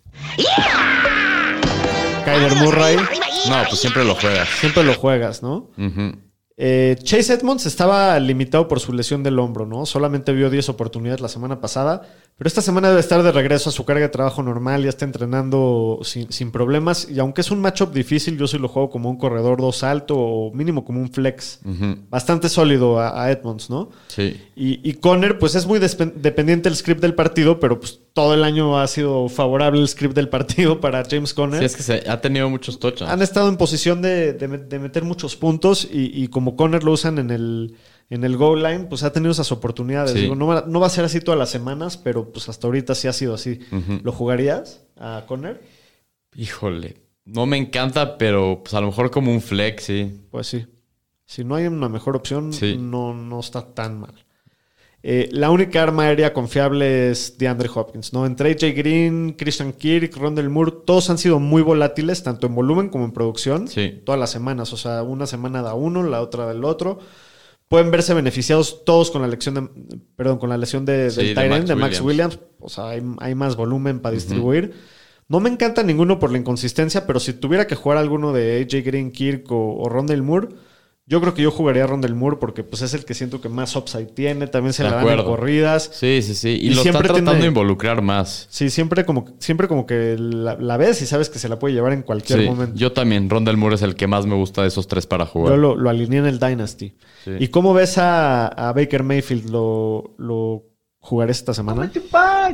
Kyler 2.26 2.56
Murray, 2.56 2.98
No, 3.50 3.64
pues 3.70 3.80
siempre 3.80 4.04
lo 4.04 4.16
juegas. 4.16 4.50
siempre 4.60 4.84
lo 4.84 4.94
juegas, 4.96 5.42
¿no? 5.44 5.70
Eh, 6.60 6.96
Chase 7.04 7.36
Edmonds 7.36 7.68
estaba 7.68 8.20
limitado 8.20 8.68
por 8.68 8.80
su 8.80 8.92
lesión 8.92 9.22
del 9.22 9.38
hombro, 9.38 9.68
¿no? 9.68 9.86
Solamente 9.86 10.34
vio 10.34 10.50
10 10.50 10.70
oportunidades 10.70 11.22
la 11.22 11.28
semana 11.28 11.62
pasada, 11.62 12.02
pero 12.36 12.48
esta 12.48 12.64
semana 12.64 12.90
debe 12.90 13.00
estar 13.00 13.22
de 13.22 13.32
regreso 13.32 13.70
a 13.70 13.72
su 13.72 13.86
carga 13.86 14.02
de 14.02 14.10
trabajo 14.10 14.42
normal, 14.42 14.82
ya 14.82 14.90
está 14.90 15.06
entrenando 15.06 16.00
sin, 16.02 16.32
sin 16.32 16.52
problemas, 16.52 17.08
y 17.12 17.20
aunque 17.20 17.42
es 17.42 17.52
un 17.52 17.62
matchup 17.62 17.94
difícil, 17.94 18.40
yo 18.40 18.48
sí 18.48 18.58
lo 18.58 18.70
juego 18.70 18.90
como 18.90 19.08
un 19.08 19.18
corredor 19.18 19.62
2 19.62 19.84
alto 19.84 20.18
o 20.18 20.52
mínimo 20.52 20.84
como 20.84 21.00
un 21.00 21.12
flex. 21.12 21.60
Bastante 22.10 22.50
sólido 22.50 23.00
a, 23.00 23.24
a 23.24 23.32
Edmonds, 23.32 23.70
¿no? 23.70 23.92
Sí. 24.08 24.42
Y, 24.56 24.90
y 24.90 24.94
Conner, 24.94 25.38
pues 25.38 25.54
es 25.54 25.68
muy 25.68 25.78
dependiente 25.78 26.70
del 26.70 26.76
script 26.76 27.02
del 27.02 27.14
partido, 27.14 27.60
pero 27.60 27.80
pues 27.80 28.00
todo 28.18 28.34
el 28.34 28.44
año 28.44 28.80
ha 28.80 28.88
sido 28.88 29.30
favorable 29.30 29.80
el 29.80 29.88
script 29.88 30.16
del 30.16 30.28
partido 30.28 30.82
para 30.82 31.04
James 31.08 31.36
Conner. 31.36 31.60
Sí, 31.60 31.66
es 31.66 31.76
que 31.76 31.84
se, 31.84 32.10
ha 32.10 32.20
tenido 32.20 32.50
muchos 32.50 32.80
touchdowns. 32.80 33.12
Han 33.14 33.22
estado 33.22 33.48
en 33.48 33.58
posición 33.58 34.02
de, 34.02 34.34
de 34.34 34.48
me- 34.48 34.58
de 34.58 34.80
meter 34.80 35.04
muchos 35.04 35.36
puntos 35.36 35.88
y, 35.92 36.10
y 36.24 36.28
como 36.30 36.56
Conner 36.56 36.84
lo 36.84 36.94
usan 36.94 37.20
en 37.20 37.30
el, 37.30 37.76
en 38.10 38.24
el 38.24 38.36
goal 38.38 38.64
line, 38.64 38.86
pues 38.86 39.04
ha 39.04 39.14
tenido 39.14 39.32
esas 39.32 39.52
oportunidades. 39.52 40.14
Sí. 40.14 40.22
Digo, 40.22 40.34
no, 40.36 40.48
va, 40.48 40.64
no 40.68 40.80
va 40.80 40.88
a 40.88 40.90
ser 40.90 41.06
así 41.06 41.20
todas 41.22 41.38
las 41.38 41.52
semanas, 41.52 41.96
pero 41.98 42.32
pues 42.32 42.50
hasta 42.50 42.66
ahorita 42.66 42.96
sí 42.96 43.08
ha 43.08 43.14
sido 43.14 43.36
así. 43.36 43.60
¿Lo 44.04 44.12
jugarías 44.12 44.82
a 44.98 45.24
Conner? 45.28 45.62
Híjole. 46.36 46.98
No 47.26 47.46
me 47.46 47.58
encanta, 47.58 48.18
pero 48.18 48.62
pues 48.64 48.74
a 48.74 48.82
lo 48.82 48.88
mejor 48.88 49.12
como 49.12 49.32
un 49.32 49.42
flex, 49.42 49.84
sí. 49.84 50.22
Pues 50.32 50.48
sí. 50.48 50.66
Si 51.26 51.44
no 51.44 51.56
hay 51.56 51.68
una 51.68 51.90
mejor 51.90 52.16
opción, 52.16 52.54
Sí. 52.54 52.78
no, 52.80 53.14
no 53.14 53.40
está 53.42 53.74
tan 53.74 54.00
mal. 54.00 54.14
Eh, 55.10 55.30
la 55.32 55.52
única 55.52 55.82
arma 55.82 56.04
aérea 56.04 56.34
confiable 56.34 57.10
es 57.12 57.38
DeAndre 57.38 57.70
Hopkins, 57.74 58.12
¿no? 58.12 58.26
Entre 58.26 58.52
AJ 58.52 58.76
Green, 58.76 59.36
Christian 59.38 59.72
Kirk, 59.72 60.18
Rondell 60.18 60.50
Moore, 60.50 60.74
todos 60.86 61.10
han 61.10 61.18
sido 61.18 61.40
muy 61.40 61.62
volátiles, 61.62 62.24
tanto 62.24 62.46
en 62.48 62.54
volumen 62.56 62.90
como 62.90 63.06
en 63.06 63.14
producción, 63.14 63.70
Sí. 63.70 64.02
todas 64.06 64.20
las 64.20 64.32
semanas. 64.32 64.74
O 64.74 64.78
sea, 64.78 65.04
una 65.04 65.26
semana 65.26 65.62
da 65.62 65.76
uno, 65.76 66.04
la 66.04 66.20
otra 66.22 66.46
del 66.50 66.66
otro. 66.66 67.00
Pueden 67.70 67.90
verse 67.90 68.14
beneficiados 68.14 68.84
todos 68.84 69.10
con 69.10 69.22
la 69.22 69.30
lesión 69.30 69.56
de, 69.56 69.70
perdón, 70.18 70.40
con 70.40 70.50
la 70.50 70.58
lesión 70.58 70.84
de, 70.84 71.10
Sí, 71.10 71.28
del 71.34 71.36
de 71.36 71.50
Max 71.50 71.68
de 71.68 71.76
Max 71.76 72.02
Williams. 72.02 72.36
Williams. 72.36 72.40
O 72.60 72.68
sea, 72.68 72.90
hay, 72.90 73.02
hay 73.20 73.34
más 73.34 73.56
volumen 73.56 74.02
para 74.02 74.14
distribuir. 74.14 74.74
No 75.30 75.40
me 75.40 75.50
encanta 75.50 75.84
ninguno 75.84 76.20
por 76.20 76.32
la 76.34 76.38
inconsistencia, 76.38 77.08
pero 77.08 77.22
si 77.22 77.32
tuviera 77.32 77.66
que 77.66 77.76
jugar 77.76 77.98
alguno 77.98 78.34
de 78.34 78.60
AJ 78.62 78.84
Green, 78.86 79.12
Kirk 79.14 79.50
o, 79.54 79.78
o 79.78 79.88
Rondell 79.88 80.22
Moore, 80.22 80.50
yo 81.10 81.22
creo 81.22 81.34
que 81.34 81.42
yo 81.42 81.52
jugaría 81.52 81.86
a 81.86 81.88
Rondell 81.88 82.14
Moore 82.16 82.36
porque 82.40 82.64
pues 82.66 82.82
es 82.82 82.94
el 82.94 83.06
que 83.06 83.14
siento 83.14 83.40
que 83.40 83.48
más 83.48 83.74
upside 83.78 84.08
tiene. 84.08 84.48
También 84.48 84.74
se 84.74 84.84
De 84.84 84.90
le 84.90 84.96
dan 84.98 85.08
en 85.08 85.24
corridas. 85.24 85.90
Sí, 85.94 86.22
sí, 86.22 86.36
sí. 86.36 86.50
Y, 86.50 86.54
Y 86.54 86.66
lo 86.66 86.72
está 86.72 86.82
siempre 86.84 87.04
tratando 87.08 87.32
tiene- 87.32 87.44
de 87.44 87.48
involucrar 87.48 88.02
más. 88.02 88.48
Sí, 88.50 88.70
siempre 88.70 89.06
como, 89.06 89.26
siempre 89.40 89.70
como 89.70 89.86
que 89.86 90.18
la, 90.20 90.56
la 90.60 90.76
ves 90.76 91.02
y 91.02 91.06
sabes 91.06 91.30
que 91.30 91.40
se 91.40 91.48
la 91.48 91.58
puede 91.60 91.74
llevar 91.74 91.94
en 91.94 92.02
cualquier 92.04 92.42
Sí, 92.42 92.46
momento. 92.46 92.76
yo 92.76 92.92
también. 92.92 93.30
Rondell 93.30 93.56
Moore 93.58 93.76
es 93.76 93.82
el 93.84 93.96
que 93.96 94.06
más 94.08 94.26
me 94.26 94.36
gusta 94.36 94.64
de 94.64 94.68
esos 94.68 94.88
tres 94.88 95.08
para 95.08 95.26
jugar. 95.26 95.54
Yo 95.54 95.58
lo, 95.58 95.76
lo 95.78 95.90
alineé 95.90 96.20
en 96.20 96.26
el 96.26 96.40
Dynasty. 96.40 96.94
Sí. 97.24 97.32
¿Y 97.40 97.48
cómo 97.48 97.74
ves 97.74 97.98
a, 97.98 98.48
a 98.48 98.74
Baker 98.74 99.04
Mayfield? 99.04 99.50
¿Lo, 99.50 100.14
lo 100.18 100.64
jugaré 101.00 101.32
esta 101.32 101.54
semana? 101.54 101.92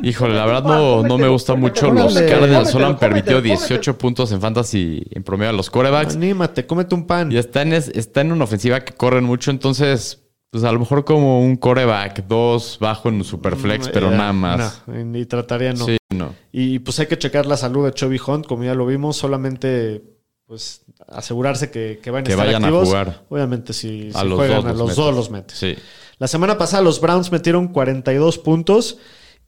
Híjole, 0.02 0.34
la 0.34 0.46
verdad 0.46 0.62
no, 0.64 1.02
no 1.02 1.18
me 1.18 1.28
gusta 1.28 1.54
mucho. 1.54 1.90
Los 1.92 2.14
Cardinals 2.14 2.70
solo 2.70 2.86
han 2.86 2.92
cómetelo, 2.94 2.98
permitido 2.98 3.38
cómetelo. 3.38 3.58
18 3.58 3.98
puntos 3.98 4.32
en 4.32 4.40
fantasy 4.40 5.02
en 5.10 5.22
promedio 5.22 5.50
a 5.50 5.52
los 5.52 5.70
corebacks. 5.70 6.14
Anímate, 6.16 6.66
cómete 6.66 6.94
un 6.94 7.06
pan. 7.06 7.32
Y 7.32 7.36
está 7.38 7.62
en, 7.62 7.72
es- 7.72 7.88
está 7.88 8.20
en 8.20 8.32
una 8.32 8.44
ofensiva 8.44 8.80
que 8.80 8.92
corren 8.92 9.24
mucho, 9.24 9.50
entonces, 9.50 10.22
pues 10.50 10.62
a 10.64 10.70
lo 10.72 10.78
mejor 10.78 11.04
como 11.04 11.40
un 11.40 11.56
coreback, 11.56 12.26
dos 12.26 12.78
bajo 12.80 13.08
en 13.08 13.24
Superflex, 13.24 13.88
pero 13.88 14.12
Eh, 14.12 14.16
nada 14.16 14.32
más. 14.32 14.82
no, 14.86 15.18
y 15.18 15.26
trataría 15.26 15.72
no. 15.72 15.86
Sí, 15.86 15.96
no. 16.14 16.34
Y 16.52 16.78
pues 16.80 17.00
hay 17.00 17.06
que 17.06 17.18
checar 17.18 17.46
la 17.46 17.56
salud 17.56 17.84
de 17.84 17.92
Chubby 17.92 18.20
Hunt, 18.24 18.46
como 18.46 18.62
ya 18.64 18.74
lo 18.74 18.86
vimos, 18.86 19.16
solamente 19.16 20.02
pues 20.46 20.82
asegurarse 21.08 21.70
que, 21.70 22.00
que 22.02 22.10
van 22.10 22.20
a 22.20 22.24
Que 22.24 22.32
estar 22.32 22.46
vayan 22.46 22.62
a 22.64 22.66
activos. 22.66 22.88
jugar. 22.88 23.22
Obviamente 23.28 23.72
si, 23.72 24.10
A 24.14 24.20
si 24.22 24.28
los 24.28 24.38
juegan 24.38 24.56
dos 24.62 24.66
a 24.66 24.72
los 24.74 24.80
metes. 24.82 24.96
dos 24.96 25.14
los 25.14 25.30
metes. 25.30 25.58
Sí. 25.58 25.74
La 26.18 26.28
semana 26.28 26.58
pasada 26.58 26.82
los 26.82 27.00
Browns 27.00 27.32
metieron 27.32 27.68
42 27.68 28.38
puntos 28.38 28.98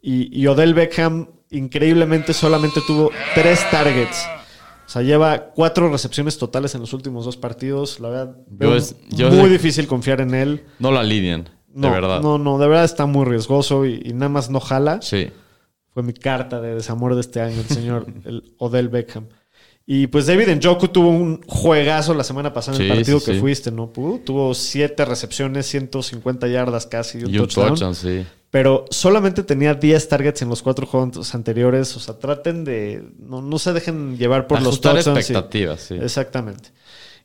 y, 0.02 0.38
y 0.38 0.46
Odell 0.46 0.74
Beckham 0.74 1.28
increíblemente 1.50 2.32
solamente 2.32 2.80
tuvo 2.86 3.10
tres 3.34 3.60
targets. 3.70 4.24
O 4.86 4.88
sea, 4.88 5.02
lleva 5.02 5.50
cuatro 5.54 5.90
recepciones 5.90 6.38
totales 6.38 6.74
en 6.74 6.80
los 6.80 6.92
últimos 6.92 7.24
dos 7.24 7.36
partidos. 7.36 7.98
La 8.00 8.08
verdad, 8.08 8.36
Yo 8.58 8.74
es- 8.76 8.96
yo 9.10 9.30
muy 9.30 9.46
sé- 9.46 9.48
difícil 9.50 9.86
confiar 9.86 10.20
en 10.20 10.34
él. 10.34 10.64
No 10.78 10.92
la 10.92 11.00
alinean, 11.00 11.48
No, 11.74 11.88
de 11.88 11.92
verdad. 11.94 12.20
no, 12.20 12.38
no, 12.38 12.58
de 12.58 12.68
verdad 12.68 12.84
está 12.84 13.04
muy 13.06 13.24
riesgoso 13.26 13.84
y, 13.84 14.00
y 14.04 14.12
nada 14.12 14.28
más 14.28 14.48
no 14.48 14.60
jala. 14.60 15.00
Sí. 15.02 15.30
Fue 15.92 16.02
mi 16.02 16.12
carta 16.12 16.60
de 16.60 16.74
desamor 16.74 17.14
de 17.14 17.20
este 17.20 17.40
año, 17.40 17.60
el 17.60 17.66
señor 17.68 18.06
el 18.24 18.54
Odell 18.58 18.88
Beckham. 18.88 19.26
Y 19.88 20.08
pues 20.08 20.26
David 20.26 20.48
Njoku 20.56 20.88
tuvo 20.88 21.10
un 21.10 21.40
juegazo 21.46 22.12
la 22.12 22.24
semana 22.24 22.52
pasada 22.52 22.76
en 22.76 22.82
el 22.82 22.88
Sí, 22.88 22.94
partido 22.96 23.20
sí, 23.20 23.26
que 23.26 23.34
sí. 23.34 23.38
fuiste, 23.40 23.70
¿no? 23.70 23.86
Tuvo 24.24 24.52
siete 24.54 25.04
recepciones, 25.04 25.66
150 25.66 26.48
yardas 26.48 26.86
casi, 26.86 27.18
y 27.18 27.24
un 27.24 27.30
Y 27.34 27.38
un 27.38 27.46
touchdown. 27.46 27.68
touchdown, 27.68 27.94
sí. 27.94 28.26
Pero 28.50 28.84
solamente 28.90 29.44
tenía 29.44 29.74
10 29.74 30.08
targets 30.08 30.42
en 30.42 30.48
los 30.48 30.62
cuatro 30.62 30.86
juegos 30.86 31.34
anteriores. 31.34 31.96
O 31.96 32.00
sea, 32.00 32.18
traten 32.18 32.64
de. 32.64 33.04
No, 33.18 33.42
no 33.42 33.58
se 33.60 33.72
dejen 33.72 34.16
llevar 34.18 34.46
por 34.48 34.58
los 34.58 34.68
Ajustar 34.68 34.94
touchdowns. 34.94 35.16
y- 35.18 35.20
expectativas, 35.20 35.80
sí. 35.80 35.94
Exactamente. 35.94 36.70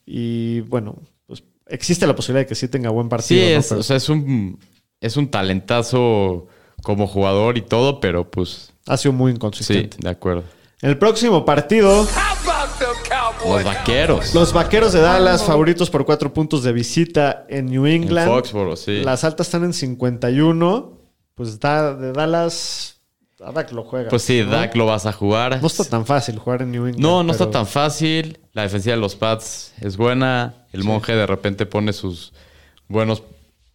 Y 0.06 0.60
bueno, 0.62 0.98
pues 1.26 1.44
existe 1.68 2.06
la 2.06 2.16
posibilidad 2.16 2.42
de 2.46 2.48
que 2.48 2.56
sí 2.56 2.68
tenga 2.68 2.90
buen 2.90 3.06
Sí, 3.08 3.10
partido. 3.10 3.42
¿no? 3.54 3.60
es, 3.60 3.68
Pero 3.70 3.80
o 3.80 3.84
sea, 3.84 3.96
es 3.96 4.10
un, 4.10 4.60
es 5.00 5.18
un 5.18 5.30
talentazo 5.30 6.48
como 6.84 7.08
jugador 7.08 7.58
y 7.58 7.62
todo, 7.62 8.00
pero 8.00 8.30
pues 8.30 8.74
ha 8.88 8.98
sido 8.98 9.14
muy 9.14 9.32
sí, 9.32 9.36
inconsistente. 9.36 9.98
de 10.00 10.10
acuerdo. 10.10 10.44
En 10.82 10.90
el 10.90 10.98
próximo 10.98 11.46
partido, 11.46 12.08
Los 13.46 13.64
vaqueros. 13.64 14.34
los 14.34 14.52
vaqueros 14.52 14.94
de 14.94 15.02
Dallas, 15.02 15.44
favoritos 15.44 15.92
por 15.92 16.06
cuatro 16.06 16.34
puntos 16.34 16.64
de 16.64 16.74
visita 16.74 17.46
en 17.50 17.68
New 17.68 17.86
en 17.86 18.04
England. 18.04 18.28
Foxboro, 18.28 18.76
sí. 18.76 19.04
Las 19.04 19.24
altas 19.24 19.48
están 19.48 19.64
en 19.64 19.74
51. 19.74 20.98
Pues 21.36 21.60
da, 21.60 21.94
de 21.94 22.12
Dallas, 22.12 23.00
a 23.44 23.52
Dak 23.52 23.72
lo 23.74 23.84
juega. 23.84 24.10
Pues 24.10 24.24
sí, 24.24 24.42
¿no? 24.44 24.52
Dak 24.52 24.76
lo 24.76 24.88
vas 24.88 25.06
a 25.06 25.14
jugar. 25.14 25.60
No 25.62 25.68
está 25.68 25.84
tan 25.84 26.06
fácil 26.06 26.40
jugar 26.40 26.64
en 26.64 26.72
New 26.72 26.88
England. 26.88 27.00
No, 27.00 27.24
no 27.24 27.32
está 27.32 27.50
tan 27.52 27.68
fácil. 27.68 28.40
La 28.54 28.64
defensiva 28.64 28.96
de 28.96 29.02
los 29.02 29.16
Pats 29.16 29.74
es 29.82 29.98
buena. 29.98 30.66
El 30.74 30.84
monje 30.84 31.14
de 31.14 31.28
repente 31.28 31.66
pone 31.68 31.94
sus 31.94 32.34
buenos 32.88 33.22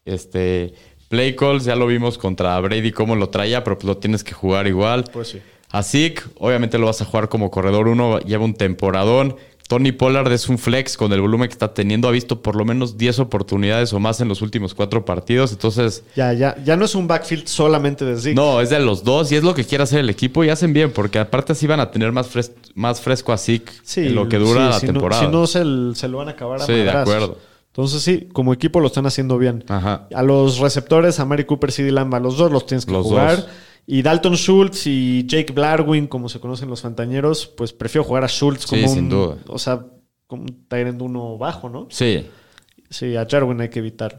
este, 0.04 0.74
play 1.08 1.36
calls. 1.36 1.64
Ya 1.64 1.76
lo 1.76 1.86
vimos 1.86 2.18
contra 2.18 2.58
Brady 2.60 2.90
cómo 2.90 3.14
lo 3.14 3.28
traía, 3.28 3.62
pero 3.62 3.76
pues 3.78 3.86
lo 3.86 3.96
tienes 3.96 4.24
que 4.24 4.32
jugar 4.32 4.66
igual. 4.66 5.04
Pues 5.12 5.28
sí. 5.28 5.42
A 5.70 5.82
Zeke, 5.82 6.22
obviamente 6.38 6.78
lo 6.78 6.86
vas 6.86 7.00
a 7.02 7.04
jugar 7.04 7.28
como 7.28 7.50
corredor 7.50 7.88
uno, 7.88 8.18
lleva 8.20 8.44
un 8.44 8.54
temporadón. 8.54 9.36
Tony 9.68 9.90
Pollard 9.90 10.30
es 10.30 10.48
un 10.48 10.58
flex 10.58 10.96
con 10.96 11.12
el 11.12 11.20
volumen 11.20 11.48
que 11.48 11.52
está 11.52 11.74
teniendo. 11.74 12.06
Ha 12.06 12.12
visto 12.12 12.40
por 12.40 12.54
lo 12.54 12.64
menos 12.64 12.96
10 12.98 13.18
oportunidades 13.18 13.92
o 13.92 13.98
más 13.98 14.20
en 14.20 14.28
los 14.28 14.40
últimos 14.40 14.74
cuatro 14.74 15.04
partidos. 15.04 15.50
Entonces, 15.50 16.04
Ya, 16.14 16.32
ya, 16.32 16.56
ya 16.64 16.76
no 16.76 16.84
es 16.84 16.94
un 16.94 17.08
backfield 17.08 17.48
solamente 17.48 18.04
de 18.04 18.16
Zeke. 18.16 18.36
no, 18.36 18.60
es 18.60 18.70
de 18.70 18.78
los 18.78 19.02
dos 19.02 19.32
y 19.32 19.34
es 19.34 19.42
lo 19.42 19.54
que 19.54 19.64
quiere 19.64 19.82
hacer 19.82 19.98
el 19.98 20.08
equipo 20.08 20.44
y 20.44 20.50
hacen 20.50 20.72
bien, 20.72 20.92
porque 20.92 21.18
aparte 21.18 21.50
así 21.52 21.66
van 21.66 21.80
a 21.80 21.90
tener 21.90 22.12
más, 22.12 22.32
fres- 22.32 22.52
más 22.76 23.00
fresco 23.00 23.32
a 23.32 23.38
Zeke 23.38 23.72
Sí, 23.82 24.02
en 24.06 24.14
lo 24.14 24.28
que 24.28 24.36
dura 24.38 24.66
sí, 24.66 24.70
la 24.74 24.78
si 24.80 24.86
no- 24.86 24.92
temporada. 24.92 25.22
si 25.22 25.28
no, 25.32 25.46
se, 25.48 25.64
lo 26.08 26.18
van 26.18 26.28
a 26.28 26.30
acabar 26.30 26.62
a 26.62 26.64
Sí, 26.64 26.72
de 26.72 26.88
acuerdo. 26.90 27.36
Entonces 27.66 28.02
sí, 28.02 28.28
como 28.32 28.52
equipo 28.54 28.78
lo 28.78 28.86
están 28.86 29.04
haciendo 29.06 29.36
bien. 29.36 29.64
Ajá. 29.68 30.06
A 30.14 30.22
los 30.22 30.58
receptores, 30.60 31.18
a 31.18 31.24
Mary 31.24 31.44
Cooper, 31.44 31.72
CD 31.72 31.90
Lamb, 31.90 32.14
a 32.14 32.20
los 32.20 32.36
dos 32.36 32.52
los 32.52 32.66
tienes 32.66 32.86
que 32.86 32.92
Los 32.92 33.04
jugar. 33.04 33.36
dos. 33.36 33.46
Y 33.86 34.02
Dalton 34.02 34.34
Schultz 34.36 34.86
y 34.86 35.24
Jake 35.26 35.52
Blarwin, 35.52 36.06
como 36.08 36.28
se 36.28 36.40
conocen 36.40 36.68
los 36.68 36.80
fantañeros, 36.82 37.46
pues 37.46 37.72
prefiero 37.72 38.02
jugar 38.04 38.24
a 38.24 38.28
Schultz 38.28 38.62
Sí, 38.62 38.68
como 38.82 38.88
sin 38.88 39.04
un, 39.04 39.08
duda. 39.10 39.36
o 39.46 39.58
sea, 39.58 39.84
como 40.26 40.42
un 40.42 40.66
Tyrant 40.68 41.00
uno 41.00 41.38
bajo, 41.38 41.68
¿no? 41.68 41.86
Sí. 41.90 42.26
Sí, 42.90 43.16
a 43.16 43.26
Jarwin 43.28 43.60
hay 43.60 43.68
que 43.68 43.80
evitarlo. 43.80 44.18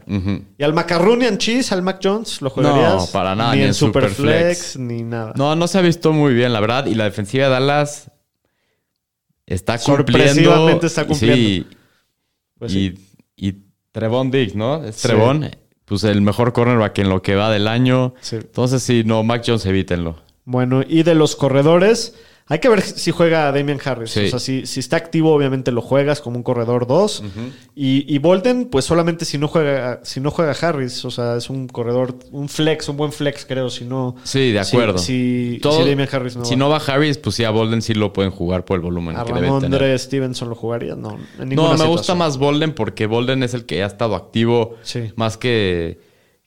Y 0.58 0.62
al 0.62 0.74
Macaronian 0.74 1.38
Cheese, 1.38 1.72
al 1.72 1.82
Mac 1.82 2.00
Jones, 2.02 2.42
¿lo 2.42 2.50
jugarías? 2.50 2.94
No, 2.94 3.06
para 3.12 3.34
nada, 3.34 3.52
Ni, 3.52 3.58
ni 3.58 3.62
en 3.62 3.68
en 3.68 3.74
Superflex, 3.74 4.16
Superflex. 4.16 4.76
ni 4.78 5.02
nada. 5.02 5.32
No, 5.36 5.56
no 5.56 5.66
se 5.68 5.78
ha 5.78 5.80
visto 5.80 6.12
muy 6.12 6.34
bien, 6.34 6.52
la 6.52 6.60
verdad. 6.60 6.84
Y 6.86 6.94
la 6.94 7.04
defensiva 7.04 7.44
de 7.44 7.50
Dallas 7.50 8.10
está 9.46 9.78
cumpliendo. 9.78 10.68
Está 10.82 11.06
cumpliendo. 11.06 11.36
Sí. 11.36 11.66
Pues 12.58 12.72
sí. 12.72 12.94
y, 13.36 13.48
y 13.48 13.62
Trevon 13.92 14.30
Diggs, 14.30 14.54
¿no? 14.54 14.84
Es 14.84 14.96
Sí. 14.96 15.08
Pues 15.88 16.04
el 16.04 16.20
mejor 16.20 16.52
cornerback 16.52 16.98
en 16.98 17.08
lo 17.08 17.22
que 17.22 17.34
va 17.34 17.50
del 17.50 17.66
año. 17.66 18.14
Sí. 18.20 18.36
Entonces, 18.36 18.82
sí, 18.82 19.02
no, 19.04 19.22
Mac 19.22 19.42
Jones, 19.46 19.64
evítenlo. 19.66 20.16
Bueno, 20.44 20.82
y 20.86 21.02
de 21.02 21.14
los 21.14 21.36
corredores, 21.36 22.14
hay 22.50 22.58
que 22.60 22.68
ver 22.68 22.80
si 22.82 23.10
juega 23.10 23.52
Damian 23.52 23.78
Harris. 23.84 24.10
Sí. 24.10 24.26
O 24.26 24.28
sea, 24.30 24.38
si, 24.38 24.64
si 24.66 24.80
está 24.80 24.96
activo, 24.96 25.32
obviamente 25.34 25.70
lo 25.70 25.82
juegas 25.82 26.20
como 26.20 26.36
un 26.36 26.42
corredor 26.42 26.86
2. 26.86 27.22
y, 27.74 28.12
y 28.14 28.18
Bolden, 28.18 28.66
pues 28.70 28.84
solamente 28.86 29.24
si 29.24 29.36
no 29.38 29.48
juega, 29.48 30.00
si 30.02 30.20
no 30.20 30.30
juega 30.30 30.52
Harris. 30.52 31.04
O 31.04 31.10
sea, 31.10 31.36
es 31.36 31.50
un 31.50 31.68
corredor, 31.68 32.18
un 32.32 32.48
flex, 32.48 32.88
un 32.88 32.96
buen 32.96 33.12
flex, 33.12 33.44
creo. 33.44 33.68
Si 33.70 33.84
no. 33.84 34.16
Sí, 34.24 34.52
de 34.52 34.64
si- 34.64 34.76
acuerdo. 34.76 34.98
Si, 34.98 35.58
Todo- 35.60 35.82
si 35.82 35.88
Damian 35.90 36.08
Harris 36.10 36.36
no 36.36 36.44
si 36.44 36.54
va. 36.54 36.58
no 36.58 36.68
va 36.70 36.76
Harris, 36.78 37.18
pues 37.18 37.36
sí, 37.36 37.44
a 37.44 37.50
Bolden 37.50 37.82
sí 37.82 37.92
lo 37.94 38.12
pueden 38.12 38.30
jugar 38.32 38.64
por 38.64 38.76
el 38.76 38.82
volumen 38.82 39.16
a 39.16 39.24
que 39.24 39.32
debe 39.32 39.40
tener. 39.46 39.52
Ramondre 39.52 39.98
Stevenson 39.98 40.48
lo 40.48 40.54
jugaría. 40.54 40.94
No, 40.96 41.18
en 41.38 41.48
No, 41.50 41.76
me 41.76 41.86
gusta 41.86 42.14
más 42.14 42.38
Bolden 42.38 42.74
porque 42.74 43.06
Bolden 43.06 43.42
es 43.42 43.52
el 43.54 43.66
que 43.66 43.82
ha 43.82 43.86
estado 43.86 44.14
activo 44.14 44.76
Sí. 44.82 45.12
más 45.16 45.36
que, 45.36 46.00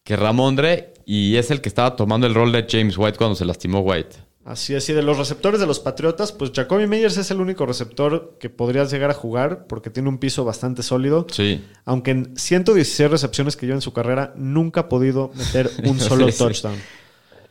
que 0.03 0.15
Ramondre 0.15 0.93
y 1.05 1.35
es 1.35 1.51
el 1.51 1.61
que 1.61 1.69
estaba 1.69 1.95
tomando 1.95 2.25
el 2.25 2.33
rol 2.33 2.51
de 2.51 2.65
James 2.69 2.97
White 2.97 3.17
cuando 3.17 3.35
se 3.35 3.45
lastimó 3.45 3.81
White. 3.81 4.15
Así 4.43 4.73
es, 4.73 4.89
y 4.89 4.93
de 4.93 5.03
los 5.03 5.19
receptores 5.19 5.59
de 5.59 5.67
los 5.67 5.79
Patriotas, 5.79 6.31
pues 6.31 6.51
Jacoby 6.53 6.87
Meyers 6.87 7.15
es 7.17 7.29
el 7.29 7.39
único 7.41 7.65
receptor 7.67 8.37
que 8.39 8.49
podrías 8.49 8.91
llegar 8.91 9.11
a 9.11 9.13
jugar 9.13 9.67
porque 9.67 9.91
tiene 9.91 10.09
un 10.09 10.17
piso 10.17 10.43
bastante 10.43 10.81
sólido. 10.81 11.27
Sí. 11.31 11.63
Aunque 11.85 12.11
en 12.11 12.35
116 12.35 13.11
recepciones 13.11 13.55
que 13.55 13.67
lleva 13.67 13.75
en 13.77 13.81
su 13.81 13.93
carrera, 13.93 14.33
nunca 14.35 14.81
ha 14.81 14.89
podido 14.89 15.31
meter 15.35 15.69
un 15.85 15.99
solo 15.99 16.25
Sí, 16.25 16.31
sí. 16.31 16.37
touchdown. 16.39 16.75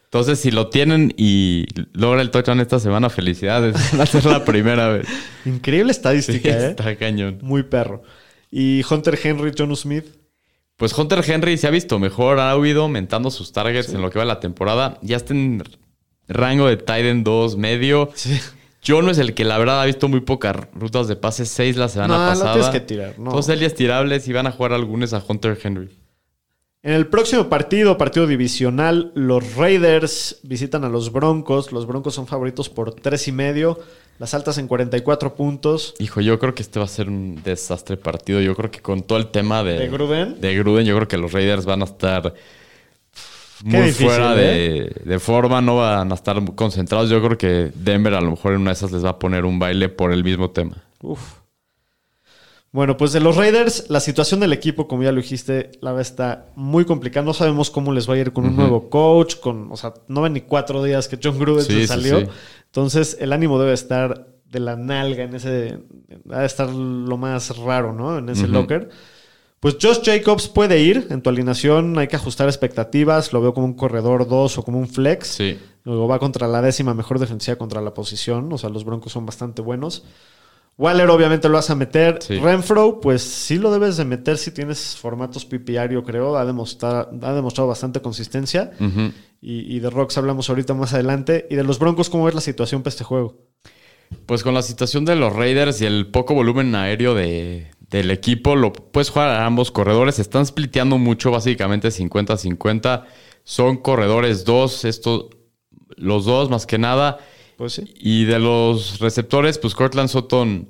Entonces, 0.04 0.40
si 0.40 0.50
lo 0.50 0.68
tienen 0.70 1.14
y 1.16 1.66
logra 1.92 2.20
el 2.22 2.32
touchdown 2.32 2.58
esta 2.58 2.80
semana, 2.80 3.08
felicidades. 3.08 3.76
Va 3.98 4.02
a 4.02 4.06
ser 4.06 4.24
la 4.26 4.44
primera 4.44 4.88
vez. 4.88 5.06
Increíble 5.44 5.92
Sí, 5.94 5.98
estadística, 5.98 6.48
¿eh? 6.48 6.70
está 6.70 6.96
cañón. 6.96 7.38
Muy 7.42 7.62
perro. 7.62 8.02
Y 8.50 8.82
Hunter 8.90 9.16
Henry, 9.22 9.52
John 9.56 9.76
Smith. 9.76 10.06
Pues 10.76 10.96
Hunter 10.98 11.22
Henry 11.24 11.56
se 11.56 11.68
ha 11.68 11.70
visto 11.70 12.00
mejor, 12.00 12.40
ha 12.40 12.56
huido 12.56 12.82
aumentando 12.82 13.30
sus 13.30 13.52
targets 13.52 13.90
en 13.94 14.02
lo 14.02 14.10
que 14.10 14.18
va 14.18 14.24
la 14.24 14.40
temporada. 14.40 14.98
Ya 15.02 15.16
está 15.18 15.34
en 15.34 15.62
rango 16.30 16.66
de 16.66 16.76
Titan 16.78 17.22
2 17.24 17.56
medio. 17.56 18.10
Yo 18.82 19.02
no 19.02 19.10
es 19.10 19.18
el 19.18 19.34
que 19.34 19.44
la 19.44 19.58
verdad 19.58 19.82
ha 19.82 19.84
visto 19.84 20.08
muy 20.08 20.20
pocas 20.20 20.56
rutas 20.74 21.06
de 21.06 21.14
pase 21.16 21.44
6 21.44 21.76
la 21.76 21.88
semana 21.88 22.16
No, 22.16 22.30
pasada. 22.30 22.52
tienes 22.54 22.70
que 22.70 22.80
tirar, 22.80 23.18
no. 23.18 23.26
Entonces 23.30 23.52
él 23.54 23.60
ya 23.60 23.66
es 23.66 23.74
tirable 23.74 24.18
si 24.20 24.32
van 24.32 24.46
a 24.46 24.52
jugar 24.52 24.72
algunos 24.72 25.12
a 25.12 25.22
Hunter 25.26 25.58
Henry. 25.62 25.90
En 26.82 26.94
el 26.94 27.08
próximo 27.08 27.50
partido, 27.50 27.98
partido 27.98 28.26
divisional, 28.26 29.12
los 29.14 29.54
Raiders 29.54 30.40
visitan 30.44 30.82
a 30.84 30.88
los 30.88 31.12
Broncos. 31.12 31.72
Los 31.72 31.86
Broncos 31.86 32.14
son 32.14 32.26
favoritos 32.26 32.70
por 32.70 32.94
tres 32.94 33.28
y 33.28 33.32
medio. 33.32 33.78
Las 34.18 34.32
altas 34.32 34.56
en 34.56 34.66
44 34.66 35.34
puntos. 35.34 35.94
Hijo, 35.98 36.22
yo 36.22 36.38
creo 36.38 36.54
que 36.54 36.62
este 36.62 36.78
va 36.78 36.86
a 36.86 36.88
ser 36.88 37.08
un 37.08 37.42
desastre 37.44 37.98
partido. 37.98 38.40
Yo 38.40 38.54
creo 38.56 38.70
que 38.70 38.80
con 38.80 39.02
todo 39.02 39.18
el 39.18 39.26
tema 39.26 39.62
de, 39.62 39.74
¿De 39.78 39.88
Gruden? 39.88 40.40
de 40.40 40.56
Gruden, 40.56 40.86
yo 40.86 40.96
creo 40.96 41.06
que 41.08 41.18
los 41.18 41.32
Raiders 41.32 41.66
van 41.66 41.82
a 41.82 41.84
estar 41.84 42.32
muy 43.64 43.80
difícil, 43.86 44.06
fuera 44.06 44.34
¿eh? 44.34 44.90
de, 45.04 45.10
de 45.10 45.18
forma, 45.18 45.60
no 45.60 45.76
van 45.76 46.10
a 46.10 46.14
estar 46.14 46.42
concentrados. 46.54 47.10
Yo 47.10 47.22
creo 47.22 47.36
que 47.38 47.70
Denver 47.74 48.14
a 48.14 48.20
lo 48.20 48.30
mejor 48.30 48.52
en 48.54 48.60
una 48.62 48.70
de 48.70 48.74
esas 48.74 48.92
les 48.92 49.04
va 49.04 49.10
a 49.10 49.18
poner 49.18 49.44
un 49.44 49.58
baile 49.58 49.88
por 49.88 50.12
el 50.12 50.24
mismo 50.24 50.50
tema. 50.50 50.76
Uf. 51.02 51.20
Bueno, 52.72 52.96
pues 52.96 53.12
de 53.12 53.18
los 53.18 53.36
Raiders, 53.36 53.86
la 53.88 53.98
situación 53.98 54.38
del 54.38 54.52
equipo, 54.52 54.86
como 54.86 55.02
ya 55.02 55.10
lo 55.10 55.20
dijiste, 55.20 55.72
la 55.80 55.90
verdad 55.90 56.02
está 56.02 56.46
muy 56.54 56.84
complicada. 56.84 57.26
No 57.26 57.34
sabemos 57.34 57.68
cómo 57.68 57.92
les 57.92 58.08
va 58.08 58.14
a 58.14 58.18
ir 58.18 58.32
con 58.32 58.46
un 58.46 58.54
nuevo 58.54 58.88
coach, 58.88 59.36
con, 59.40 59.72
o 59.72 59.76
sea, 59.76 59.92
no 60.06 60.22
ven 60.22 60.34
ni 60.34 60.42
cuatro 60.42 60.80
días 60.84 61.08
que 61.08 61.18
John 61.20 61.36
Gruden 61.36 61.64
Sí, 61.64 61.80
se 61.80 61.86
salió. 61.88 62.20
sí. 62.20 62.26
Entonces, 62.66 63.16
el 63.20 63.32
ánimo 63.32 63.58
debe 63.58 63.72
estar 63.72 64.28
de 64.44 64.60
la 64.60 64.76
nalga 64.76 65.24
en 65.24 65.34
ese. 65.34 65.80
Va 66.30 66.40
a 66.40 66.44
estar 66.44 66.70
lo 66.70 67.16
más 67.16 67.56
raro, 67.58 67.92
¿no? 67.92 68.18
En 68.18 68.28
ese 68.28 68.46
locker. 68.46 68.88
Pues 69.60 69.76
Josh 69.80 70.00
Jacobs 70.02 70.48
puede 70.48 70.80
ir 70.80 71.08
en 71.10 71.20
tu 71.20 71.28
alineación, 71.28 71.98
hay 71.98 72.08
que 72.08 72.16
ajustar 72.16 72.48
expectativas, 72.48 73.34
lo 73.34 73.42
veo 73.42 73.52
como 73.52 73.66
un 73.66 73.74
corredor 73.74 74.26
2 74.26 74.56
o 74.56 74.62
como 74.62 74.78
un 74.78 74.88
flex. 74.88 75.28
Sí. 75.28 75.58
Luego 75.84 76.08
va 76.08 76.18
contra 76.18 76.48
la 76.48 76.62
décima 76.62 76.94
mejor 76.94 77.18
defensiva 77.18 77.56
contra 77.56 77.82
la 77.82 77.92
posición. 77.92 78.50
O 78.52 78.58
sea, 78.58 78.70
los 78.70 78.84
Broncos 78.84 79.12
son 79.12 79.26
bastante 79.26 79.60
buenos. 79.60 80.04
Waller 80.78 81.10
obviamente 81.10 81.48
lo 81.48 81.54
vas 81.54 81.68
a 81.68 81.74
meter. 81.74 82.20
Sí. 82.22 82.38
Renfro, 82.38 83.00
pues 83.00 83.20
sí 83.20 83.58
lo 83.58 83.70
debes 83.70 83.98
de 83.98 84.06
meter 84.06 84.38
si 84.38 84.50
tienes 84.50 84.96
formatos 84.96 85.44
PPR, 85.44 85.92
yo 85.92 86.04
creo. 86.04 86.38
Ha 86.38 86.46
demostrado, 86.46 87.10
ha 87.20 87.32
demostrado 87.34 87.68
bastante 87.68 88.00
consistencia. 88.00 88.72
Y, 89.42 89.76
y 89.76 89.80
de 89.80 89.90
Rocks 89.90 90.16
hablamos 90.16 90.48
ahorita 90.48 90.72
más 90.72 90.94
adelante. 90.94 91.46
Y 91.50 91.56
de 91.56 91.64
los 91.64 91.78
Broncos, 91.78 92.08
¿cómo 92.08 92.24
ves 92.24 92.34
la 92.34 92.40
situación 92.40 92.82
para 92.82 92.90
este 92.90 93.04
juego? 93.04 93.36
Pues 94.24 94.42
con 94.42 94.54
la 94.54 94.62
situación 94.62 95.04
de 95.04 95.16
los 95.16 95.34
Raiders 95.34 95.82
y 95.82 95.86
el 95.86 96.06
poco 96.06 96.34
volumen 96.34 96.74
aéreo 96.74 97.14
de, 97.14 97.70
del 97.90 98.10
equipo, 98.10 98.54
lo 98.54 98.72
puedes 98.72 99.10
jugar 99.10 99.30
a 99.30 99.46
ambos 99.46 99.70
corredores. 99.70 100.16
Se 100.16 100.22
están 100.22 100.46
spliteando 100.46 100.96
mucho, 100.98 101.30
básicamente 101.30 101.88
50-50. 101.88 103.04
Son 103.42 103.76
corredores 103.78 104.44
dos, 104.44 104.84
estos, 104.84 105.26
los 105.96 106.24
dos 106.24 106.50
más 106.50 106.66
que 106.66 106.78
nada. 106.78 107.18
Pues 107.56 107.74
sí. 107.74 107.92
Y 107.96 108.24
de 108.24 108.38
los 108.38 109.00
receptores, 109.00 109.58
pues 109.58 109.74
Cortland 109.74 110.08
Sutton 110.08 110.68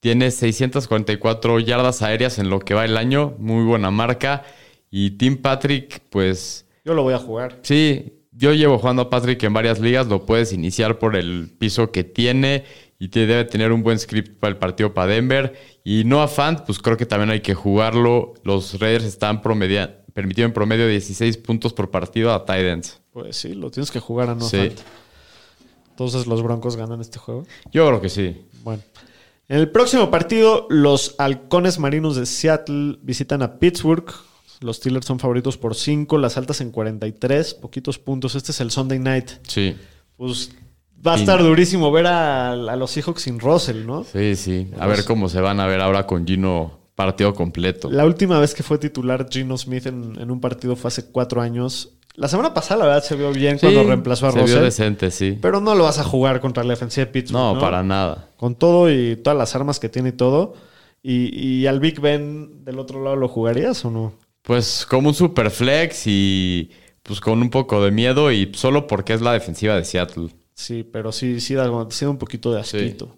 tiene 0.00 0.30
644 0.30 1.60
yardas 1.60 2.02
aéreas 2.02 2.38
en 2.38 2.50
lo 2.50 2.58
que 2.58 2.74
va 2.74 2.84
el 2.84 2.96
año. 2.96 3.34
Muy 3.38 3.64
buena 3.64 3.90
marca. 3.90 4.44
Y 4.90 5.12
Tim 5.12 5.36
Patrick, 5.36 6.02
pues 6.10 6.66
Yo 6.84 6.94
lo 6.94 7.02
voy 7.02 7.14
a 7.14 7.18
jugar. 7.18 7.60
Sí, 7.62 8.12
yo 8.32 8.52
llevo 8.52 8.78
jugando 8.78 9.02
a 9.02 9.10
Patrick 9.10 9.42
en 9.44 9.54
varias 9.54 9.80
ligas, 9.80 10.08
lo 10.08 10.26
puedes 10.26 10.52
iniciar 10.52 10.98
por 10.98 11.16
el 11.16 11.50
piso 11.58 11.90
que 11.90 12.04
tiene 12.04 12.64
y 12.98 13.08
te 13.08 13.26
debe 13.26 13.44
tener 13.44 13.72
un 13.72 13.82
buen 13.82 13.98
script 13.98 14.38
para 14.38 14.50
el 14.52 14.56
partido 14.58 14.94
para 14.94 15.12
Denver. 15.12 15.54
Y 15.84 16.04
Noah 16.04 16.28
Fant, 16.28 16.60
pues 16.60 16.78
creo 16.78 16.96
que 16.96 17.06
también 17.06 17.30
hay 17.30 17.40
que 17.40 17.54
jugarlo. 17.54 18.34
Los 18.44 18.78
Raiders 18.80 19.04
están 19.04 19.42
promedia- 19.42 20.02
permitido 20.14 20.46
en 20.46 20.52
promedio 20.54 20.88
16 20.88 21.36
puntos 21.38 21.72
por 21.74 21.90
partido 21.90 22.32
a 22.32 22.44
tight 22.46 22.64
ends. 22.66 23.00
Pues 23.12 23.36
sí, 23.36 23.54
lo 23.54 23.70
tienes 23.70 23.90
que 23.90 24.00
jugar 24.00 24.30
a 24.30 24.34
no 24.34 24.48
Sí. 24.48 24.56
Fant. 24.56 24.78
Entonces 25.90 26.26
los 26.26 26.42
Broncos 26.42 26.76
ganan 26.76 27.00
este 27.00 27.18
juego. 27.18 27.44
Yo 27.72 27.86
creo 27.88 28.00
que 28.00 28.08
sí. 28.08 28.46
Bueno. 28.62 28.82
En 29.48 29.58
el 29.58 29.70
próximo 29.70 30.10
partido, 30.10 30.66
los 30.70 31.14
halcones 31.18 31.78
marinos 31.78 32.16
de 32.16 32.26
Seattle 32.26 32.98
visitan 33.02 33.42
a 33.42 33.58
Pittsburgh. 33.58 34.06
Los 34.60 34.78
Steelers 34.78 35.06
son 35.06 35.20
favoritos 35.20 35.56
por 35.56 35.74
5, 35.74 36.18
las 36.18 36.36
altas 36.36 36.60
en 36.60 36.70
43, 36.72 37.54
poquitos 37.54 37.98
puntos. 37.98 38.34
Este 38.34 38.50
es 38.52 38.60
el 38.60 38.70
Sunday 38.70 38.98
night. 38.98 39.30
Sí, 39.46 39.76
Pues 40.16 40.50
va 41.04 41.14
a 41.14 41.16
estar 41.16 41.42
durísimo 41.42 41.90
ver 41.90 42.06
a, 42.06 42.52
a 42.52 42.76
los 42.76 42.90
Seahawks 42.90 43.22
sin 43.22 43.40
Russell, 43.40 43.86
¿no? 43.86 44.04
sí, 44.04 44.36
sí. 44.36 44.70
A 44.78 44.86
ver 44.86 45.04
cómo 45.04 45.28
se 45.28 45.40
van 45.40 45.60
a 45.60 45.66
ver 45.66 45.80
ahora 45.80 46.06
con 46.06 46.26
Gino 46.26 46.78
partido 46.94 47.34
completo. 47.34 47.90
La 47.90 48.04
última 48.06 48.38
vez 48.40 48.54
que 48.54 48.62
fue 48.62 48.78
titular 48.78 49.26
Gino 49.30 49.58
Smith 49.58 49.86
en, 49.86 50.18
en 50.18 50.30
un 50.30 50.40
partido 50.40 50.76
fue 50.76 50.88
hace 50.88 51.06
cuatro 51.10 51.40
años. 51.42 51.92
La 52.14 52.28
semana 52.28 52.54
pasada, 52.54 52.80
la 52.80 52.86
verdad, 52.86 53.04
se 53.04 53.14
vio 53.16 53.30
bien 53.32 53.58
Sí, 53.58 53.66
cuando 53.66 53.84
reemplazó 53.84 54.26
a 54.28 54.30
se 54.32 54.38
vio 54.38 54.46
Russell. 54.46 54.62
decente, 54.62 55.10
sí. 55.10 55.38
Pero 55.42 55.60
no 55.60 55.74
lo 55.74 55.84
vas 55.84 55.98
a 55.98 56.04
jugar 56.04 56.40
contra 56.40 56.64
la 56.64 56.70
defensiva 56.70 57.04
de 57.04 57.12
Pittsburgh. 57.12 57.38
No, 57.42 57.54
No, 57.54 57.60
para 57.60 57.82
nada. 57.82 58.30
Con 58.38 58.54
todo 58.54 58.90
y 58.90 59.16
todas 59.16 59.36
las 59.38 59.54
armas 59.54 59.78
que 59.78 59.90
tiene 59.90 60.08
y 60.08 60.12
todo. 60.12 60.54
Y, 61.02 61.38
y 61.38 61.66
al 61.66 61.78
Big 61.78 62.00
Ben 62.00 62.64
del 62.64 62.78
otro 62.78 63.04
lado 63.04 63.16
lo 63.16 63.28
jugarías 63.28 63.84
o 63.84 63.90
no? 63.90 64.14
Pues 64.42 64.86
como 64.88 65.08
un 65.10 65.14
super 65.14 65.50
flex 65.50 66.04
y 66.06 66.70
pues 67.02 67.20
con 67.20 67.42
un 67.42 67.50
poco 67.50 67.84
de 67.84 67.90
miedo 67.90 68.32
y 68.32 68.50
solo 68.54 68.86
porque 68.86 69.12
es 69.12 69.20
la 69.20 69.32
defensiva 69.34 69.74
de 69.76 69.84
Seattle. 69.84 70.30
Sí, 70.56 70.82
pero 70.90 71.12
sí, 71.12 71.38
sí 71.40 71.54
da, 71.54 71.70
sí 71.90 72.04
da 72.06 72.10
un 72.10 72.16
poquito 72.18 72.50
de 72.52 72.60
asquito. 72.60 73.14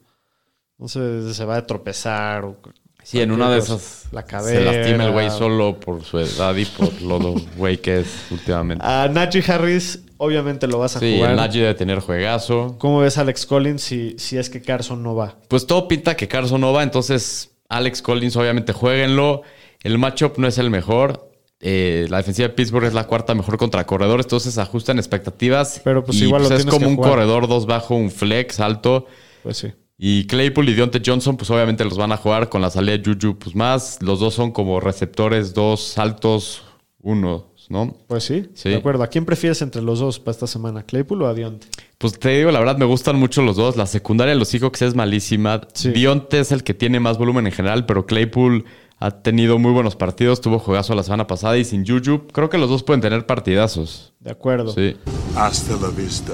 No 0.76 0.89
sé, 0.89 1.32
se 1.32 1.45
va 1.45 1.57
a 1.57 1.66
tropezar 1.66 2.45
o 2.45 2.57
Sí, 3.05 3.20
en 3.20 3.30
una 3.30 3.49
de 3.51 3.59
esas 3.61 4.07
La 4.12 4.22
se 4.22 4.26
cadera. 4.26 4.72
lastima 4.72 5.05
el 5.07 5.12
güey 5.12 5.30
solo 5.30 5.78
por 5.80 6.05
su 6.05 6.18
edad 6.18 6.55
y 6.57 6.66
por 6.66 7.01
lo 7.01 7.18
güey 7.57 7.78
que 7.78 8.01
es 8.01 8.26
últimamente. 8.30 8.84
A 8.86 9.09
Najee 9.09 9.43
Harris, 9.51 10.01
obviamente 10.18 10.66
lo 10.66 10.80
vas 10.80 10.97
a 10.97 11.01
sí, 11.01 11.14
jugar. 11.16 11.30
el 11.30 11.36
Najee 11.36 11.61
debe 11.62 11.74
tener 11.74 12.01
juegazo. 12.01 12.76
¿Cómo 12.78 12.99
ves 13.01 13.16
a 13.16 13.22
Alex 13.22 13.47
Collins 13.47 13.80
si, 13.80 14.16
si 14.18 14.36
es 14.36 14.51
que 14.51 14.61
Carson 14.61 15.03
no 15.03 15.14
va? 15.14 15.36
Pues 15.49 15.66
todo 15.66 15.89
pinta 15.89 16.16
que 16.16 16.28
Carson 16.28 16.61
no 16.61 16.72
va, 16.72 16.82
entonces 16.82 17.53
Alex 17.68 18.03
Collins 18.03 18.36
obviamente 18.36 18.72
jueguenlo. 18.72 19.43
El 19.82 19.97
matchup 19.97 20.36
no 20.36 20.49
es 20.49 20.59
el 20.59 20.68
mejor. 20.68 21.28
Eh, 21.61 22.07
la 22.09 22.19
defensiva 22.19 22.49
de 22.49 22.55
Pittsburgh 22.55 22.85
es 22.85 22.95
la 22.95 23.07
cuarta 23.09 23.35
mejor 23.35 23.57
contra 23.59 23.85
corredores, 23.85 24.27
entonces 24.27 24.59
ajustan 24.59 24.99
expectativas. 24.99 25.81
Pero, 25.83 26.05
pues, 26.05 26.19
Y, 26.21 26.25
igual 26.25 26.43
lo 26.45 26.55
es 26.55 26.65
como 26.65 26.79
que 26.79 26.87
un 26.87 26.97
jugar. 26.97 27.11
corredor 27.11 27.49
dos 27.49 27.67
bajo, 27.67 27.95
un 27.97 28.11
flex 28.11 28.61
alto. 28.61 29.07
Pues 29.43 29.57
sí. 29.57 29.69
Y 30.01 30.27
Claypool 30.29 30.69
y 30.69 30.75
Deontay 30.75 31.03
Johnson, 31.05 31.37
pues 31.37 31.51
obviamente 31.51 31.85
los 31.85 31.99
van 31.99 32.13
a 32.13 32.17
jugar 32.17 32.49
con 32.49 32.63
la 32.63 32.71
salida 32.71 32.97
de 32.97 33.03
Juju, 33.05 33.37
pues 33.39 33.57
más. 33.57 33.99
Los 34.01 34.21
dos 34.21 34.35
son 34.35 34.53
como 34.53 34.79
receptores, 34.79 35.55
dos 35.55 35.99
altos, 35.99 36.63
unos, 37.03 37.43
¿no? 37.69 37.97
Pues 38.07 38.23
sí, 38.23 38.49
Sí. 38.55 38.69
de 38.69 38.77
acuerdo. 38.77 39.03
¿A 39.03 39.09
quién 39.09 39.25
prefieres 39.25 39.61
entre 39.61 39.83
los 39.83 39.99
dos 39.99 40.21
para 40.21 40.31
esta 40.33 40.47
semana? 40.47 40.85
¿Claypool 40.85 41.23
o 41.23 41.27
a 41.27 41.35
Dionte? 41.35 41.67
Pues 41.99 42.17
te 42.17 42.29
digo, 42.29 42.53
la 42.53 42.61
verdad, 42.61 42.77
me 42.79 42.85
gustan 42.85 43.17
mucho 43.17 43.43
los 43.43 43.57
dos. 43.57 43.77
La 43.77 43.87
secundaria 43.87 44.35
de 44.35 44.39
los 44.39 44.47
Seahawks 44.47 44.83
es 44.83 44.95
malísima. 44.95 45.63
Sí. 45.75 45.91
Deontay 45.91 46.39
es 46.41 46.53
el 46.53 46.63
que 46.63 46.75
tiene 46.75 47.01
más 47.01 47.19
volumen 47.19 47.49
en 47.49 47.53
general, 47.53 47.85
pero 47.85 48.07
Claypool 48.07 48.65
ha 48.99 49.11
tenido 49.23 49.59
muy 49.59 49.73
buenos 49.73 49.97
partidos. 49.97 50.41
Tuvo 50.41 50.59
juegazo 50.59 50.95
la 50.95 51.03
semana 51.03 51.27
pasada 51.27 51.57
y 51.59 51.65
sin 51.65 51.87
Juju, 51.87 52.27
creo 52.29 52.51
que 52.51 52.59
los 52.59 52.69
dos 52.69 52.83
pueden 52.83 53.01
tener 53.01 53.27
partidazos. 53.27 54.15
De 54.21 54.31
acuerdo. 54.31 54.73
Sí. 54.73 54.97
Hasta 55.37 55.77
la 55.77 55.89
vista, 55.89 56.33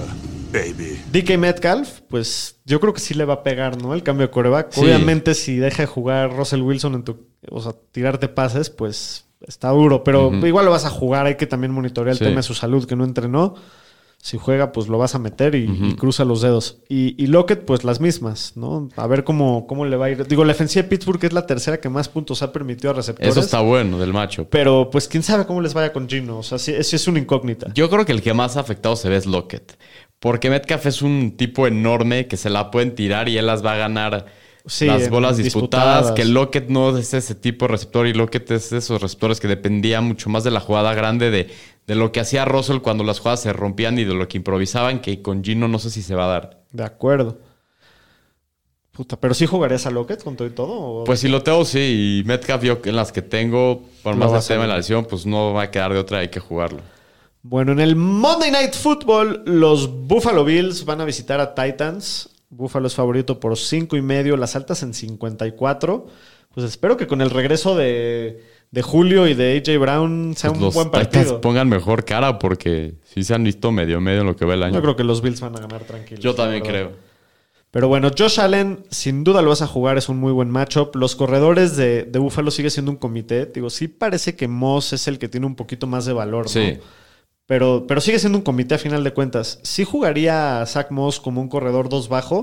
baby. 0.53 1.01
DK 1.13 1.37
Metcalf, 1.39 2.01
pues 2.09 2.61
yo 2.65 2.81
creo 2.81 2.93
que 2.95 3.01
sí 3.01 3.15
le 3.15 3.25
va 3.25 3.35
a 3.35 3.43
pegar, 3.43 3.81
¿no? 3.83 3.93
El 3.95 4.03
cambio 4.03 4.27
de 4.27 4.31
coreback. 4.33 4.73
Sí. 4.73 4.81
Obviamente, 4.81 5.35
si 5.35 5.57
deja 5.57 5.83
de 5.83 5.87
jugar 5.87 6.35
Russell 6.37 6.63
Wilson 6.63 6.95
en 6.95 7.05
tu. 7.05 7.29
O 7.51 7.61
sea, 7.61 7.75
tirarte 7.93 8.29
pases, 8.29 8.71
pues 8.71 9.27
está 9.47 9.69
duro. 9.71 10.03
Pero 10.05 10.33
igual 10.47 10.65
lo 10.65 10.71
vas 10.71 10.87
a 10.87 10.91
jugar. 10.91 11.27
Hay 11.27 11.37
que 11.37 11.47
también 11.47 11.73
monitorear 11.73 12.13
el 12.13 12.19
Sí. 12.19 12.25
tema 12.25 12.37
de 12.37 12.43
su 12.45 12.55
salud, 12.55 12.87
que 12.87 12.97
no 12.97 13.05
entrenó. 13.05 13.55
Si 14.25 14.39
juega, 14.39 14.73
pues 14.73 14.89
lo 14.89 14.97
vas 14.97 15.15
a 15.15 15.19
meter 15.19 15.55
y, 15.55 15.65
y 15.71 15.97
cruza 15.97 16.25
los 16.25 16.41
dedos. 16.41 16.79
Y, 16.89 17.15
y 17.23 17.27
Lockett, 17.27 17.67
pues 17.67 17.85
las 17.85 18.01
mismas, 18.01 18.53
¿no? 18.57 18.89
A 18.97 19.07
ver 19.07 19.23
cómo, 19.23 19.67
cómo 19.67 19.85
le 19.85 19.99
va 19.99 20.07
a 20.07 20.11
ir. 20.13 20.27
Digo, 20.27 20.47
la 20.47 20.53
ofensiva 20.53 20.83
de 20.85 20.89
Pittsburgh 20.89 21.23
es 21.23 21.35
la 21.35 21.45
tercera 21.45 21.79
que 21.79 21.91
más 21.91 22.09
puntos 22.09 22.41
ha 22.43 22.51
permitido 22.51 22.93
a 22.93 22.95
receptores. 22.95 23.33
Eso 23.33 23.41
está 23.41 23.61
bueno 23.61 23.99
del 23.99 24.15
macho. 24.15 24.49
Pero 24.49 24.89
pues 24.91 25.09
quién 25.09 25.23
sabe 25.23 25.45
cómo 25.45 25.61
les 25.61 25.75
vaya 25.75 25.93
con 25.93 26.09
Gino. 26.09 26.39
O 26.39 26.43
sea, 26.43 26.59
sí, 26.59 26.73
sí 26.85 26.97
es 26.97 27.07
una 27.07 27.19
incógnita. 27.19 27.71
Yo 27.75 27.91
creo 27.91 28.07
que 28.07 28.13
el 28.13 28.23
que 28.23 28.33
más 28.33 28.57
afectado 28.57 28.97
se 28.97 29.11
ve 29.11 29.17
es 29.17 29.27
Lockett. 29.27 29.77
Porque 30.21 30.49
Metcalf 30.49 30.87
es 30.87 31.03
un 31.03 31.37
tipo 31.37 31.67
enorme 31.67 32.27
que 32.27 32.39
se 32.39 32.49
la 32.49 32.71
pueden 32.71 32.95
tirar 32.95 33.29
y 33.29 33.37
él 33.37 33.45
las 33.45 33.63
va 33.63 33.75
a 33.75 33.77
ganar 33.77 34.25
Sí, 34.67 34.87
las 34.87 35.11
bolas 35.11 35.37
disputadas. 35.37 36.05
disputadas. 36.07 36.13
Que 36.13 36.25
Lockett 36.25 36.71
no 36.71 36.97
es 36.97 37.13
ese 37.13 37.35
tipo 37.35 37.67
de 37.67 37.73
receptor 37.73 38.07
y 38.07 38.15
Lockett 38.15 38.51
es 38.53 38.71
de 38.71 38.79
esos 38.79 39.03
receptores 39.03 39.39
que 39.39 39.49
dependía 39.49 40.01
mucho 40.01 40.31
más 40.31 40.43
de 40.45 40.51
la 40.51 40.61
jugada 40.61 40.95
grande, 40.95 41.31
de, 41.31 41.51
de 41.87 41.95
lo 41.95 42.13
que 42.13 42.21
hacía 42.21 42.45
Russell 42.45 42.79
cuando 42.79 43.05
las 43.05 43.19
jugadas 43.19 43.41
se 43.41 43.53
rompían 43.53 43.99
y 43.99 44.05
de 44.05 44.15
lo 44.15 44.27
que 44.29 44.39
improvisaban, 44.39 45.01
que 45.01 45.23
con 45.23 45.45
Gino 45.45 45.69
no 45.69 45.79
sé 45.79 45.91
si 45.91 46.03
se 46.03 46.15
va 46.15 46.25
a 46.25 46.29
dar. 46.29 46.63
De 46.73 46.85
acuerdo. 46.85 47.39
Puta, 48.93 49.19
pero 49.19 49.35
sí 49.35 49.45
jugarías 49.45 49.87
a 49.87 49.91
Lockett 49.91 50.23
con 50.23 50.37
todo 50.37 50.47
y 50.47 50.53
todo. 50.53 50.73
¿o? 50.73 51.05
Pues 51.05 51.21
si 51.21 51.29
lo 51.29 51.43
tengo, 51.43 51.65
sí. 51.65 52.23
Y 52.23 52.29
Metcalf, 52.29 52.63
yo 52.63 52.79
en 52.85 52.95
las 52.95 53.11
que 53.11 53.23
tengo, 53.23 53.83
por 54.03 54.15
más 54.15 54.31
vas 54.31 54.47
de 54.47 54.55
a 54.55 54.57
tema 54.57 54.65
de 54.65 54.69
la 54.69 54.77
lesión, 54.77 55.05
pues 55.05 55.27
no 55.27 55.53
va 55.53 55.63
a 55.63 55.71
quedar 55.71 55.93
de 55.93 55.99
otra, 55.99 56.19
hay 56.19 56.29
que 56.29 56.39
jugarlo. 56.41 56.81
Bueno, 57.43 57.73
en 57.73 57.81
el 57.81 57.97
Monday 57.97 58.53
Night 58.53 58.75
Football, 58.75 59.43
los 59.47 60.07
Buffalo 60.07 60.45
Bills 60.45 60.85
van 60.85 61.01
a 61.01 61.05
visitar 61.05 61.41
a 61.41 61.55
Titans. 61.55 62.31
Buffalo 62.49 62.87
es 62.87 62.95
favorito 62.95 63.41
por 63.41 63.59
5 63.59 63.97
y 63.97 64.03
medio, 64.03 64.37
las 64.37 64.55
altas 64.55 64.83
en 64.85 64.95
54. 64.95 66.07
Pues 66.55 66.65
espero 66.65 66.97
que 66.97 67.09
con 67.09 67.21
el 67.21 67.31
regreso 67.31 67.77
de, 67.77 68.45
de 68.75 68.83
Julio 68.83 69.29
y 69.29 69.35
de 69.35 69.57
AJ 69.65 69.79
Brown 69.81 70.35
sea 70.37 70.51
Pues 70.51 70.59
un 70.59 70.65
los 70.67 70.75
buen 70.75 70.91
partido. 70.91 71.41
pongan 71.41 71.69
mejor 71.69 72.05
cara 72.05 72.39
porque 72.41 72.95
sí 73.05 73.23
se 73.23 73.33
han 73.33 73.45
visto 73.45 73.71
medio 73.71 74.01
medio 74.01 74.23
en 74.23 74.27
lo 74.27 74.35
que 74.35 74.45
va 74.45 74.55
el 74.55 74.65
año. 74.65 74.75
Yo 74.75 74.83
creo 74.83 74.97
que 74.97 75.05
los 75.05 75.23
Bills 75.23 75.41
van 75.41 75.55
a 75.57 75.61
ganar 75.61 75.85
tranquilos. 75.85 76.23
Yo 76.23 76.35
también 76.35 76.63
creo. 76.63 76.93
Pero 77.71 77.89
bueno, 77.89 78.11
Josh 78.17 78.41
Allen, 78.41 78.85
sin 78.91 79.25
duda 79.25 79.43
lo 79.43 79.49
vas 79.51 79.63
a 79.63 79.67
jugar, 79.67 79.97
es 79.97 80.09
un 80.09 80.19
muy 80.19 80.33
buen 80.33 80.51
matchup. 80.51 80.95
Los 80.97 81.15
corredores 81.17 81.77
de, 81.77 82.03
de 82.05 82.19
Buffalo 82.19 82.51
sigue 82.51 82.71
siendo 82.71 82.91
un 82.91 82.97
comité. 82.97 83.47
Digo, 83.47 83.71
sí 83.71 83.89
parece 83.89 84.35
que 84.37 84.49
Moss 84.49 84.93
es 84.93 85.07
el 85.09 85.19
que 85.19 85.29
tiene 85.29 85.47
un 85.47 85.55
poquito 85.55 85.87
más 85.87 86.05
de 86.05 86.13
valor, 86.13 86.45
¿no? 86.47 86.51
Sí. 86.51 86.79
Pero, 87.47 87.85
pero 87.87 88.01
sigue 88.01 88.19
siendo 88.19 88.39
un 88.39 88.45
comité 88.45 88.75
a 88.75 88.79
final 88.79 89.05
de 89.05 89.13
cuentas. 89.13 89.61
Sí 89.63 89.85
jugaría 89.85 90.63
a 90.63 90.67
Zach 90.67 90.91
Moss 90.91 91.21
como 91.21 91.41
un 91.41 91.49
corredor 91.49 91.89
2 91.89 92.09
bajo. 92.09 92.43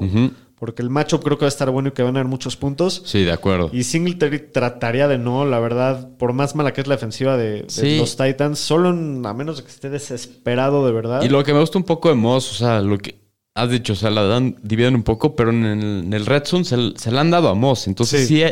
Porque 0.62 0.84
el 0.84 0.92
matchup 0.92 1.24
creo 1.24 1.40
que 1.40 1.46
va 1.46 1.48
a 1.48 1.50
estar 1.50 1.72
bueno 1.72 1.90
y 1.90 1.92
que 1.92 2.04
van 2.04 2.16
a 2.16 2.20
haber 2.20 2.30
muchos 2.30 2.56
puntos. 2.56 3.02
Sí, 3.04 3.24
de 3.24 3.32
acuerdo. 3.32 3.72
Y 3.74 3.82
Singletary 3.84 4.38
trataría 4.52 5.08
de 5.08 5.18
no, 5.18 5.44
la 5.44 5.58
verdad, 5.58 6.16
por 6.20 6.34
más 6.34 6.54
mala 6.54 6.72
que 6.72 6.82
es 6.82 6.88
la 6.88 6.94
defensiva 6.98 7.36
de, 7.36 7.66
los 7.98 8.16
Titans, 8.16 8.60
solo 8.60 8.92
en- 8.92 9.26
a 9.26 9.34
menos 9.34 9.58
de 9.58 9.64
que 9.64 9.70
esté 9.72 9.90
desesperado 9.90 10.86
de 10.86 10.92
verdad. 10.92 11.24
Y 11.24 11.30
lo 11.30 11.44
que 11.44 11.52
me 11.54 11.60
gusta 11.62 11.80
un 11.80 11.84
poco 11.84 12.10
de 12.10 12.16
Moss, 12.16 12.52
o 12.52 12.54
sea, 12.54 12.80
lo 12.82 13.00
que 13.00 13.16
has 13.56 13.72
dicho, 13.72 13.94
o 13.94 13.96
sea, 13.96 14.12
la 14.12 14.22
dan, 14.24 14.56
dividen 14.62 14.94
un 14.94 15.02
poco, 15.04 15.36
pero 15.36 15.50
en 15.50 15.66
el, 15.66 15.82
en 16.06 16.14
el 16.14 16.26
Red 16.28 16.44
Zone 16.46 16.64
se, 16.64 16.78
se 16.96 17.12
la 17.12 17.22
han 17.22 17.32
dado 17.32 17.50
a 17.50 17.56
Moss. 17.56 17.88
Entonces 17.88 18.28
Sí. 18.28 18.38
sí. 18.38 18.44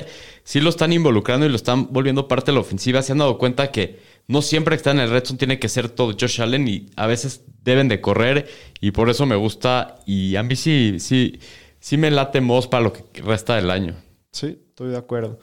sí 0.44 0.60
lo 0.62 0.70
están 0.72 0.92
involucrando 0.92 1.46
y 1.46 1.50
lo 1.50 1.56
están 1.56 1.94
volviendo 1.94 2.28
parte 2.28 2.48
de 2.52 2.56
la 2.56 2.62
ofensiva. 2.62 3.04
Se 3.04 3.12
han 3.12 3.20
dado 3.20 3.38
cuenta 3.38 3.72
que 3.72 4.00
no 4.28 4.42
siempre 4.42 4.74
que 4.76 4.78
está 4.78 4.92
en 4.92 5.00
el 5.00 5.12
Red 5.12 5.26
Zone 5.26 5.38
tiene 5.38 5.60
que 5.60 5.70
ser 5.70 5.90
todo 5.90 6.14
Josh 6.20 6.42
Allen 6.42 6.68
y 6.68 6.88
a 6.96 7.06
veces 7.08 7.44
deben 7.64 7.88
de 7.88 8.02
correr 8.02 8.48
y 8.82 8.92
por 8.92 9.10
eso 9.12 9.26
me 9.26 9.36
gusta. 9.36 9.98
Y 10.06 10.36
a 10.36 10.44
mí 10.44 10.56
sí, 10.56 10.96
sí, 11.00 11.40
sí 11.80 11.98
me 11.98 12.12
late 12.12 12.42
Moss 12.42 12.68
para 12.68 12.84
lo 12.84 12.94
que 12.94 13.22
resta 13.22 13.56
del 13.56 13.70
año. 13.72 13.96
Sí, 14.32 14.60
estoy 14.70 14.90
de 14.90 14.98
acuerdo. 14.98 15.40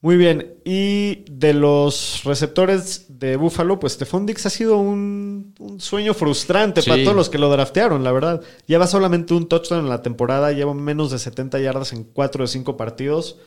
Muy 0.00 0.16
bien. 0.16 0.54
Y 0.64 1.24
de 1.30 1.54
los 1.54 2.22
receptores 2.24 3.06
de 3.20 3.36
Buffalo, 3.36 3.78
pues 3.78 3.92
Stephon 3.92 4.26
Dix 4.26 4.46
ha 4.46 4.50
sido 4.50 4.76
un, 4.78 5.54
un 5.60 5.78
sueño 5.80 6.12
frustrante 6.12 6.82
Sí. 6.82 6.90
para 6.90 7.04
todos 7.04 7.16
los 7.16 7.28
que 7.30 7.38
lo 7.38 7.48
draftearon, 7.50 8.02
la 8.02 8.10
verdad. 8.10 8.40
Lleva 8.66 8.88
solamente 8.88 9.32
un 9.32 9.46
touchdown 9.48 9.84
en 9.84 9.88
la 9.88 10.02
temporada, 10.02 10.50
lleva 10.50 10.74
menos 10.74 11.12
de 11.12 11.20
70 11.20 11.60
yardas 11.60 11.92
en 11.92 12.02
4 12.02 12.42
de 12.42 12.48
5 12.48 12.76
partidos. 12.76 13.38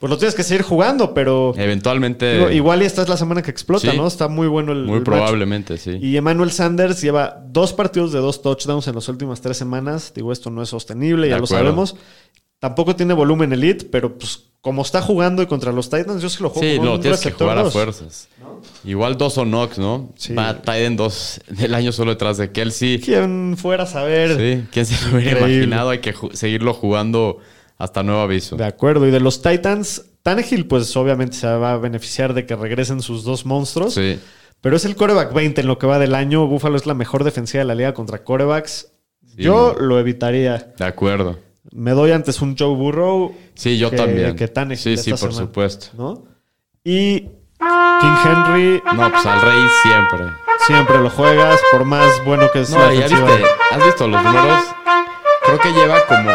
Pues 0.00 0.10
lo 0.10 0.16
tienes 0.16 0.34
que 0.34 0.42
seguir 0.42 0.62
jugando, 0.62 1.12
pero 1.12 1.52
Eventualmente, 1.58 2.32
digo, 2.38 2.50
igual 2.50 2.82
y 2.82 2.86
esta 2.86 3.02
es 3.02 3.08
la 3.10 3.18
semana 3.18 3.42
que 3.42 3.50
explota, 3.50 3.90
Sí. 3.90 3.96
¿no? 3.96 4.06
Está 4.06 4.28
muy 4.28 4.48
bueno 4.48 4.72
el 4.72 4.78
muy 4.84 4.94
el 4.94 5.00
match. 5.00 5.04
probablemente, 5.04 5.76
sí. 5.76 5.98
Y 6.00 6.16
Emmanuel 6.16 6.50
Sanders 6.50 7.02
lleva 7.02 7.42
dos 7.48 7.74
partidos 7.74 8.10
de 8.10 8.18
dos 8.18 8.40
touchdowns 8.40 8.88
en 8.88 8.94
las 8.94 9.08
últimas 9.10 9.42
tres 9.42 9.58
semanas. 9.58 10.12
Digo, 10.14 10.32
esto 10.32 10.48
no 10.50 10.62
es 10.62 10.70
sostenible, 10.70 11.28
ya 11.28 11.38
lo 11.38 11.46
sabemos. 11.46 11.96
Tampoco 12.58 12.96
tiene 12.96 13.12
volumen 13.14 13.52
elite, 13.52 13.86
pero 13.90 14.16
pues 14.18 14.44
como 14.62 14.82
está 14.82 15.00
jugando 15.02 15.42
y 15.42 15.46
contra 15.46 15.70
los 15.72 15.88
Titans, 15.90 16.20
yo 16.22 16.28
sí 16.30 16.42
lo 16.42 16.48
juego 16.50 16.66
Sí, 16.66 16.78
no, 16.78 16.98
tienes 17.00 17.20
que 17.20 17.30
jugar 17.32 17.58
a 17.58 17.66
fuerzas. 17.66 18.28
Igual 18.84 19.16
dos 19.18 19.36
o 19.38 19.44
Knox, 19.44 19.78
¿no? 19.78 20.12
Sí. 20.16 20.34
Va 20.34 20.62
Tiden 20.62 20.96
dos 20.96 21.40
del 21.48 21.74
año 21.74 21.92
solo 21.92 22.10
detrás 22.12 22.36
de 22.38 22.52
Kelsey. 22.52 23.00
Quien 23.00 23.56
fuera 23.58 23.84
a 23.84 23.86
saber. 23.86 24.36
Sí, 24.36 24.66
¿quién 24.72 24.86
se 24.86 24.94
lo 25.10 25.16
hubiera 25.16 25.32
Increíble. 25.40 25.56
imaginado? 25.64 25.90
Hay 25.90 25.98
que 26.00 26.14
ju- 26.14 26.32
seguirlo 26.34 26.74
jugando 26.74 27.38
hasta 27.80 28.02
nuevo 28.02 28.20
aviso. 28.20 28.56
De 28.56 28.64
acuerdo. 28.64 29.06
Y 29.06 29.10
de 29.10 29.20
los 29.20 29.42
Titans, 29.42 30.04
Tannehill, 30.22 30.66
pues 30.66 30.94
obviamente 30.96 31.36
se 31.36 31.46
va 31.48 31.72
a 31.72 31.76
beneficiar 31.78 32.34
de 32.34 32.46
que 32.46 32.54
regresen 32.54 33.00
sus 33.02 33.24
dos 33.24 33.46
monstruos. 33.46 33.94
Sí. 33.94 34.20
Pero 34.60 34.76
es 34.76 34.84
el 34.84 34.94
coreback 34.94 35.32
20 35.32 35.62
en 35.62 35.66
lo 35.66 35.78
que 35.78 35.86
va 35.86 35.98
del 35.98 36.14
año. 36.14 36.46
Buffalo 36.46 36.76
es 36.76 36.86
la 36.86 36.94
mejor 36.94 37.24
defensiva 37.24 37.60
de 37.60 37.64
la 37.64 37.74
liga 37.74 37.94
contra 37.94 38.22
corebacks. 38.22 38.92
Sí, 39.26 39.42
yo 39.44 39.74
lo 39.80 39.98
evitaría. 39.98 40.72
De 40.78 40.84
acuerdo. 40.84 41.38
Me 41.72 41.92
doy 41.92 42.10
antes 42.10 42.42
un 42.42 42.56
Joe 42.58 42.74
Burrow. 42.76 43.34
Sí, 43.54 43.78
yo 43.78 43.90
que- 43.90 43.96
también. 43.96 44.36
que 44.36 44.48
Tannehill 44.48 44.78
sí, 44.78 44.96
sí, 44.98 45.10
por 45.10 45.18
semana. 45.18 45.38
supuesto. 45.38 45.86
¿no? 45.96 46.24
Y 46.84 47.20
King 47.20 48.16
Henry 48.24 48.82
No, 48.96 49.10
pues 49.10 49.26
al 49.26 49.40
rey 49.42 49.66
siempre. 49.82 50.26
siempre 50.66 50.98
lo 50.98 51.10
juegas, 51.10 51.58
por 51.72 51.84
más 51.84 52.06
bueno 52.26 52.50
que 52.52 52.60
es 52.62 52.70
la 52.70 52.78
No, 52.78 52.92
ya 52.92 53.00
defensiva. 53.02 53.26
viste, 53.36 53.44
¿has 53.70 53.84
visto 53.84 54.08
los 54.08 54.22
números? 54.24 54.64
Creo 55.44 55.58
que 55.58 55.72
lleva 55.72 56.06
como 56.06 56.30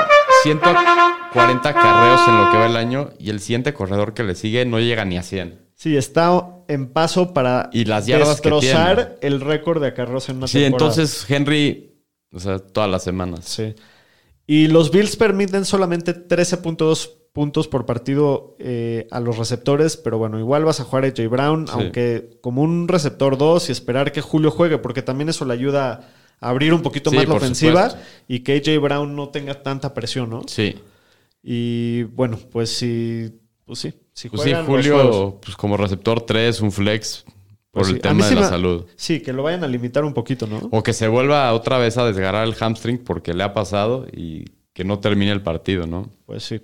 140 0.53 1.73
carreos 1.73 2.21
en 2.27 2.37
lo 2.37 2.51
que 2.51 2.57
va 2.57 2.65
el 2.67 2.75
año 2.77 3.09
y 3.19 3.29
el 3.29 3.39
siguiente 3.39 3.73
corredor 3.73 4.13
que 4.13 4.23
le 4.23 4.35
sigue 4.35 4.65
no 4.65 4.79
llega 4.79 5.05
ni 5.05 5.17
a 5.17 5.23
100. 5.23 5.59
Sí, 5.73 5.97
está 5.97 6.41
en 6.67 6.87
paso 6.87 7.33
para 7.33 7.69
Y 7.73 7.85
las 7.85 8.05
yardas 8.07 8.39
que 8.41 8.49
destrozar 8.49 9.17
el 9.21 9.41
récord 9.41 9.81
de 9.81 9.87
acarreos 9.89 10.29
en 10.29 10.37
una 10.37 10.47
Sí, 10.47 10.59
temporada. 10.61 10.91
entonces 10.91 11.29
Henry, 11.29 11.93
o 12.31 12.39
sea, 12.39 12.59
todas 12.59 12.89
las 12.89 13.03
semanas. 13.03 13.45
Sí. 13.45 13.75
Y 14.47 14.67
los 14.67 14.91
Bills 14.91 15.15
permiten 15.15 15.65
solamente 15.65 16.13
13.2 16.13 17.09
puntos 17.33 17.67
por 17.67 17.85
partido 17.85 18.55
eh, 18.59 19.07
a 19.11 19.19
los 19.19 19.37
receptores, 19.37 19.97
pero 19.97 20.17
bueno, 20.17 20.39
igual 20.39 20.63
vas 20.63 20.79
a 20.79 20.85
jugar 20.85 21.03
a 21.03 21.09
J. 21.09 21.27
Brown, 21.27 21.67
Sí. 21.67 21.73
aunque 21.75 22.37
como 22.41 22.61
un 22.61 22.87
receptor 22.87 23.37
2 23.37 23.67
y 23.67 23.71
esperar 23.73 24.13
que 24.13 24.21
Julio 24.21 24.51
juegue, 24.51 24.77
porque 24.77 25.01
también 25.01 25.27
eso 25.27 25.43
le 25.43 25.53
ayuda 25.53 25.91
a 25.91 26.01
abrir 26.39 26.73
un 26.73 26.81
poquito 26.81 27.09
Sí, 27.09 27.15
más 27.17 27.27
la 27.27 27.35
ofensiva 27.35 27.89
supuesto. 27.89 28.09
y 28.27 28.39
que 28.39 28.55
AJ 28.57 28.79
Brown 28.81 29.15
no 29.15 29.29
tenga 29.29 29.61
tanta 29.63 29.93
presión, 29.93 30.29
¿no? 30.29 30.41
Sí. 30.47 30.75
Y 31.43 32.03
bueno, 32.03 32.37
pues 32.51 32.69
sí, 32.75 33.31
pues 33.65 33.79
sí. 33.79 33.93
Si 34.13 34.29
Pues 34.29 34.43
sí. 34.43 34.53
Julio, 34.65 35.39
pues 35.43 35.55
como 35.57 35.75
receptor 35.77 36.21
3, 36.21 36.61
un 36.61 36.71
flex 36.71 37.23
por 37.71 37.81
Pues 37.83 37.89
el 37.89 37.95
sí. 37.95 38.01
Tema 38.01 38.29
de 38.29 38.35
la 38.35 38.47
salud. 38.49 38.85
Sí, 38.95 39.19
que 39.21 39.33
lo 39.33 39.43
vayan 39.43 39.63
a 39.63 39.67
limitar 39.67 40.05
un 40.05 40.13
poquito, 40.13 40.47
¿no? 40.47 40.59
O 40.71 40.81
que 40.81 40.93
se 40.93 41.07
vuelva 41.09 41.51
otra 41.53 41.77
vez 41.77 41.97
a 41.97 42.05
desgarrar 42.05 42.47
el 42.47 42.55
hamstring 42.55 42.99
porque 43.03 43.33
le 43.33 43.43
ha 43.43 43.53
pasado 43.53 44.07
y 44.11 44.45
que 44.73 44.85
no 44.85 44.99
termine 44.99 45.31
el 45.31 45.41
partido, 45.41 45.85
¿no? 45.85 46.09
Pues 46.25 46.43
sí. 46.43 46.61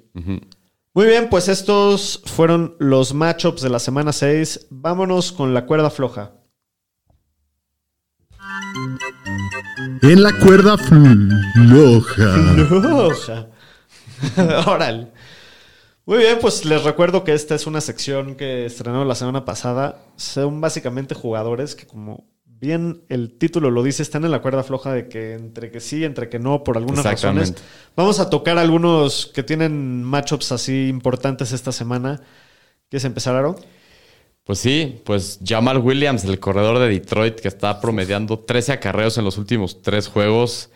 Muy 0.93 1.05
bien, 1.05 1.29
pues 1.29 1.47
estos 1.49 2.21
fueron 2.25 2.75
los 2.79 3.13
matchups 3.13 3.61
de 3.61 3.69
la 3.69 3.79
semana 3.79 4.11
6. 4.13 4.67
Vámonos 4.69 5.31
con 5.31 5.53
la 5.53 5.65
cuerda 5.65 5.89
floja. 5.89 6.33
En 10.01 10.23
la 10.23 10.33
cuerda 10.39 10.77
floja. 10.77 12.55
Floja. 12.67 13.47
Órale. 14.67 15.07
Muy 16.05 16.17
bien, 16.17 16.39
pues 16.41 16.65
les 16.65 16.83
recuerdo 16.83 17.23
que 17.23 17.33
esta 17.33 17.53
es 17.53 17.67
una 17.67 17.81
sección 17.81 18.35
que 18.35 18.65
estrenó 18.65 19.05
la 19.05 19.13
semana 19.13 19.45
pasada. 19.45 19.99
Son 20.15 20.59
básicamente 20.59 21.13
jugadores 21.13 21.75
que, 21.75 21.85
como 21.85 22.25
bien 22.45 23.03
el 23.09 23.37
título 23.37 23.69
lo 23.69 23.83
dice, 23.83 24.01
están 24.01 24.25
en 24.25 24.31
la 24.31 24.41
cuerda 24.41 24.63
floja 24.63 24.91
de 24.91 25.07
que 25.07 25.33
entre 25.33 25.69
que 25.69 25.79
sí, 25.79 26.03
entre 26.03 26.29
que 26.29 26.39
no, 26.39 26.63
por 26.63 26.77
algunas 26.77 27.05
razones. 27.05 27.53
Vamos 27.95 28.19
a 28.19 28.31
tocar 28.31 28.57
algunos 28.57 29.27
que 29.27 29.43
tienen 29.43 30.03
matchups 30.03 30.51
así 30.51 30.87
importantes 30.87 31.51
esta 31.51 31.71
semana. 31.71 32.21
¿Quieres 32.89 33.05
empezar, 33.05 33.35
Aaron? 33.35 33.55
Pues 34.43 34.59
sí, 34.59 34.99
pues 35.05 35.39
Jamal 35.45 35.77
Williams, 35.77 36.23
el 36.25 36.39
corredor 36.39 36.79
de 36.79 36.89
Detroit, 36.89 37.39
que 37.39 37.47
está 37.47 37.79
promediando 37.79 38.39
13 38.39 38.73
acarreos 38.73 39.17
en 39.17 39.23
los 39.23 39.37
últimos 39.37 39.81
tres 39.81 40.07
juegos. 40.07 40.69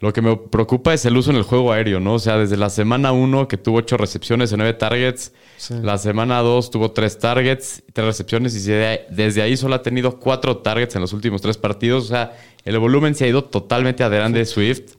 Lo 0.00 0.12
que 0.12 0.20
me 0.20 0.36
preocupa 0.36 0.92
es 0.92 1.04
el 1.04 1.16
uso 1.16 1.30
en 1.30 1.36
el 1.36 1.44
juego 1.44 1.72
aéreo, 1.72 2.00
¿no? 2.00 2.14
O 2.14 2.18
sea, 2.18 2.36
desde 2.36 2.56
la 2.56 2.68
semana 2.68 3.12
1 3.12 3.46
que 3.46 3.56
tuvo 3.56 3.78
8 3.78 3.96
recepciones 3.96 4.52
y 4.52 4.56
9 4.56 4.74
targets, 4.74 5.32
Sí. 5.56 5.74
la 5.80 5.96
semana 5.98 6.40
2 6.40 6.70
tuvo 6.72 6.90
3 6.90 7.16
targets 7.18 7.82
y 7.88 7.92
3 7.92 8.04
recepciones 8.04 8.54
y 8.56 8.58
desde- 8.70 9.40
ahí 9.42 9.56
solo 9.56 9.76
ha 9.76 9.82
tenido 9.82 10.18
4 10.18 10.58
targets 10.58 10.96
en 10.96 11.00
los 11.00 11.12
últimos 11.12 11.40
3 11.40 11.56
partidos. 11.56 12.06
O 12.06 12.08
sea, 12.08 12.36
el 12.64 12.78
volumen 12.80 13.14
se 13.14 13.24
ha 13.24 13.28
ido 13.28 13.44
totalmente 13.44 14.02
a 14.02 14.10
de 14.10 14.44
Swift. 14.44 14.94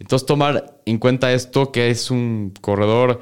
Entonces, 0.00 0.26
tomar 0.26 0.80
en 0.84 0.98
cuenta 0.98 1.32
esto, 1.32 1.70
que 1.70 1.88
es 1.90 2.10
un 2.10 2.52
corredor 2.60 3.20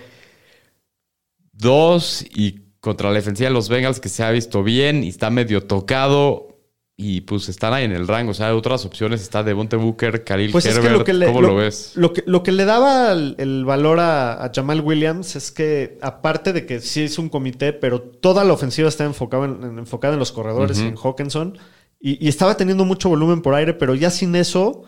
2 1.52 2.24
y 2.34 2.69
contra 2.80 3.08
la 3.10 3.14
defensiva 3.16 3.48
de 3.48 3.54
los 3.54 3.68
Bengals 3.68 4.00
que 4.00 4.08
se 4.08 4.22
ha 4.24 4.30
visto 4.30 4.62
bien 4.62 5.04
y 5.04 5.08
está 5.08 5.30
medio 5.30 5.62
tocado 5.64 6.48
y 6.96 7.22
pues 7.22 7.48
están 7.48 7.72
ahí 7.72 7.84
en 7.84 7.92
el 7.92 8.06
rango. 8.06 8.32
O 8.32 8.34
sea, 8.34 8.48
hay 8.48 8.54
otras 8.54 8.84
opciones. 8.84 9.22
Está 9.22 9.42
Devonte 9.42 9.76
Booker, 9.76 10.22
Khalil 10.22 10.50
Pues 10.52 10.66
es 10.66 10.78
que 10.78 10.90
lo 10.90 11.02
que 11.02 11.14
le, 11.14 11.26
¿Cómo 11.26 11.40
lo, 11.40 11.56
ves? 11.56 11.92
Lo 11.94 12.12
que, 12.12 12.22
lo 12.26 12.42
que 12.42 12.52
le 12.52 12.66
daba 12.66 13.12
el, 13.12 13.36
el 13.38 13.64
valor 13.64 14.00
a, 14.00 14.44
a 14.44 14.50
Jamal 14.54 14.82
Williams 14.82 15.34
es 15.34 15.50
que, 15.50 15.98
aparte 16.02 16.52
de 16.52 16.66
que 16.66 16.80
sí 16.80 17.02
es 17.02 17.18
un 17.18 17.30
comité, 17.30 17.72
pero 17.72 18.02
toda 18.02 18.44
la 18.44 18.52
ofensiva 18.52 18.88
está 18.88 19.04
enfocada 19.04 19.46
en, 19.46 19.62
en- 19.62 19.78
enfocada 19.78 20.12
en 20.14 20.18
los 20.18 20.30
corredores 20.32 20.78
y 20.78 20.88
en 20.88 20.96
Hawkinson. 20.96 21.56
Y, 21.98 22.22
y 22.24 22.28
estaba 22.28 22.56
teniendo 22.56 22.84
mucho 22.84 23.08
volumen 23.08 23.40
por 23.40 23.54
aire, 23.54 23.72
pero 23.72 23.94
ya 23.94 24.10
sin 24.10 24.34
eso, 24.36 24.82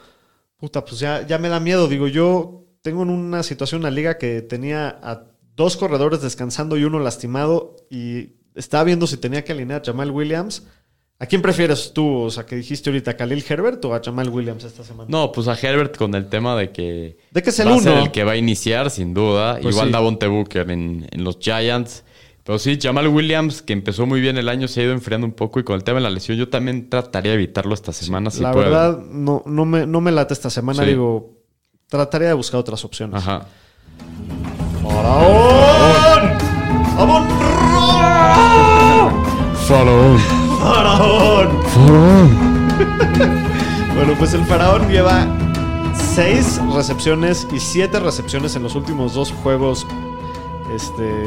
puta, 0.59 0.84
pues 0.84 0.99
ya, 1.01 1.26
ya 1.26 1.38
me 1.38 1.49
da 1.49 1.61
miedo. 1.61 1.88
Digo, 1.88 2.09
yo 2.09 2.66
tengo 2.82 3.03
en 3.05 3.11
una 3.11 3.43
situación 3.43 3.78
en 3.80 3.84
la 3.84 3.90
liga 3.90 4.18
que 4.18 4.43
tenía 4.43 4.99
a 5.03 5.32
dos 5.57 5.77
corredores 5.77 6.23
descansando 6.23 6.77
y 6.77 6.85
uno 6.85 6.99
lastimado. 6.99 7.77
Y 7.91 8.31
estaba 8.55 8.85
viendo 8.85 9.07
si 9.07 9.17
tenía 9.17 9.45
que 9.45 9.53
alinear 9.53 9.81
a 9.83 9.85
Jamal 9.85 10.11
Williams. 10.11 10.67
¿A 11.19 11.27
quién 11.27 11.41
prefieres 11.41 11.93
tú? 11.95 12.23
O 12.23 12.31
sea, 12.31 12.45
que 12.45 12.57
dijiste 12.57 12.91
ahorita, 12.91 13.13
¿a 13.13 13.17
Khalil 13.17 13.45
Herbert 13.49 13.85
o 13.85 13.95
a 13.95 14.01
Jamal 14.05 14.29
Williams 14.29 14.65
esta 14.65 14.83
semana? 14.83 15.09
No, 15.09 15.31
pues 15.31 15.47
a 15.47 15.55
Herbert 15.55 15.97
con 15.97 16.15
el 16.17 16.29
tema 16.29 16.57
de 16.57 16.73
que, 16.73 17.17
De 17.31 17.43
que 17.45 17.51
es 17.51 17.59
el 17.61 17.69
va 17.69 17.77
a 17.77 17.79
ser 17.79 17.93
uno. 17.93 18.03
el 18.03 18.11
que 18.11 18.25
va 18.25 18.33
a 18.33 18.37
iniciar, 18.37 18.91
sin 18.91 19.15
duda. 19.15 19.59
Pues 19.63 19.73
Igual 19.73 19.87
sí. 19.89 19.93
Davonte 19.93 20.27
Booker 20.27 20.69
en, 20.71 21.07
en 21.13 21.23
los 21.23 21.39
Giants. 21.39 22.03
Pero 22.43 22.59
sí, 22.59 22.77
Jamal 22.83 23.07
Williams, 23.07 23.63
que 23.63 23.73
empezó 23.73 24.05
muy 24.05 24.21
bien 24.21 24.37
el 24.37 24.49
año, 24.49 24.67
se 24.67 24.81
ha 24.81 24.85
ido 24.85 24.93
enfriando 24.93 25.25
un 25.25 25.33
poco. 25.33 25.61
Y 25.61 25.63
con 25.63 25.77
el 25.77 25.85
tema 25.85 25.99
de 25.99 26.03
la 26.03 26.11
lesión, 26.11 26.37
yo 26.37 26.49
también 26.49 26.91
trataría 26.91 27.31
de 27.31 27.37
evitarlo 27.37 27.73
esta 27.73 27.93
semana 27.93 28.33
si 28.33 28.41
la 28.43 28.51
puedo. 28.51 28.65
verdad, 28.65 28.99
no, 28.99 29.45
no, 29.47 29.65
me, 29.65 29.87
no 29.87 30.01
me 30.01 30.11
late 30.11 30.35
esta 30.35 30.51
semana. 30.51 30.83
Sí. 30.83 30.89
Digo, 30.89 31.37
trataría 31.87 32.27
de 32.29 32.35
buscar 32.35 32.59
otras 32.59 32.85
opciones. 32.85 33.15
Ajá. 33.23 33.47
¡Faraón! 34.83 35.41
Faraón. 39.73 40.18
¡Faraón! 40.61 41.62
Faraón. 41.64 42.53
Bueno, 43.95 44.14
pues 44.18 44.35
el 44.35 44.45
Faraón 44.45 44.89
lleva 44.91 45.27
seis 45.95 46.61
recepciones 46.75 47.47
y 47.55 47.61
siete 47.61 48.01
recepciones 48.01 48.57
en 48.57 48.64
los 48.64 48.75
últimos 48.75 49.14
dos 49.14 49.33
juegos. 49.33 49.87
Este. 50.75 51.23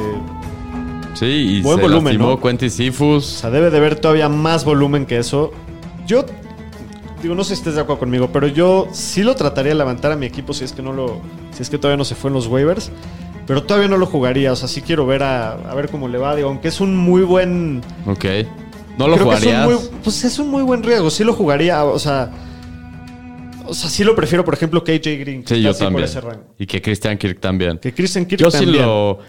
Sí, 1.14 1.26
y 1.26 1.62
Buen 1.62 1.78
se 1.78 1.82
volumen, 1.84 2.04
lastimó 2.06 2.30
¿no? 2.32 2.42
Quentin 2.42 2.68
O 2.68 2.72
Sifus. 2.72 3.26
sea, 3.26 3.50
debe 3.50 3.70
de 3.72 3.78
haber 3.78 3.96
todavía 3.96 4.30
más 4.30 4.66
volumen 4.66 5.06
que 5.06 5.18
eso. 5.18 5.52
Yo 6.06 6.26
digo, 7.24 7.34
no 7.34 7.44
sé 7.44 7.56
si 7.56 7.62
estés 7.62 7.76
de 7.76 7.82
acuerdo 7.82 8.00
conmigo, 8.02 8.30
pero 8.32 8.48
yo 8.48 8.88
sí 8.92 9.24
lo 9.24 9.36
trataría 9.36 9.72
de 9.72 9.78
levantar 9.78 10.12
a 10.12 10.16
mi 10.16 10.26
equipo 10.26 10.54
si 10.54 10.66
es 10.66 10.74
que 10.74 10.82
no 10.82 10.92
lo, 10.92 11.20
si 11.52 11.64
es 11.64 11.70
que 11.70 11.78
todavía 11.78 11.98
no 11.98 12.06
se 12.06 12.14
fue 12.16 12.30
en 12.30 12.34
los 12.36 12.48
waivers, 12.48 12.92
pero 13.48 13.64
todavía 13.64 13.88
no 13.90 13.98
lo 13.98 14.06
jugaría, 14.06 14.52
o 14.52 14.56
sea, 14.56 14.68
sí 14.68 14.82
quiero 14.82 15.06
ver 15.06 15.24
a, 15.24 15.54
a 15.54 15.76
ver 15.76 15.90
cómo 15.90 16.08
le 16.08 16.18
va, 16.18 16.36
digo, 16.36 16.50
aunque 16.50 16.68
es 16.70 16.82
un 16.82 16.96
muy 16.98 17.22
buen, 17.24 17.82
Ok. 18.08 18.26
¿No 18.98 19.08
lo 19.10 19.16
es 19.16 19.22
jugarías? 19.22 19.66
muy- 19.66 19.78
pues 20.04 20.24
es 20.24 20.40
un 20.40 20.50
muy 20.50 20.64
buen 20.64 20.82
riesgo, 20.82 21.10
sí 21.10 21.24
lo 21.24 21.34
jugaría, 21.34 21.84
o 21.84 22.00
sea, 22.00 22.32
o 23.66 23.74
sea, 23.74 23.90
sí 23.90 24.04
lo 24.04 24.16
prefiero, 24.16 24.46
por 24.46 24.54
ejemplo, 24.54 24.84
que 24.84 24.94
AJ 24.94 25.20
Green, 25.20 25.44
que 25.44 25.56
Sí, 25.56 25.62
yo 25.62 25.74
también. 25.74 26.08
Y 26.60 26.66
que 26.66 26.82
Christian 26.82 27.18
Kirk 27.18 27.40
también. 27.40 27.78
que 27.80 27.94
Christian 27.94 28.26
Kirk 28.26 28.42
Yo 28.42 28.52
sí 28.52 28.60
también. 28.64 28.86
lo. 28.86 29.20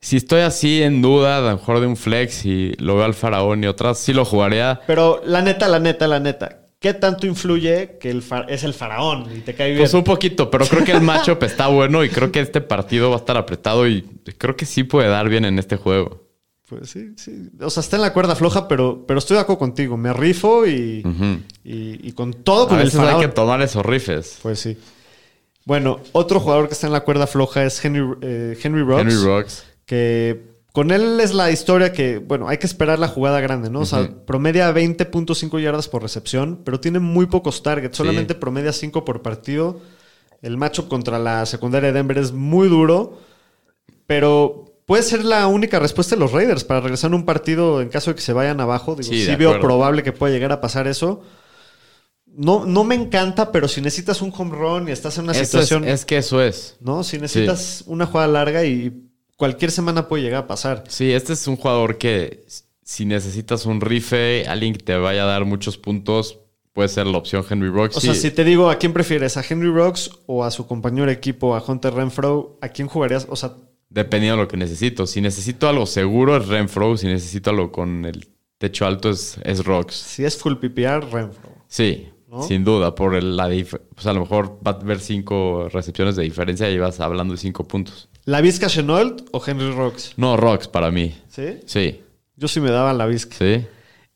Si 0.00 0.16
estoy 0.16 0.40
así 0.40 0.82
en 0.82 1.00
duda, 1.02 1.38
a 1.38 1.40
lo 1.40 1.50
mejor 1.56 1.80
de 1.80 1.86
un 1.86 1.96
flex 1.96 2.44
y 2.44 2.72
lo 2.78 2.96
veo 2.96 3.04
al 3.04 3.14
faraón 3.14 3.62
y 3.62 3.66
otras, 3.68 3.98
sí 3.98 4.12
lo 4.12 4.24
jugaría. 4.24 4.80
Pero 4.86 5.20
la 5.24 5.42
neta, 5.42 5.68
la 5.68 5.78
neta, 5.78 6.08
la 6.08 6.18
neta, 6.20 6.61
¿qué 6.82 6.92
tanto 6.92 7.26
influye 7.26 7.96
que 7.98 8.10
el 8.10 8.22
es 8.48 8.64
el 8.64 8.74
faraón 8.74 9.26
y 9.34 9.40
te 9.40 9.54
cae 9.54 9.68
bien? 9.70 9.78
Pues 9.78 9.94
un 9.94 10.04
poquito, 10.04 10.50
pero 10.50 10.66
creo 10.66 10.84
que 10.84 10.92
el 10.92 11.00
matchup 11.00 11.42
está 11.44 11.68
bueno 11.68 12.04
y 12.04 12.10
creo 12.10 12.30
que 12.30 12.40
este 12.40 12.60
partido 12.60 13.08
va 13.08 13.16
a 13.16 13.18
estar 13.20 13.36
apretado 13.38 13.88
y 13.88 14.02
creo 14.36 14.56
que 14.56 14.66
sí 14.66 14.82
puede 14.84 15.08
dar 15.08 15.28
bien 15.30 15.46
en 15.46 15.58
este 15.58 15.76
juego. 15.76 16.20
Pues 16.68 16.90
sí, 16.90 17.12
sí. 17.16 17.50
O 17.60 17.68
sea, 17.70 17.82
está 17.82 17.96
en 17.96 18.02
la 18.02 18.12
cuerda 18.12 18.34
floja, 18.34 18.66
pero, 18.66 19.04
pero 19.06 19.18
estoy 19.18 19.36
de 19.36 19.42
acuerdo 19.42 19.58
contigo. 19.58 19.96
Me 19.96 20.12
rifo 20.12 20.66
y, 20.66 21.02
y, 21.64 22.08
y 22.08 22.12
con 22.12 22.32
todo 22.32 22.64
A 22.64 22.68
con 22.68 22.78
el 22.78 22.84
veces 22.86 22.98
hay 22.98 23.06
faraón. 23.06 23.22
que 23.22 23.28
tomar 23.28 23.60
esos 23.62 23.84
rifes. 23.84 24.38
Pues 24.42 24.58
sí. 24.60 24.78
Bueno, 25.64 26.00
otro 26.12 26.40
jugador 26.40 26.66
que 26.68 26.74
está 26.74 26.86
en 26.86 26.92
la 26.94 27.00
cuerda 27.04 27.26
floja 27.26 27.62
es 27.64 27.84
Henry, 27.84 28.16
eh, 28.22 28.58
Henry 28.62 28.82
Rocks. 28.82 29.00
Henry 29.02 29.24
Rocks. 29.24 29.64
Que 29.84 30.51
con 30.72 30.90
él 30.90 31.20
es 31.20 31.34
la 31.34 31.50
historia 31.50 31.92
que, 31.92 32.18
bueno, 32.18 32.48
hay 32.48 32.56
que 32.56 32.66
esperar 32.66 32.98
la 32.98 33.08
jugada 33.08 33.40
grande, 33.40 33.68
¿no? 33.68 33.80
O 33.80 33.86
sea, 33.86 34.10
promedia 34.24 34.72
20.5 34.72 35.60
yardas 35.60 35.88
por 35.88 36.02
recepción, 36.02 36.62
pero 36.64 36.80
tiene 36.80 36.98
muy 36.98 37.26
pocos 37.26 37.62
targets. 37.62 37.96
Solamente 37.96 38.34
promedia 38.34 38.72
5 38.72 39.04
por 39.04 39.20
partido. 39.20 39.80
El 40.40 40.56
matchup 40.56 40.88
contra 40.88 41.18
la 41.18 41.44
secundaria 41.44 41.92
de 41.92 41.98
Denver 41.98 42.16
es 42.16 42.32
muy 42.32 42.68
duro, 42.68 43.18
pero 44.06 44.64
puede 44.86 45.02
ser 45.02 45.24
la 45.24 45.46
única 45.46 45.78
respuesta 45.78 46.16
de 46.16 46.20
los 46.20 46.32
Raiders 46.32 46.64
para 46.64 46.80
regresar 46.80 47.12
a 47.12 47.16
un 47.16 47.26
partido 47.26 47.82
en 47.82 47.90
caso 47.90 48.10
de 48.10 48.16
que 48.16 48.22
se 48.22 48.32
vayan 48.32 48.60
abajo. 48.60 48.96
Digo, 48.96 49.12
Sí, 49.12 49.36
veo 49.36 49.60
probable 49.60 50.02
que 50.02 50.12
pueda 50.12 50.32
llegar 50.32 50.52
a 50.52 50.60
pasar 50.62 50.88
eso. 50.88 51.22
No, 52.34 52.64
no 52.64 52.82
me 52.82 52.94
encanta, 52.94 53.52
pero 53.52 53.68
si 53.68 53.82
necesitas 53.82 54.22
un 54.22 54.32
home 54.34 54.56
run 54.56 54.88
y 54.88 54.92
estás 54.92 55.18
en 55.18 55.24
una 55.24 55.32
Eso 55.32 55.44
situación, 55.44 55.84
es 55.84 56.06
que 56.06 56.16
eso 56.16 56.42
es. 56.42 56.78
¿no? 56.80 57.04
Si 57.04 57.18
necesitas 57.18 57.84
una 57.86 58.06
jugada 58.06 58.28
larga 58.28 58.64
y 58.64 59.11
cualquier 59.42 59.72
semana 59.72 60.06
puede 60.06 60.22
llegar 60.22 60.44
a 60.44 60.46
pasar. 60.46 60.84
Sí, 60.86 61.10
este 61.10 61.32
es 61.32 61.48
un 61.48 61.56
jugador 61.56 61.98
que 61.98 62.44
si 62.84 63.04
necesitas 63.04 63.66
un 63.66 63.80
rife, 63.80 64.46
alguien 64.46 64.72
que 64.72 64.78
te 64.84 64.96
vaya 64.96 65.24
a 65.24 65.26
dar 65.26 65.44
muchos 65.44 65.76
puntos, 65.78 66.38
puede 66.72 66.88
ser 66.88 67.08
la 67.08 67.18
opción 67.18 67.44
Henry 67.50 67.68
Rocks. 67.68 67.96
O 67.96 68.00
sea, 68.00 68.14
si 68.14 68.30
te 68.30 68.44
digo, 68.44 68.70
¿a 68.70 68.76
quién 68.76 68.92
prefieres? 68.92 69.36
¿A 69.36 69.42
Henry 69.48 69.68
Rocks 69.72 70.12
o 70.26 70.44
a 70.44 70.52
su 70.52 70.68
compañero 70.68 71.06
de 71.06 71.12
equipo, 71.14 71.56
a 71.56 71.64
Hunter 71.66 71.92
Renfro? 71.92 72.56
¿A 72.62 72.68
quién 72.68 72.86
jugarías? 72.86 73.26
O 73.28 73.34
sea, 73.34 73.54
Dependiendo 73.88 74.36
de 74.36 74.42
lo 74.44 74.48
que 74.48 74.56
necesito. 74.56 75.08
Si 75.08 75.20
necesito 75.20 75.68
algo 75.68 75.86
seguro 75.86 76.36
es 76.36 76.46
Renfro. 76.46 76.96
Si 76.96 77.08
necesito 77.08 77.50
algo 77.50 77.72
con 77.72 78.04
el 78.04 78.28
techo 78.58 78.86
alto 78.86 79.10
es, 79.10 79.38
es 79.42 79.64
Rocks. 79.64 79.96
si 79.96 80.24
es 80.24 80.36
full 80.38 80.54
PPR, 80.54 81.10
Renfro. 81.10 81.50
Sí, 81.66 82.08
¿No? 82.30 82.42
sin 82.44 82.62
duda. 82.62 82.94
Por 82.94 83.16
el- 83.16 83.36
la 83.36 83.48
pues 83.48 84.06
a 84.06 84.12
lo 84.12 84.20
mejor 84.20 84.60
va 84.64 84.70
a 84.70 84.74
haber 84.80 85.00
cinco 85.00 85.68
recepciones 85.68 86.14
de 86.14 86.22
diferencia 86.22 86.70
y 86.70 86.78
vas 86.78 87.00
hablando 87.00 87.34
de 87.34 87.38
cinco 87.38 87.64
puntos. 87.64 88.08
¿La 88.24 88.40
Vizca 88.40 88.68
Chenault 88.68 89.28
o 89.32 89.42
Henry 89.44 89.70
Rocks? 89.72 90.12
No, 90.16 90.36
Rocks 90.36 90.68
para 90.68 90.90
mí. 90.90 91.14
¿Sí? 91.28 91.60
Sí, 91.66 92.00
Yo 92.36 92.48
sí 92.48 92.60
me 92.60 92.70
daba 92.70 92.92
la 92.92 93.06
Vizca. 93.06 93.36
sí. 93.36 93.66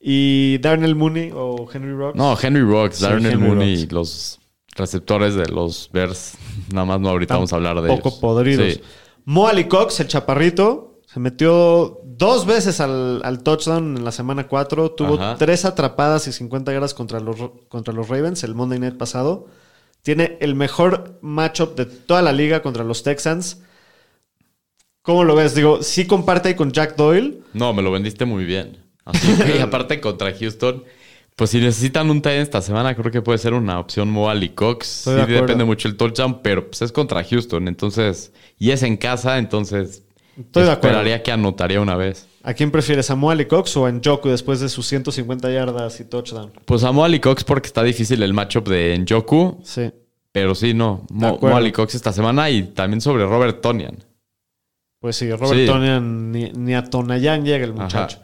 ¿Y 0.08 0.58
Darnell 0.58 0.94
Mooney 0.94 1.32
o 1.34 1.66
Henry 1.72 1.92
Rocks? 1.92 2.16
No, 2.16 2.36
Henry 2.40 2.60
Rocks, 2.62 2.96
Sí, 2.98 3.04
Darnell 3.04 3.32
Henry 3.32 3.48
Mooney, 3.48 3.76
Rocks. 3.82 3.92
los 3.92 4.38
receptores 4.76 5.34
de 5.34 5.46
los 5.48 5.90
Bears. 5.92 6.34
Nada 6.72 6.84
más 6.84 7.00
no 7.00 7.08
ahorita 7.08 7.34
vamos 7.34 7.52
a 7.52 7.56
hablar 7.56 7.80
de 7.80 7.88
Poco 7.88 8.10
ellos. 8.10 8.20
podridos. 8.20 8.74
Sí. 8.74 8.80
Mo 9.24 9.48
Cox, 9.68 9.98
el 10.00 10.06
chaparrito, 10.06 11.00
se 11.06 11.18
metió 11.18 12.00
dos 12.04 12.46
veces 12.46 12.80
al, 12.80 13.20
al 13.24 13.42
touchdown 13.42 13.96
en 13.96 14.04
la 14.04 14.12
semana 14.12 14.46
4. 14.46 14.92
Tuvo 14.92 15.14
Ajá. 15.14 15.36
tres 15.38 15.64
atrapadas 15.64 16.28
y 16.28 16.32
50 16.32 16.72
yardas 16.72 16.94
contra 16.94 17.18
los, 17.18 17.36
contra 17.68 17.92
los 17.92 18.08
Ravens 18.08 18.44
el 18.44 18.54
Monday 18.54 18.78
Night 18.78 18.96
pasado. 18.98 19.46
Tiene 20.02 20.36
el 20.40 20.54
mejor 20.54 21.18
matchup 21.22 21.74
de 21.74 21.86
toda 21.86 22.22
la 22.22 22.32
liga 22.32 22.62
contra 22.62 22.84
los 22.84 23.02
Texans. 23.02 23.62
¿Cómo 25.06 25.24
lo 25.24 25.34
ves? 25.36 25.54
Digo, 25.54 25.82
sí 25.82 26.06
comparte 26.06 26.54
con 26.56 26.72
Jack 26.72 26.96
Doyle. 26.96 27.40
No, 27.54 27.72
me 27.72 27.80
lo 27.80 27.90
vendiste 27.92 28.24
muy 28.26 28.44
bien. 28.44 28.76
Así 29.04 29.26
que, 29.38 29.56
y 29.58 29.60
aparte 29.60 30.00
contra 30.00 30.34
Houston, 30.34 30.82
pues 31.36 31.50
si 31.50 31.60
necesitan 31.60 32.10
un 32.10 32.20
tight 32.20 32.34
end 32.34 32.42
esta 32.42 32.60
semana, 32.60 32.94
creo 32.96 33.10
que 33.12 33.22
puede 33.22 33.38
ser 33.38 33.54
una 33.54 33.78
opción 33.78 34.10
Moal 34.10 34.42
y 34.42 34.48
Cox. 34.50 34.86
Sí, 35.04 35.10
de 35.12 35.26
depende 35.26 35.64
mucho 35.64 35.86
el 35.86 35.96
touchdown, 35.96 36.42
pero 36.42 36.66
pues 36.68 36.82
es 36.82 36.90
contra 36.92 37.22
Houston, 37.22 37.68
entonces, 37.68 38.32
y 38.58 38.72
es 38.72 38.82
en 38.82 38.96
casa, 38.96 39.38
entonces 39.38 40.02
Estoy 40.36 40.64
de 40.64 40.72
acuerdo. 40.72 40.88
esperaría 40.96 41.22
que 41.22 41.30
anotaría 41.30 41.80
una 41.80 41.94
vez. 41.94 42.26
¿A 42.42 42.52
quién 42.54 42.70
prefieres? 42.72 43.08
¿A 43.10 43.14
Mo 43.16 43.30
Ali 43.30 43.46
Cox 43.46 43.76
o 43.76 43.86
a 43.86 43.90
Njoku 43.92 44.28
después 44.28 44.58
de 44.60 44.68
sus 44.68 44.86
150 44.86 45.50
yardas 45.52 46.00
y 46.00 46.04
touchdown? 46.04 46.52
Pues 46.64 46.82
a 46.84 46.90
Moal 46.92 47.14
y 47.14 47.20
Cox 47.20 47.44
porque 47.44 47.68
está 47.68 47.82
difícil 47.84 48.22
el 48.22 48.34
matchup 48.34 48.68
de 48.68 48.98
Njoku, 48.98 49.60
Sí. 49.62 49.92
pero 50.32 50.54
sí, 50.56 50.74
no. 50.74 51.06
Mo, 51.10 51.28
acuerdo. 51.28 51.54
Moal 51.54 51.66
y 51.68 51.72
Cox 51.72 51.94
esta 51.94 52.12
semana 52.12 52.50
y 52.50 52.64
también 52.64 53.00
sobre 53.00 53.24
Robert 53.24 53.60
Tonian. 53.60 53.98
Pues 55.06 55.14
sí, 55.14 55.30
Robert 55.30 55.60
Sí. 55.60 55.66
Tonian 55.66 56.32
ni, 56.32 56.50
ni 56.50 56.74
a 56.74 56.82
Tonayán 56.82 57.44
llega 57.44 57.64
el 57.64 57.70
Ajá. 57.74 57.82
muchacho. 57.84 58.18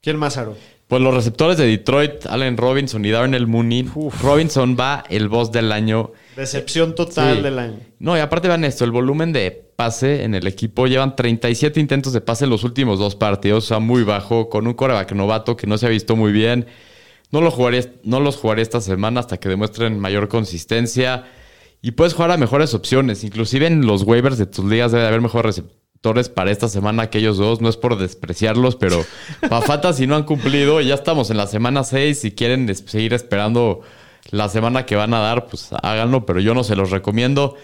¿Quién 0.00 0.16
más, 0.16 0.38
Aro? 0.38 0.56
Pues 0.88 1.02
los 1.02 1.12
receptores 1.12 1.58
de 1.58 1.66
Detroit, 1.66 2.24
Allen 2.24 2.56
Robinson 2.56 3.04
y 3.04 3.10
Darnell 3.10 3.46
Mooney. 3.46 3.86
Robinson 4.22 4.78
va 4.80 5.04
el 5.10 5.28
boss 5.28 5.52
del 5.52 5.72
año. 5.72 6.12
Decepción 6.34 6.94
total 6.94 7.36
Sí. 7.36 7.42
del 7.42 7.58
año. 7.58 7.80
No, 7.98 8.16
y 8.16 8.20
aparte 8.20 8.48
vean 8.48 8.64
esto, 8.64 8.86
el 8.86 8.92
volumen 8.92 9.34
de 9.34 9.50
pase 9.76 10.24
en 10.24 10.34
el 10.34 10.46
equipo 10.46 10.86
llevan 10.86 11.16
37 11.16 11.80
intentos 11.80 12.14
de 12.14 12.22
pase 12.22 12.44
en 12.44 12.50
los 12.50 12.64
últimos 12.64 12.98
dos 12.98 13.14
partidos, 13.14 13.64
o 13.64 13.68
sea, 13.68 13.78
muy 13.78 14.02
bajo, 14.02 14.48
con 14.48 14.66
un 14.66 14.72
coreback 14.72 15.12
novato 15.12 15.54
que 15.54 15.66
no 15.66 15.76
se 15.76 15.84
ha 15.84 15.90
visto 15.90 16.16
muy 16.16 16.32
bien. 16.32 16.64
No, 17.30 17.42
lo 17.42 17.50
jugaría, 17.50 17.84
no 18.04 18.20
los 18.20 18.36
jugaré 18.38 18.62
esta 18.62 18.80
semana 18.80 19.20
hasta 19.20 19.36
que 19.36 19.50
demuestren 19.50 19.98
mayor 20.00 20.28
consistencia. 20.28 21.24
Y 21.82 21.90
puedes 21.90 22.14
jugar 22.14 22.30
a 22.30 22.36
mejores 22.38 22.72
opciones. 22.74 23.22
Inclusive 23.22 23.66
en 23.66 23.86
los 23.86 24.02
waivers 24.02 24.38
de 24.38 24.46
tus 24.46 24.64
ligas 24.64 24.92
debe 24.92 25.06
haber 25.06 25.20
mejores 25.20 25.62
receptores 25.96 26.28
para 26.28 26.50
esta 26.50 26.68
semana 26.68 27.08
que 27.10 27.18
ellos 27.18 27.38
dos. 27.38 27.60
No 27.60 27.68
es 27.68 27.76
por 27.76 27.98
despreciarlos, 27.98 28.76
pero 28.76 29.04
para 29.48 29.62
Fantasy 29.62 30.06
no 30.06 30.16
han 30.16 30.24
cumplido. 30.24 30.80
Y 30.80 30.86
ya 30.86 30.94
estamos 30.94 31.30
en 31.30 31.36
la 31.36 31.46
semana 31.46 31.84
6. 31.84 32.18
Si 32.20 32.32
quieren 32.32 32.72
seguir 32.74 33.14
esperando 33.14 33.80
la 34.30 34.48
semana 34.48 34.86
que 34.86 34.96
van 34.96 35.14
a 35.14 35.20
dar, 35.20 35.46
pues 35.46 35.68
háganlo. 35.82 36.26
Pero 36.26 36.40
yo 36.40 36.54
no 36.54 36.64
se 36.64 36.76
los 36.76 36.90
recomiendo. 36.90 37.56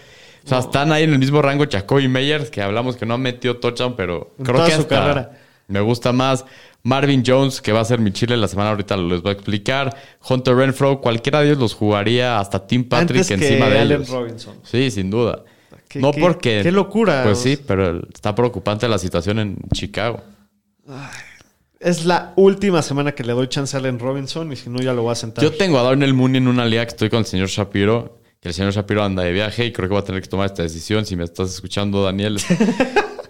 O 0.45 0.47
sea, 0.49 0.59
están 0.59 0.91
ahí 0.91 1.03
en 1.03 1.13
el 1.13 1.19
mismo 1.19 1.41
rango 1.41 1.65
Jacoby 1.69 2.07
Meyers, 2.09 2.49
que 2.49 2.61
hablamos 2.61 2.97
que 2.97 3.05
no 3.05 3.13
han 3.13 3.21
metido 3.21 3.57
touchdown, 3.57 3.95
pero 3.95 4.33
En 4.39 4.43
creo 4.45 4.57
toda 4.57 4.67
que 4.67 4.75
su 4.75 4.81
hasta 4.81 4.95
carrera. 4.99 5.31
me 5.67 5.79
gusta 5.79 6.11
más. 6.11 6.43
Marvin 6.85 7.23
Jones, 7.25 7.61
que 7.61 7.71
va 7.71 7.79
a 7.79 7.85
ser 7.85 7.99
mi 7.99 8.11
chile 8.11 8.35
la 8.35 8.49
semana, 8.49 8.71
ahorita 8.71 8.97
les 8.97 9.21
voy 9.21 9.29
a 9.29 9.33
explicar. 9.33 9.95
Hunter 10.27 10.53
Renfro, 10.53 10.99
cualquiera 10.99 11.39
de 11.39 11.45
ellos 11.47 11.59
los 11.59 11.73
jugaría, 11.73 12.39
hasta 12.39 12.67
Tim 12.67 12.83
Patrick 12.89 13.21
Antes 13.21 13.27
que 13.27 13.33
encima 13.35 13.69
de 13.69 13.79
Allen 13.79 13.97
ellos. 14.01 14.09
Robinson. 14.09 14.55
Sí, 14.63 14.91
sin 14.91 15.09
duda. 15.09 15.43
Qué- 15.93 15.99
no 15.99 16.11
qué- 16.11 16.19
porque. 16.19 16.59
qué 16.63 16.71
locura. 16.71 17.23
Pues 17.23 17.37
sí, 17.39 17.57
pero 17.65 18.01
está 18.13 18.33
preocupante 18.35 18.87
la 18.87 18.97
situación 18.97 19.39
en 19.39 19.57
Chicago. 19.73 20.21
Es 21.79 22.05
la 22.05 22.33
última 22.37 22.81
semana 22.81 23.11
que 23.13 23.23
le 23.23 23.33
doy 23.33 23.47
chance 23.47 23.75
a 23.75 23.79
Allen 23.79 23.99
Robinson 23.99 24.51
y 24.51 24.55
si 24.55 24.69
no 24.69 24.79
ya 24.81 24.93
lo 24.93 25.03
voy 25.03 25.11
a 25.11 25.15
sentar. 25.15 25.43
Yo 25.43 25.51
tengo 25.51 25.77
a 25.79 25.83
Darnell 25.83 26.13
Mooney 26.13 26.37
en 26.37 26.47
una 26.47 26.65
liga 26.65 26.83
que 26.85 26.89
estoy 26.91 27.09
con 27.09 27.19
el 27.19 27.25
señor 27.25 27.47
Shapiro. 27.49 28.19
Que 28.39 28.49
el 28.49 28.53
señor 28.53 28.73
Shapiro 28.73 29.03
anda 29.03 29.23
de 29.23 29.31
viaje 29.31 29.65
y 29.65 29.71
creo 29.71 29.87
que 29.87 29.93
va 29.93 30.01
a 30.01 30.03
tener 30.03 30.21
que 30.21 30.27
tomar 30.27 30.47
esta 30.47 30.63
decisión. 30.63 31.05
Si 31.05 31.15
me 31.15 31.23
estás 31.23 31.49
escuchando, 31.53 32.03
Daniel. 32.03 32.37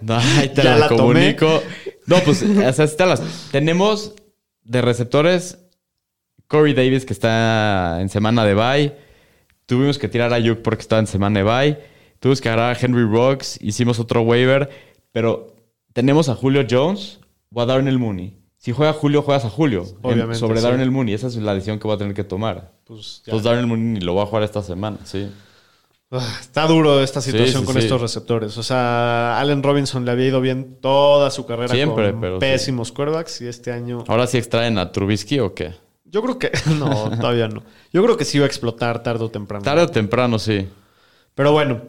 No, 0.00 0.16
ahí 0.18 0.50
te 0.50 0.62
Ya 0.62 0.76
la, 0.76 0.88
tomé. 0.88 1.00
comunico. 1.00 1.62
No, 2.06 2.18
pues, 2.18 2.42
o 2.42 2.72
sea, 2.74 2.86
te 2.86 3.06
las- 3.06 3.22
tenemos 3.52 4.12
de 4.64 4.82
receptores 4.82 5.56
Corey 6.46 6.74
Davis, 6.74 7.06
que 7.06 7.14
está 7.14 7.98
en 8.02 8.10
semana 8.10 8.44
de 8.44 8.52
bye. 8.54 8.92
Tuvimos 9.64 9.96
que 9.96 10.08
tirar 10.08 10.34
a 10.34 10.38
Yuk 10.40 10.58
porque 10.60 10.82
estaba 10.82 11.00
en 11.00 11.06
semana 11.06 11.38
de 11.38 11.44
bye. 11.44 11.78
Tuvimos 12.24 12.40
que 12.40 12.48
agarrar 12.48 12.74
a 12.74 12.78
Henry 12.80 13.04
Rocks. 13.04 13.58
Hicimos 13.60 13.98
otro 14.00 14.22
waiver. 14.22 14.70
Pero 15.12 15.54
tenemos 15.92 16.30
a 16.30 16.34
Julio 16.34 16.64
Jones 16.66 17.20
o 17.52 17.60
a 17.60 17.66
Darnell 17.66 17.98
Mooney. 17.98 18.38
Si 18.56 18.72
juega 18.72 18.94
Julio, 18.94 19.20
juegas 19.20 19.44
a 19.44 19.50
Julio. 19.50 19.84
En- 19.84 19.96
Obviamente, 20.00 20.36
sobre 20.36 20.58
sí. 20.58 20.64
Darnell 20.64 20.90
Mooney. 20.90 21.12
Esa 21.12 21.26
es 21.26 21.36
la 21.36 21.52
decisión 21.52 21.78
que 21.78 21.86
voy 21.86 21.96
a 21.96 21.98
tener 21.98 22.14
que 22.14 22.24
tomar. 22.24 22.72
Pues, 22.84 23.18
ya. 23.18 23.32
Entonces 23.32 23.44
Darnell 23.44 23.66
Mooney 23.66 24.00
lo 24.00 24.14
va 24.14 24.22
a 24.22 24.26
jugar 24.26 24.42
esta 24.42 24.62
semana, 24.62 25.00
sí. 25.04 25.30
Ah, 26.10 26.38
Está 26.40 26.66
duro 26.66 27.02
esta 27.02 27.20
situación 27.20 27.60
sí, 27.60 27.66
con 27.66 27.74
sí. 27.74 27.80
estos 27.80 28.00
receptores. 28.00 28.56
O 28.56 28.62
sea, 28.62 29.38
Allen 29.38 29.62
Robinson 29.62 30.06
le 30.06 30.10
había 30.12 30.28
ido 30.28 30.40
bien 30.40 30.78
toda 30.80 31.30
su 31.30 31.44
carrera 31.44 31.74
Siempre, 31.74 32.12
con 32.12 32.22
pero 32.22 32.38
pésimos 32.38 32.90
quarterbacks 32.90 33.42
y 33.42 33.48
este 33.48 33.70
año... 33.70 34.02
Ahora 34.08 34.26
sí 34.26 34.38
extraen 34.38 34.78
a 34.78 34.92
Trubisky 34.92 35.40
o 35.40 35.52
qué? 35.54 35.74
Yo 36.06 36.22
creo 36.22 36.38
que... 36.38 36.50
No, 36.78 37.10
todavía 37.18 37.48
no. 37.48 37.64
Yo 37.92 38.02
creo 38.02 38.16
que 38.16 38.24
sí 38.24 38.38
va 38.38 38.46
a 38.46 38.48
explotar 38.48 39.02
tarde 39.02 39.24
o 39.24 39.30
temprano. 39.30 39.62
Tarde 39.62 39.82
o 39.82 39.88
temprano, 39.88 40.38
sí. 40.38 40.66
Pero 41.34 41.52
bueno, 41.52 41.82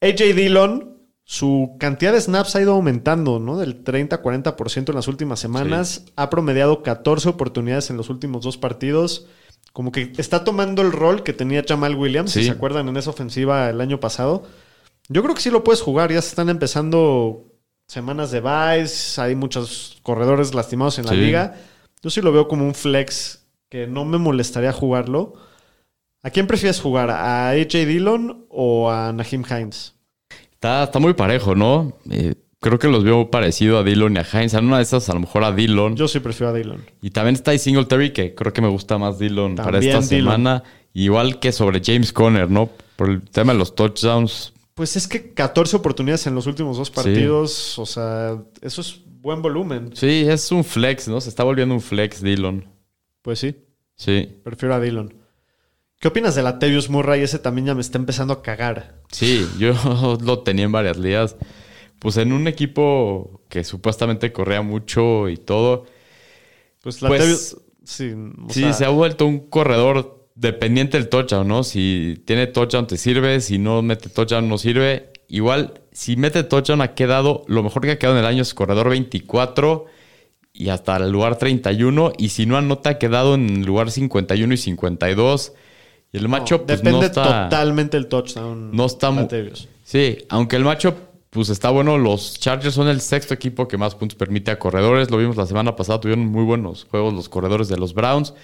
AJ 0.00 0.34
Dillon, 0.34 0.96
su 1.24 1.76
cantidad 1.78 2.12
de 2.12 2.20
snaps 2.20 2.56
ha 2.56 2.60
ido 2.62 2.72
aumentando, 2.72 3.38
¿no? 3.38 3.58
Del 3.58 3.82
30 3.84 4.16
a 4.16 4.22
40% 4.22 4.88
en 4.88 4.94
las 4.94 5.08
últimas 5.08 5.38
semanas. 5.40 6.04
Ha 6.16 6.30
promediado 6.30 6.82
14 6.82 7.28
oportunidades 7.28 7.90
en 7.90 7.96
los 7.96 8.08
últimos 8.10 8.42
dos 8.42 8.56
partidos. 8.56 9.26
como 9.72 9.92
que 9.92 10.12
está 10.16 10.42
tomando 10.42 10.82
el 10.82 10.90
rol 10.90 11.22
que 11.22 11.32
tenía 11.32 11.62
Jamal 11.66 11.94
Williams, 11.94 12.32
si 12.32 12.42
se 12.42 12.50
acuerdan 12.50 12.88
en 12.88 12.96
esa 12.96 13.10
ofensiva 13.10 13.70
el 13.70 13.80
año 13.80 14.00
pasado. 14.00 14.42
Yo 15.08 15.22
creo 15.22 15.34
que 15.36 15.42
sí 15.42 15.50
lo 15.50 15.62
puedes 15.62 15.80
jugar, 15.80 16.10
ya 16.12 16.20
se 16.20 16.30
están 16.30 16.48
empezando 16.48 17.44
semanas 17.86 18.32
de 18.32 18.40
byes, 18.40 19.18
hay 19.20 19.36
muchos 19.36 19.98
corredores 20.02 20.54
lastimados 20.54 20.98
en 20.98 21.04
la 21.06 21.12
Sí. 21.12 21.18
liga. 21.18 21.56
Yo 22.02 22.10
sí 22.10 22.20
lo 22.20 22.32
veo 22.32 22.48
como 22.48 22.64
un 22.64 22.74
flex 22.74 23.46
que 23.68 23.86
no 23.86 24.04
me 24.04 24.18
molestaría 24.18 24.72
jugarlo. 24.72 25.34
¿A 26.22 26.30
quién 26.30 26.46
prefieres 26.46 26.80
jugar? 26.80 27.10
¿A 27.10 27.50
AJ 27.50 27.86
Dillon 27.86 28.44
o 28.50 28.90
a 28.90 29.12
Naheem 29.12 29.42
Hines? 29.48 29.94
Está, 30.52 30.84
está 30.84 30.98
muy 30.98 31.14
parejo, 31.14 31.54
¿no? 31.54 31.96
Eh, 32.10 32.34
creo 32.60 32.78
que 32.78 32.88
los 32.88 33.04
veo 33.04 33.30
parecido 33.30 33.78
a 33.78 33.82
Dillon 33.82 34.16
y 34.16 34.18
a 34.18 34.26
Hines. 34.30 34.52
En 34.54 34.66
una 34.66 34.76
de 34.76 34.82
esas, 34.82 35.08
a 35.08 35.14
lo 35.14 35.20
mejor 35.20 35.44
a 35.44 35.52
Dillon. 35.52 35.96
Yo 35.96 36.08
sí 36.08 36.20
prefiero 36.20 36.50
a 36.50 36.54
Dillon. 36.56 36.84
Y 37.00 37.10
también 37.10 37.34
está 37.36 37.52
ahí 37.52 37.58
Singletary, 37.58 38.12
que 38.12 38.34
creo 38.34 38.52
que 38.52 38.60
me 38.60 38.68
gusta 38.68 38.98
más 38.98 39.18
Dillon 39.18 39.54
para 39.56 39.78
esta 39.78 40.00
Dillon. 40.00 40.04
semana. 40.04 40.62
Igual 40.92 41.38
que 41.38 41.52
sobre 41.52 41.80
James 41.82 42.12
Conner, 42.12 42.50
¿no? 42.50 42.68
Por 42.96 43.08
el 43.10 43.22
tema 43.22 43.52
de 43.54 43.58
los 43.58 43.74
touchdowns. 43.74 44.52
Pues 44.74 44.96
es 44.96 45.06
que 45.08 45.32
14 45.32 45.76
oportunidades 45.76 46.26
en 46.26 46.34
los 46.34 46.46
últimos 46.46 46.76
dos 46.76 46.90
partidos, 46.90 47.78
o 47.78 47.86
sea, 47.86 48.38
eso 48.60 48.80
es 48.80 49.00
buen 49.20 49.40
volumen. 49.40 49.90
Sí, 49.94 50.24
es 50.26 50.50
un 50.52 50.64
flex, 50.64 51.06
¿no? 51.08 51.20
Se 51.20 51.28
está 51.28 51.44
volviendo 51.44 51.74
un 51.74 51.80
flex 51.80 52.22
Dillon. 52.22 52.64
Pues 53.22 53.38
sí, 53.38 53.54
Sí. 53.96 54.28
prefiero 54.42 54.74
a 54.74 54.80
Dillon. 54.80 55.14
¿Qué 56.00 56.08
opinas 56.08 56.34
de 56.34 56.42
Latavius 56.42 56.88
Murray? 56.88 57.22
Ese 57.22 57.38
también 57.38 57.66
ya 57.66 57.74
me 57.74 57.82
está 57.82 57.98
empezando 57.98 58.32
a 58.32 58.42
cagar. 58.42 59.02
Sí, 59.12 59.46
yo 59.58 59.74
lo 60.22 60.40
tenía 60.40 60.64
en 60.64 60.72
varias 60.72 60.96
ligas. 60.96 61.36
Pues 61.98 62.16
en 62.16 62.32
un 62.32 62.48
equipo 62.48 63.42
que 63.50 63.64
supuestamente 63.64 64.32
corría 64.32 64.62
mucho 64.62 65.28
y 65.28 65.36
todo. 65.36 65.84
Pues 66.80 67.02
Pues, 67.06 67.20
Latavius... 67.20 67.56
sí, 67.84 68.14
o 68.14 68.50
Sí, 68.50 68.60
sea, 68.60 68.72
se 68.72 68.84
ha 68.86 68.88
vuelto 68.88 69.26
un 69.26 69.50
corredor 69.50 70.28
dependiente 70.34 70.96
del 70.96 71.10
touchdown, 71.10 71.46
¿no? 71.46 71.64
Si 71.64 72.22
tiene 72.24 72.46
touchdown 72.46 72.86
te 72.86 72.96
sirve, 72.96 73.40
si 73.42 73.58
no 73.58 73.82
mete 73.82 74.08
touchdown 74.08 74.48
no 74.48 74.56
sirve. 74.56 75.10
Igual, 75.28 75.82
si 75.92 76.16
mete 76.16 76.42
touchdown 76.44 76.80
ha 76.80 76.94
quedado, 76.94 77.44
lo 77.46 77.62
mejor 77.62 77.82
que 77.82 77.90
ha 77.90 77.98
quedado 77.98 78.16
en 78.16 78.24
el 78.24 78.28
año 78.30 78.40
es 78.42 78.54
corredor 78.54 78.88
24 78.88 79.84
y 80.54 80.70
hasta 80.70 80.96
el 80.96 81.10
lugar 81.12 81.36
31. 81.36 82.12
Y 82.16 82.30
si 82.30 82.46
no 82.46 82.56
anota, 82.56 82.90
ha 82.90 82.98
quedado 82.98 83.34
en 83.34 83.50
el 83.50 83.66
lugar 83.66 83.90
51 83.90 84.54
y 84.54 84.56
52. 84.56 85.52
Y 86.12 86.18
el 86.18 86.28
macho, 86.28 86.58
no, 86.58 86.66
pues 86.66 86.78
depende 86.78 86.98
no 87.00 87.04
está... 87.06 87.48
totalmente 87.48 87.96
el 87.96 88.06
touchdown. 88.08 88.70
No 88.74 88.86
está 88.86 89.10
mu- 89.10 89.20
Latavius. 89.22 89.68
Sí, 89.84 90.18
aunque 90.28 90.56
el 90.56 90.64
macho 90.64 90.94
pues 91.30 91.48
está 91.48 91.70
bueno, 91.70 91.96
los 91.96 92.40
Chargers 92.40 92.74
son 92.74 92.88
el 92.88 93.00
sexto 93.00 93.32
equipo 93.34 93.68
que 93.68 93.76
más 93.78 93.94
puntos 93.94 94.16
permite 94.18 94.50
a 94.50 94.58
corredores. 94.58 95.10
Lo 95.12 95.16
vimos 95.18 95.36
la 95.36 95.46
semana 95.46 95.76
pasada, 95.76 96.00
tuvieron 96.00 96.26
muy 96.26 96.42
buenos 96.42 96.86
juegos 96.90 97.14
los 97.14 97.28
corredores 97.28 97.68
de 97.68 97.76
los 97.76 97.94
Browns. 97.94 98.34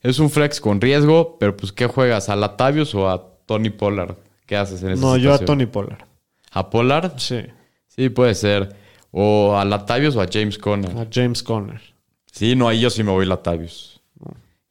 Es 0.00 0.18
un 0.18 0.28
flex 0.30 0.60
con 0.60 0.80
riesgo, 0.80 1.36
pero 1.38 1.56
pues 1.56 1.70
¿qué 1.72 1.86
juegas? 1.86 2.28
¿A 2.28 2.34
Latavius 2.34 2.92
o 2.96 3.08
a 3.08 3.24
Tony 3.46 3.70
Pollard? 3.70 4.16
¿Qué 4.46 4.56
haces 4.56 4.82
en 4.82 4.90
esa 4.90 5.00
No, 5.00 5.16
yo 5.16 5.32
a? 5.34 5.38
Tony 5.38 5.66
Pollard. 5.66 6.02
¿A 6.50 6.68
Pollard? 6.68 7.12
Sí, 7.18 7.38
Sí, 7.86 8.08
puede 8.08 8.34
ser. 8.34 8.74
O 9.12 9.56
a 9.56 9.64
Latavius 9.64 10.16
o 10.16 10.20
a 10.22 10.26
James 10.30 10.58
Conner. 10.58 10.90
a 10.98 11.06
James 11.12 11.42
Conner. 11.44 11.80
Sí, 12.32 12.56
no, 12.56 12.66
ahí 12.66 12.80
yo 12.80 12.90
sí 12.90 13.04
me 13.04 13.12
voy 13.12 13.26
Latavius. 13.26 13.91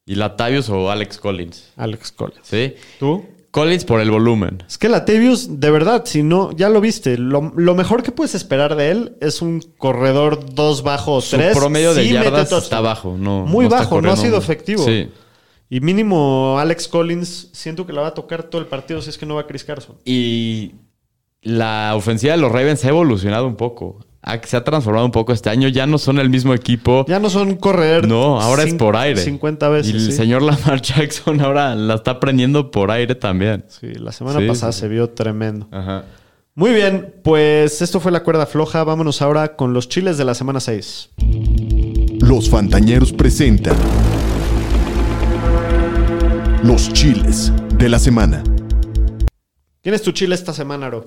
¿Y 0.05 0.15
Latavius 0.15 0.69
o 0.69 0.89
Alex 0.91 1.17
Collins? 1.17 1.71
Alex 1.77 2.11
Collins. 2.11 2.41
¿Sí? 2.43 2.73
¿Tú? 2.99 3.23
Collins 3.51 3.83
por 3.83 3.99
el 3.99 4.09
volumen. 4.09 4.63
Es 4.67 4.77
que 4.77 4.87
Latavius, 4.89 5.59
de 5.59 5.71
verdad, 5.71 6.03
si 6.05 6.23
no, 6.23 6.51
ya 6.55 6.69
lo 6.69 6.79
viste. 6.81 7.17
Lo, 7.17 7.51
lo 7.55 7.75
mejor 7.75 8.01
que 8.01 8.11
puedes 8.11 8.33
esperar 8.33 8.75
de 8.75 8.91
él 8.91 9.17
es 9.19 9.41
un 9.41 9.61
corredor 9.77 10.53
dos 10.55 10.83
bajo 10.83 11.15
o 11.15 11.21
Su 11.21 11.35
tres. 11.35 11.55
promedio 11.57 11.93
de 11.93 12.03
Sí 12.05 12.13
yardas 12.13 12.51
está 12.51 12.79
bajo. 12.79 13.17
No, 13.17 13.45
Muy 13.45 13.65
no 13.65 13.71
bajo, 13.71 14.01
no 14.01 14.11
ha 14.11 14.15
sido 14.17 14.37
efectivo. 14.37 14.85
Sí. 14.85 15.09
Y 15.69 15.79
mínimo 15.81 16.57
Alex 16.59 16.87
Collins, 16.87 17.49
siento 17.51 17.85
que 17.85 17.93
la 17.93 18.01
va 18.01 18.07
a 18.07 18.13
tocar 18.13 18.43
todo 18.43 18.61
el 18.61 18.67
partido 18.67 19.01
si 19.01 19.09
es 19.09 19.17
que 19.17 19.25
no 19.25 19.35
va 19.35 19.47
Chris 19.47 19.63
Carson. 19.65 19.97
Y 20.05 20.71
la 21.41 21.93
ofensiva 21.95 22.33
de 22.33 22.39
los 22.41 22.51
Ravens 22.51 22.83
ha 22.85 22.89
evolucionado 22.89 23.47
un 23.47 23.55
poco. 23.55 23.99
Ha- 24.23 24.39
Se 24.43 24.55
ha 24.55 24.63
transformado 24.63 25.05
un 25.05 25.11
poco 25.11 25.33
este 25.33 25.49
año. 25.49 25.67
Ya 25.67 25.87
no 25.87 25.97
son 25.97 26.19
el 26.19 26.29
mismo 26.29 26.53
equipo. 26.53 27.05
Ya 27.07 27.19
no 27.19 27.29
son 27.29 27.55
correr. 27.55 28.07
no, 28.07 28.39
ahora 28.39 28.63
es 28.63 28.73
por 28.75 28.95
aire. 28.95 29.19
50 29.21 29.69
veces. 29.69 29.91
Y 29.93 29.95
el 29.97 30.01
sí. 30.05 30.11
señor 30.11 30.41
Lamar 30.43 30.81
Jackson 30.83 31.41
ahora 31.41 31.73
la 31.75 31.95
está 31.95 32.11
aprendiendo 32.11 32.69
por 32.71 32.91
aire 32.91 33.15
también. 33.15 33.65
Sí, 33.67 33.87
la 33.95 34.11
semana 34.11 34.39
Sí, 34.39 34.47
pasada 34.47 34.71
sí. 34.71 34.81
se 34.81 34.87
vio 34.87 35.09
tremendo. 35.09 35.67
Ajá. 35.71 36.05
Muy 36.53 36.71
bien, 36.71 37.15
pues 37.23 37.81
esto 37.81 37.99
fue 37.99 38.11
la 38.11 38.23
cuerda 38.23 38.45
floja. 38.45 38.83
Vámonos 38.83 39.21
ahora 39.21 39.55
con 39.55 39.73
los 39.73 39.87
chiles 39.89 40.17
de 40.17 40.25
la 40.25 40.33
semana 40.35 40.59
6. 40.59 41.09
Los 42.19 42.49
Fantañeros 42.49 43.13
presentan 43.13 43.75
Los 46.63 46.91
Chiles 46.93 47.51
de 47.77 47.89
la 47.89 47.97
Semana. 47.99 48.43
¿Quién 49.81 49.95
es 49.95 50.01
tu 50.03 50.11
chile 50.11 50.35
esta 50.35 50.53
semana, 50.53 50.87
Aro? 50.87 51.05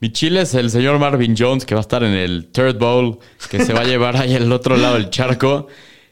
Mi 0.00 0.12
chile 0.12 0.42
es 0.42 0.54
el 0.54 0.70
señor 0.70 0.98
Marvin 0.98 1.34
Jones, 1.36 1.64
que 1.64 1.74
va 1.74 1.80
a 1.80 1.82
estar 1.82 2.02
en 2.02 2.12
el 2.12 2.46
Third 2.52 2.78
Bowl, 2.78 3.18
que 3.50 3.64
se 3.64 3.72
va 3.72 3.80
a 3.80 3.84
llevar 3.86 4.16
ahí 4.16 4.34
al 4.34 4.52
otro 4.52 4.76
lado 4.76 4.94
del 4.94 5.08
charco. 5.08 5.68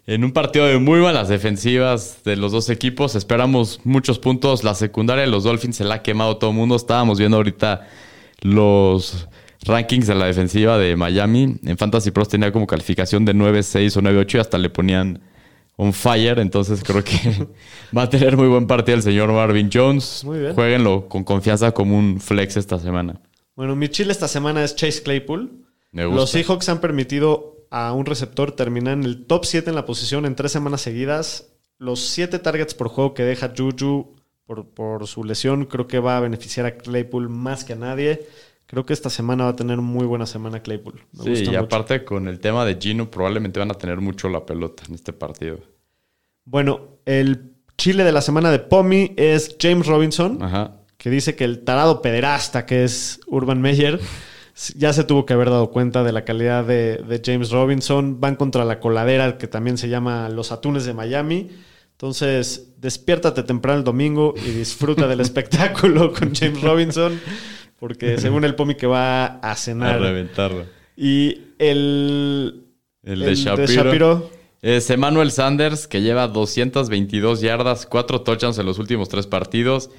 En 0.07 0.25
un 0.25 0.33
partido 0.33 0.67
de 0.67 0.79
muy 0.79 1.01
buenas 1.01 1.29
defensivas 1.29 2.23
de 2.25 2.37
los 2.37 2.53
dos 2.53 2.71
equipos. 2.71 3.15
Esperamos 3.15 3.81
muchos 3.85 4.19
puntos. 4.19 4.65
La 4.65 4.75
secundaria 4.75 5.25
de 5.25 5.31
los 5.31 5.45
Dolphins 5.45 5.77
se 5.77 5.85
la 5.85 5.97
ha 5.97 6.03
quemado 6.03 6.37
todo 6.37 6.51
el 6.51 6.57
mundo. 6.57 6.77
Estábamos 6.77 7.19
viendo 7.19 7.39
ahorita 7.39 7.89
los 8.41 9.29
rankings 9.65 10.07
de 10.07 10.15
la 10.15 10.27
defensiva 10.27 10.77
de 10.79 10.97
Miami. 10.97 11.57
En 11.65 11.79
Fantasy 11.79 12.11
Pros 12.11 12.29
tenía 12.29 12.53
como 12.53 12.67
calificación 12.67 13.25
de 13.25 13.35
9-6 13.35 13.97
o 13.97 14.03
9-8 14.03 14.35
y 14.35 14.39
hasta 14.39 14.59
le 14.59 14.69
ponían 14.69 15.21
on 15.77 15.93
fire. 15.93 16.39
Entonces 16.39 16.83
creo 16.85 17.03
que 17.03 17.49
va 17.97 18.03
a 18.03 18.11
tener 18.11 18.37
muy 18.37 18.49
buen 18.49 18.67
partido 18.67 18.97
el 18.97 19.03
señor 19.03 19.33
Marvin 19.33 19.71
Jones. 19.73 20.23
Muy 20.25 20.39
bien. 20.39 20.55
Jueguenlo 20.55 21.09
con 21.09 21.25
confianza 21.25 21.73
como 21.73 21.99
un 21.99 22.21
flex 22.21 22.59
esta 22.59 22.79
semana. 22.79 23.21
Bueno, 23.57 23.77
mi 23.77 23.89
chile 23.89 24.13
esta 24.13 24.29
semana 24.29 24.65
es 24.65 24.75
Chase 24.77 25.03
Claypool. 25.03 25.65
Me 25.93 26.07
gusta. 26.07 26.21
Los 26.21 26.31
Seahawks 26.31 26.69
han 26.69 26.81
permitido 26.81 27.67
a 27.71 27.93
un 27.93 28.07
receptor 28.07 28.53
terminar 28.53 28.95
en 28.95 29.05
el 29.05 29.27
top 29.27 29.45
7 29.45 29.69
en 29.71 29.77
la 29.77 29.87
posición 29.87 30.27
en 30.27 30.35
tres 30.35 30.53
semanas 30.53 30.81
seguidas. 30.81 31.53
Los 31.79 32.01
7 32.01 32.39
targets 32.39 32.75
por 32.75 32.89
juego 32.89 33.15
que 33.15 33.23
deja 33.25 33.53
Juju 33.57 34.15
por, 34.47 34.69
por 34.69 35.07
su 35.07 35.25
lesión 35.25 35.65
creo 35.67 35.87
que 35.87 35.99
va 35.99 36.17
a 36.17 36.21
beneficiar 36.21 36.67
a 36.67 36.77
Claypool 36.77 37.29
más 37.29 37.65
que 37.65 37.73
a 37.73 37.77
nadie. 37.77 38.27
Creo 38.67 38.87
que 38.87 38.93
esta 38.93 39.11
semana 39.11 39.45
va 39.45 39.51
a 39.51 39.57
tener 39.57 39.79
muy 39.79 40.07
buena 40.07 40.27
semana 40.27 40.63
Claypool. 40.63 41.03
Me 41.13 41.25
Sí, 41.25 41.31
gusta 41.31 41.45
y 41.45 41.47
mucho. 41.49 41.61
aparte 41.61 42.05
con 42.05 42.29
el 42.29 42.41
tema 42.41 42.65
de 42.65 42.77
Gino, 42.81 43.11
probablemente 43.11 43.61
van 43.61 43.71
a 43.71 43.75
tener 43.75 44.01
mucho 44.01 44.29
la 44.29 44.45
pelota 44.47 44.83
en 44.89 44.95
este 44.95 45.13
partido. 45.13 45.59
Bueno, 46.45 46.99
el 47.05 47.53
chile 47.77 48.05
de 48.05 48.13
la 48.13 48.21
semana 48.23 48.51
de 48.51 48.59
Pomi 48.59 49.13
es 49.17 49.57
James 49.61 49.87
Robinson. 49.87 50.43
Ajá. 50.43 50.81
Que 51.05 51.11
dice 51.11 51.37
que 51.37 51.45
el 51.45 51.65
tarado 51.65 52.01
pederasta 52.01 52.65
que 52.65 52.83
es 52.83 53.21
Urban 53.27 53.61
Meyer 53.61 54.01
ya 54.75 54.95
se 54.95 55.05
tuvo 55.05 55.27
que 55.27 55.35
haber 55.35 55.51
dado 55.51 55.71
cuenta 55.71 56.03
de 56.03 56.13
la 56.13 56.25
calidad 56.25 56.65
de, 56.65 56.97
de 56.97 57.21
James 57.23 57.51
Robinson. 57.51 58.21
Van 58.21 58.37
contra 58.37 58.65
la 58.65 58.81
coladera 58.81 59.37
que 59.37 59.47
también 59.47 59.77
se 59.77 59.91
llama 59.91 60.31
Los 60.31 60.51
Atunes 60.51 60.87
de 60.87 60.95
Miami. 60.95 61.51
Entonces, 61.93 62.73
despiértate 62.79 63.43
temprano 63.43 63.81
el 63.81 63.85
domingo 63.85 64.33
y 64.35 64.49
disfruta 64.53 65.07
del 65.07 65.21
espectáculo 65.29 66.11
con 66.11 66.35
James 66.35 66.63
Robinson, 66.63 67.21
porque 67.79 68.17
según 68.17 68.45
el 68.45 68.55
Pomi 68.55 68.75
que 68.75 68.87
va 68.87 69.27
a 69.27 69.51
A 69.51 69.57
cenar. 69.57 70.01
reventarlo. 70.01 70.65
Y 70.97 71.39
el, 71.59 72.65
El, 73.03 73.21
de 73.21 73.35
Shapiro. 73.35 73.67
Shapiro, 73.67 74.31
Es 74.63 74.89
Emmanuel 74.89 75.31
Sanders, 75.31 75.87
que 75.87 76.01
lleva 76.01 76.29
222 76.29 77.43
yardas, 77.43 77.85
4 77.85 78.23
touchdowns 78.23 78.57
en 78.57 78.65
los 78.65 78.79
últimos 78.79 79.11
3 79.11 79.27
partidos. 79.27 79.91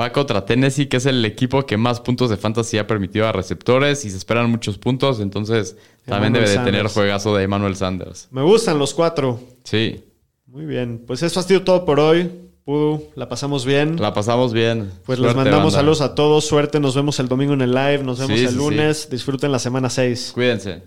Va 0.00 0.12
contra 0.12 0.44
Tennessee, 0.46 0.86
que 0.86 0.98
es 0.98 1.06
el 1.06 1.24
equipo 1.24 1.66
que 1.66 1.76
más 1.76 2.00
puntos 2.00 2.30
de 2.30 2.36
fantasy 2.36 2.78
ha 2.78 2.86
permitido 2.86 3.26
a 3.26 3.32
receptores 3.32 4.04
y 4.04 4.10
se 4.10 4.16
esperan 4.16 4.48
muchos 4.50 4.78
puntos. 4.78 5.18
Entonces, 5.20 5.76
también 6.04 6.34
Emmanuel 6.36 6.44
debe 6.54 6.58
de 6.64 6.70
tener 6.70 6.86
juegazo 6.92 7.34
de 7.34 7.42
Emmanuel 7.44 7.74
Sanders. 7.74 8.28
me 8.30 8.42
gustan 8.42 8.78
los 8.78 8.94
cuatro. 8.94 9.40
Sí, 9.64 10.04
Muy 10.46 10.66
bien, 10.66 11.02
pues 11.06 11.22
eso 11.22 11.40
ha 11.40 11.42
sido 11.42 11.62
todo 11.62 11.84
por 11.84 11.98
hoy. 12.00 12.30
Pudu, 12.64 13.02
la 13.16 13.28
pasamos 13.28 13.64
bien. 13.64 13.96
la 14.00 14.12
pasamos 14.12 14.52
bien. 14.52 14.90
Pues 15.06 15.18
les 15.18 15.34
mandamos 15.34 15.72
banda. 15.72 15.78
saludos 15.78 16.00
a 16.02 16.14
todos. 16.14 16.44
Suerte. 16.46 16.78
Nos 16.80 16.94
vemos 16.94 17.18
el 17.18 17.26
domingo 17.26 17.54
en 17.54 17.62
el 17.62 17.72
live. 17.72 18.02
Nos 18.04 18.18
vemos 18.18 18.38
Sí, 18.38 18.44
el 18.44 18.50
sí, 18.50 18.56
lunes. 18.56 19.08
Disfruten 19.10 19.50
la 19.50 19.58
semana 19.58 19.88
6. 19.88 20.32
Cuídense. 20.34 20.82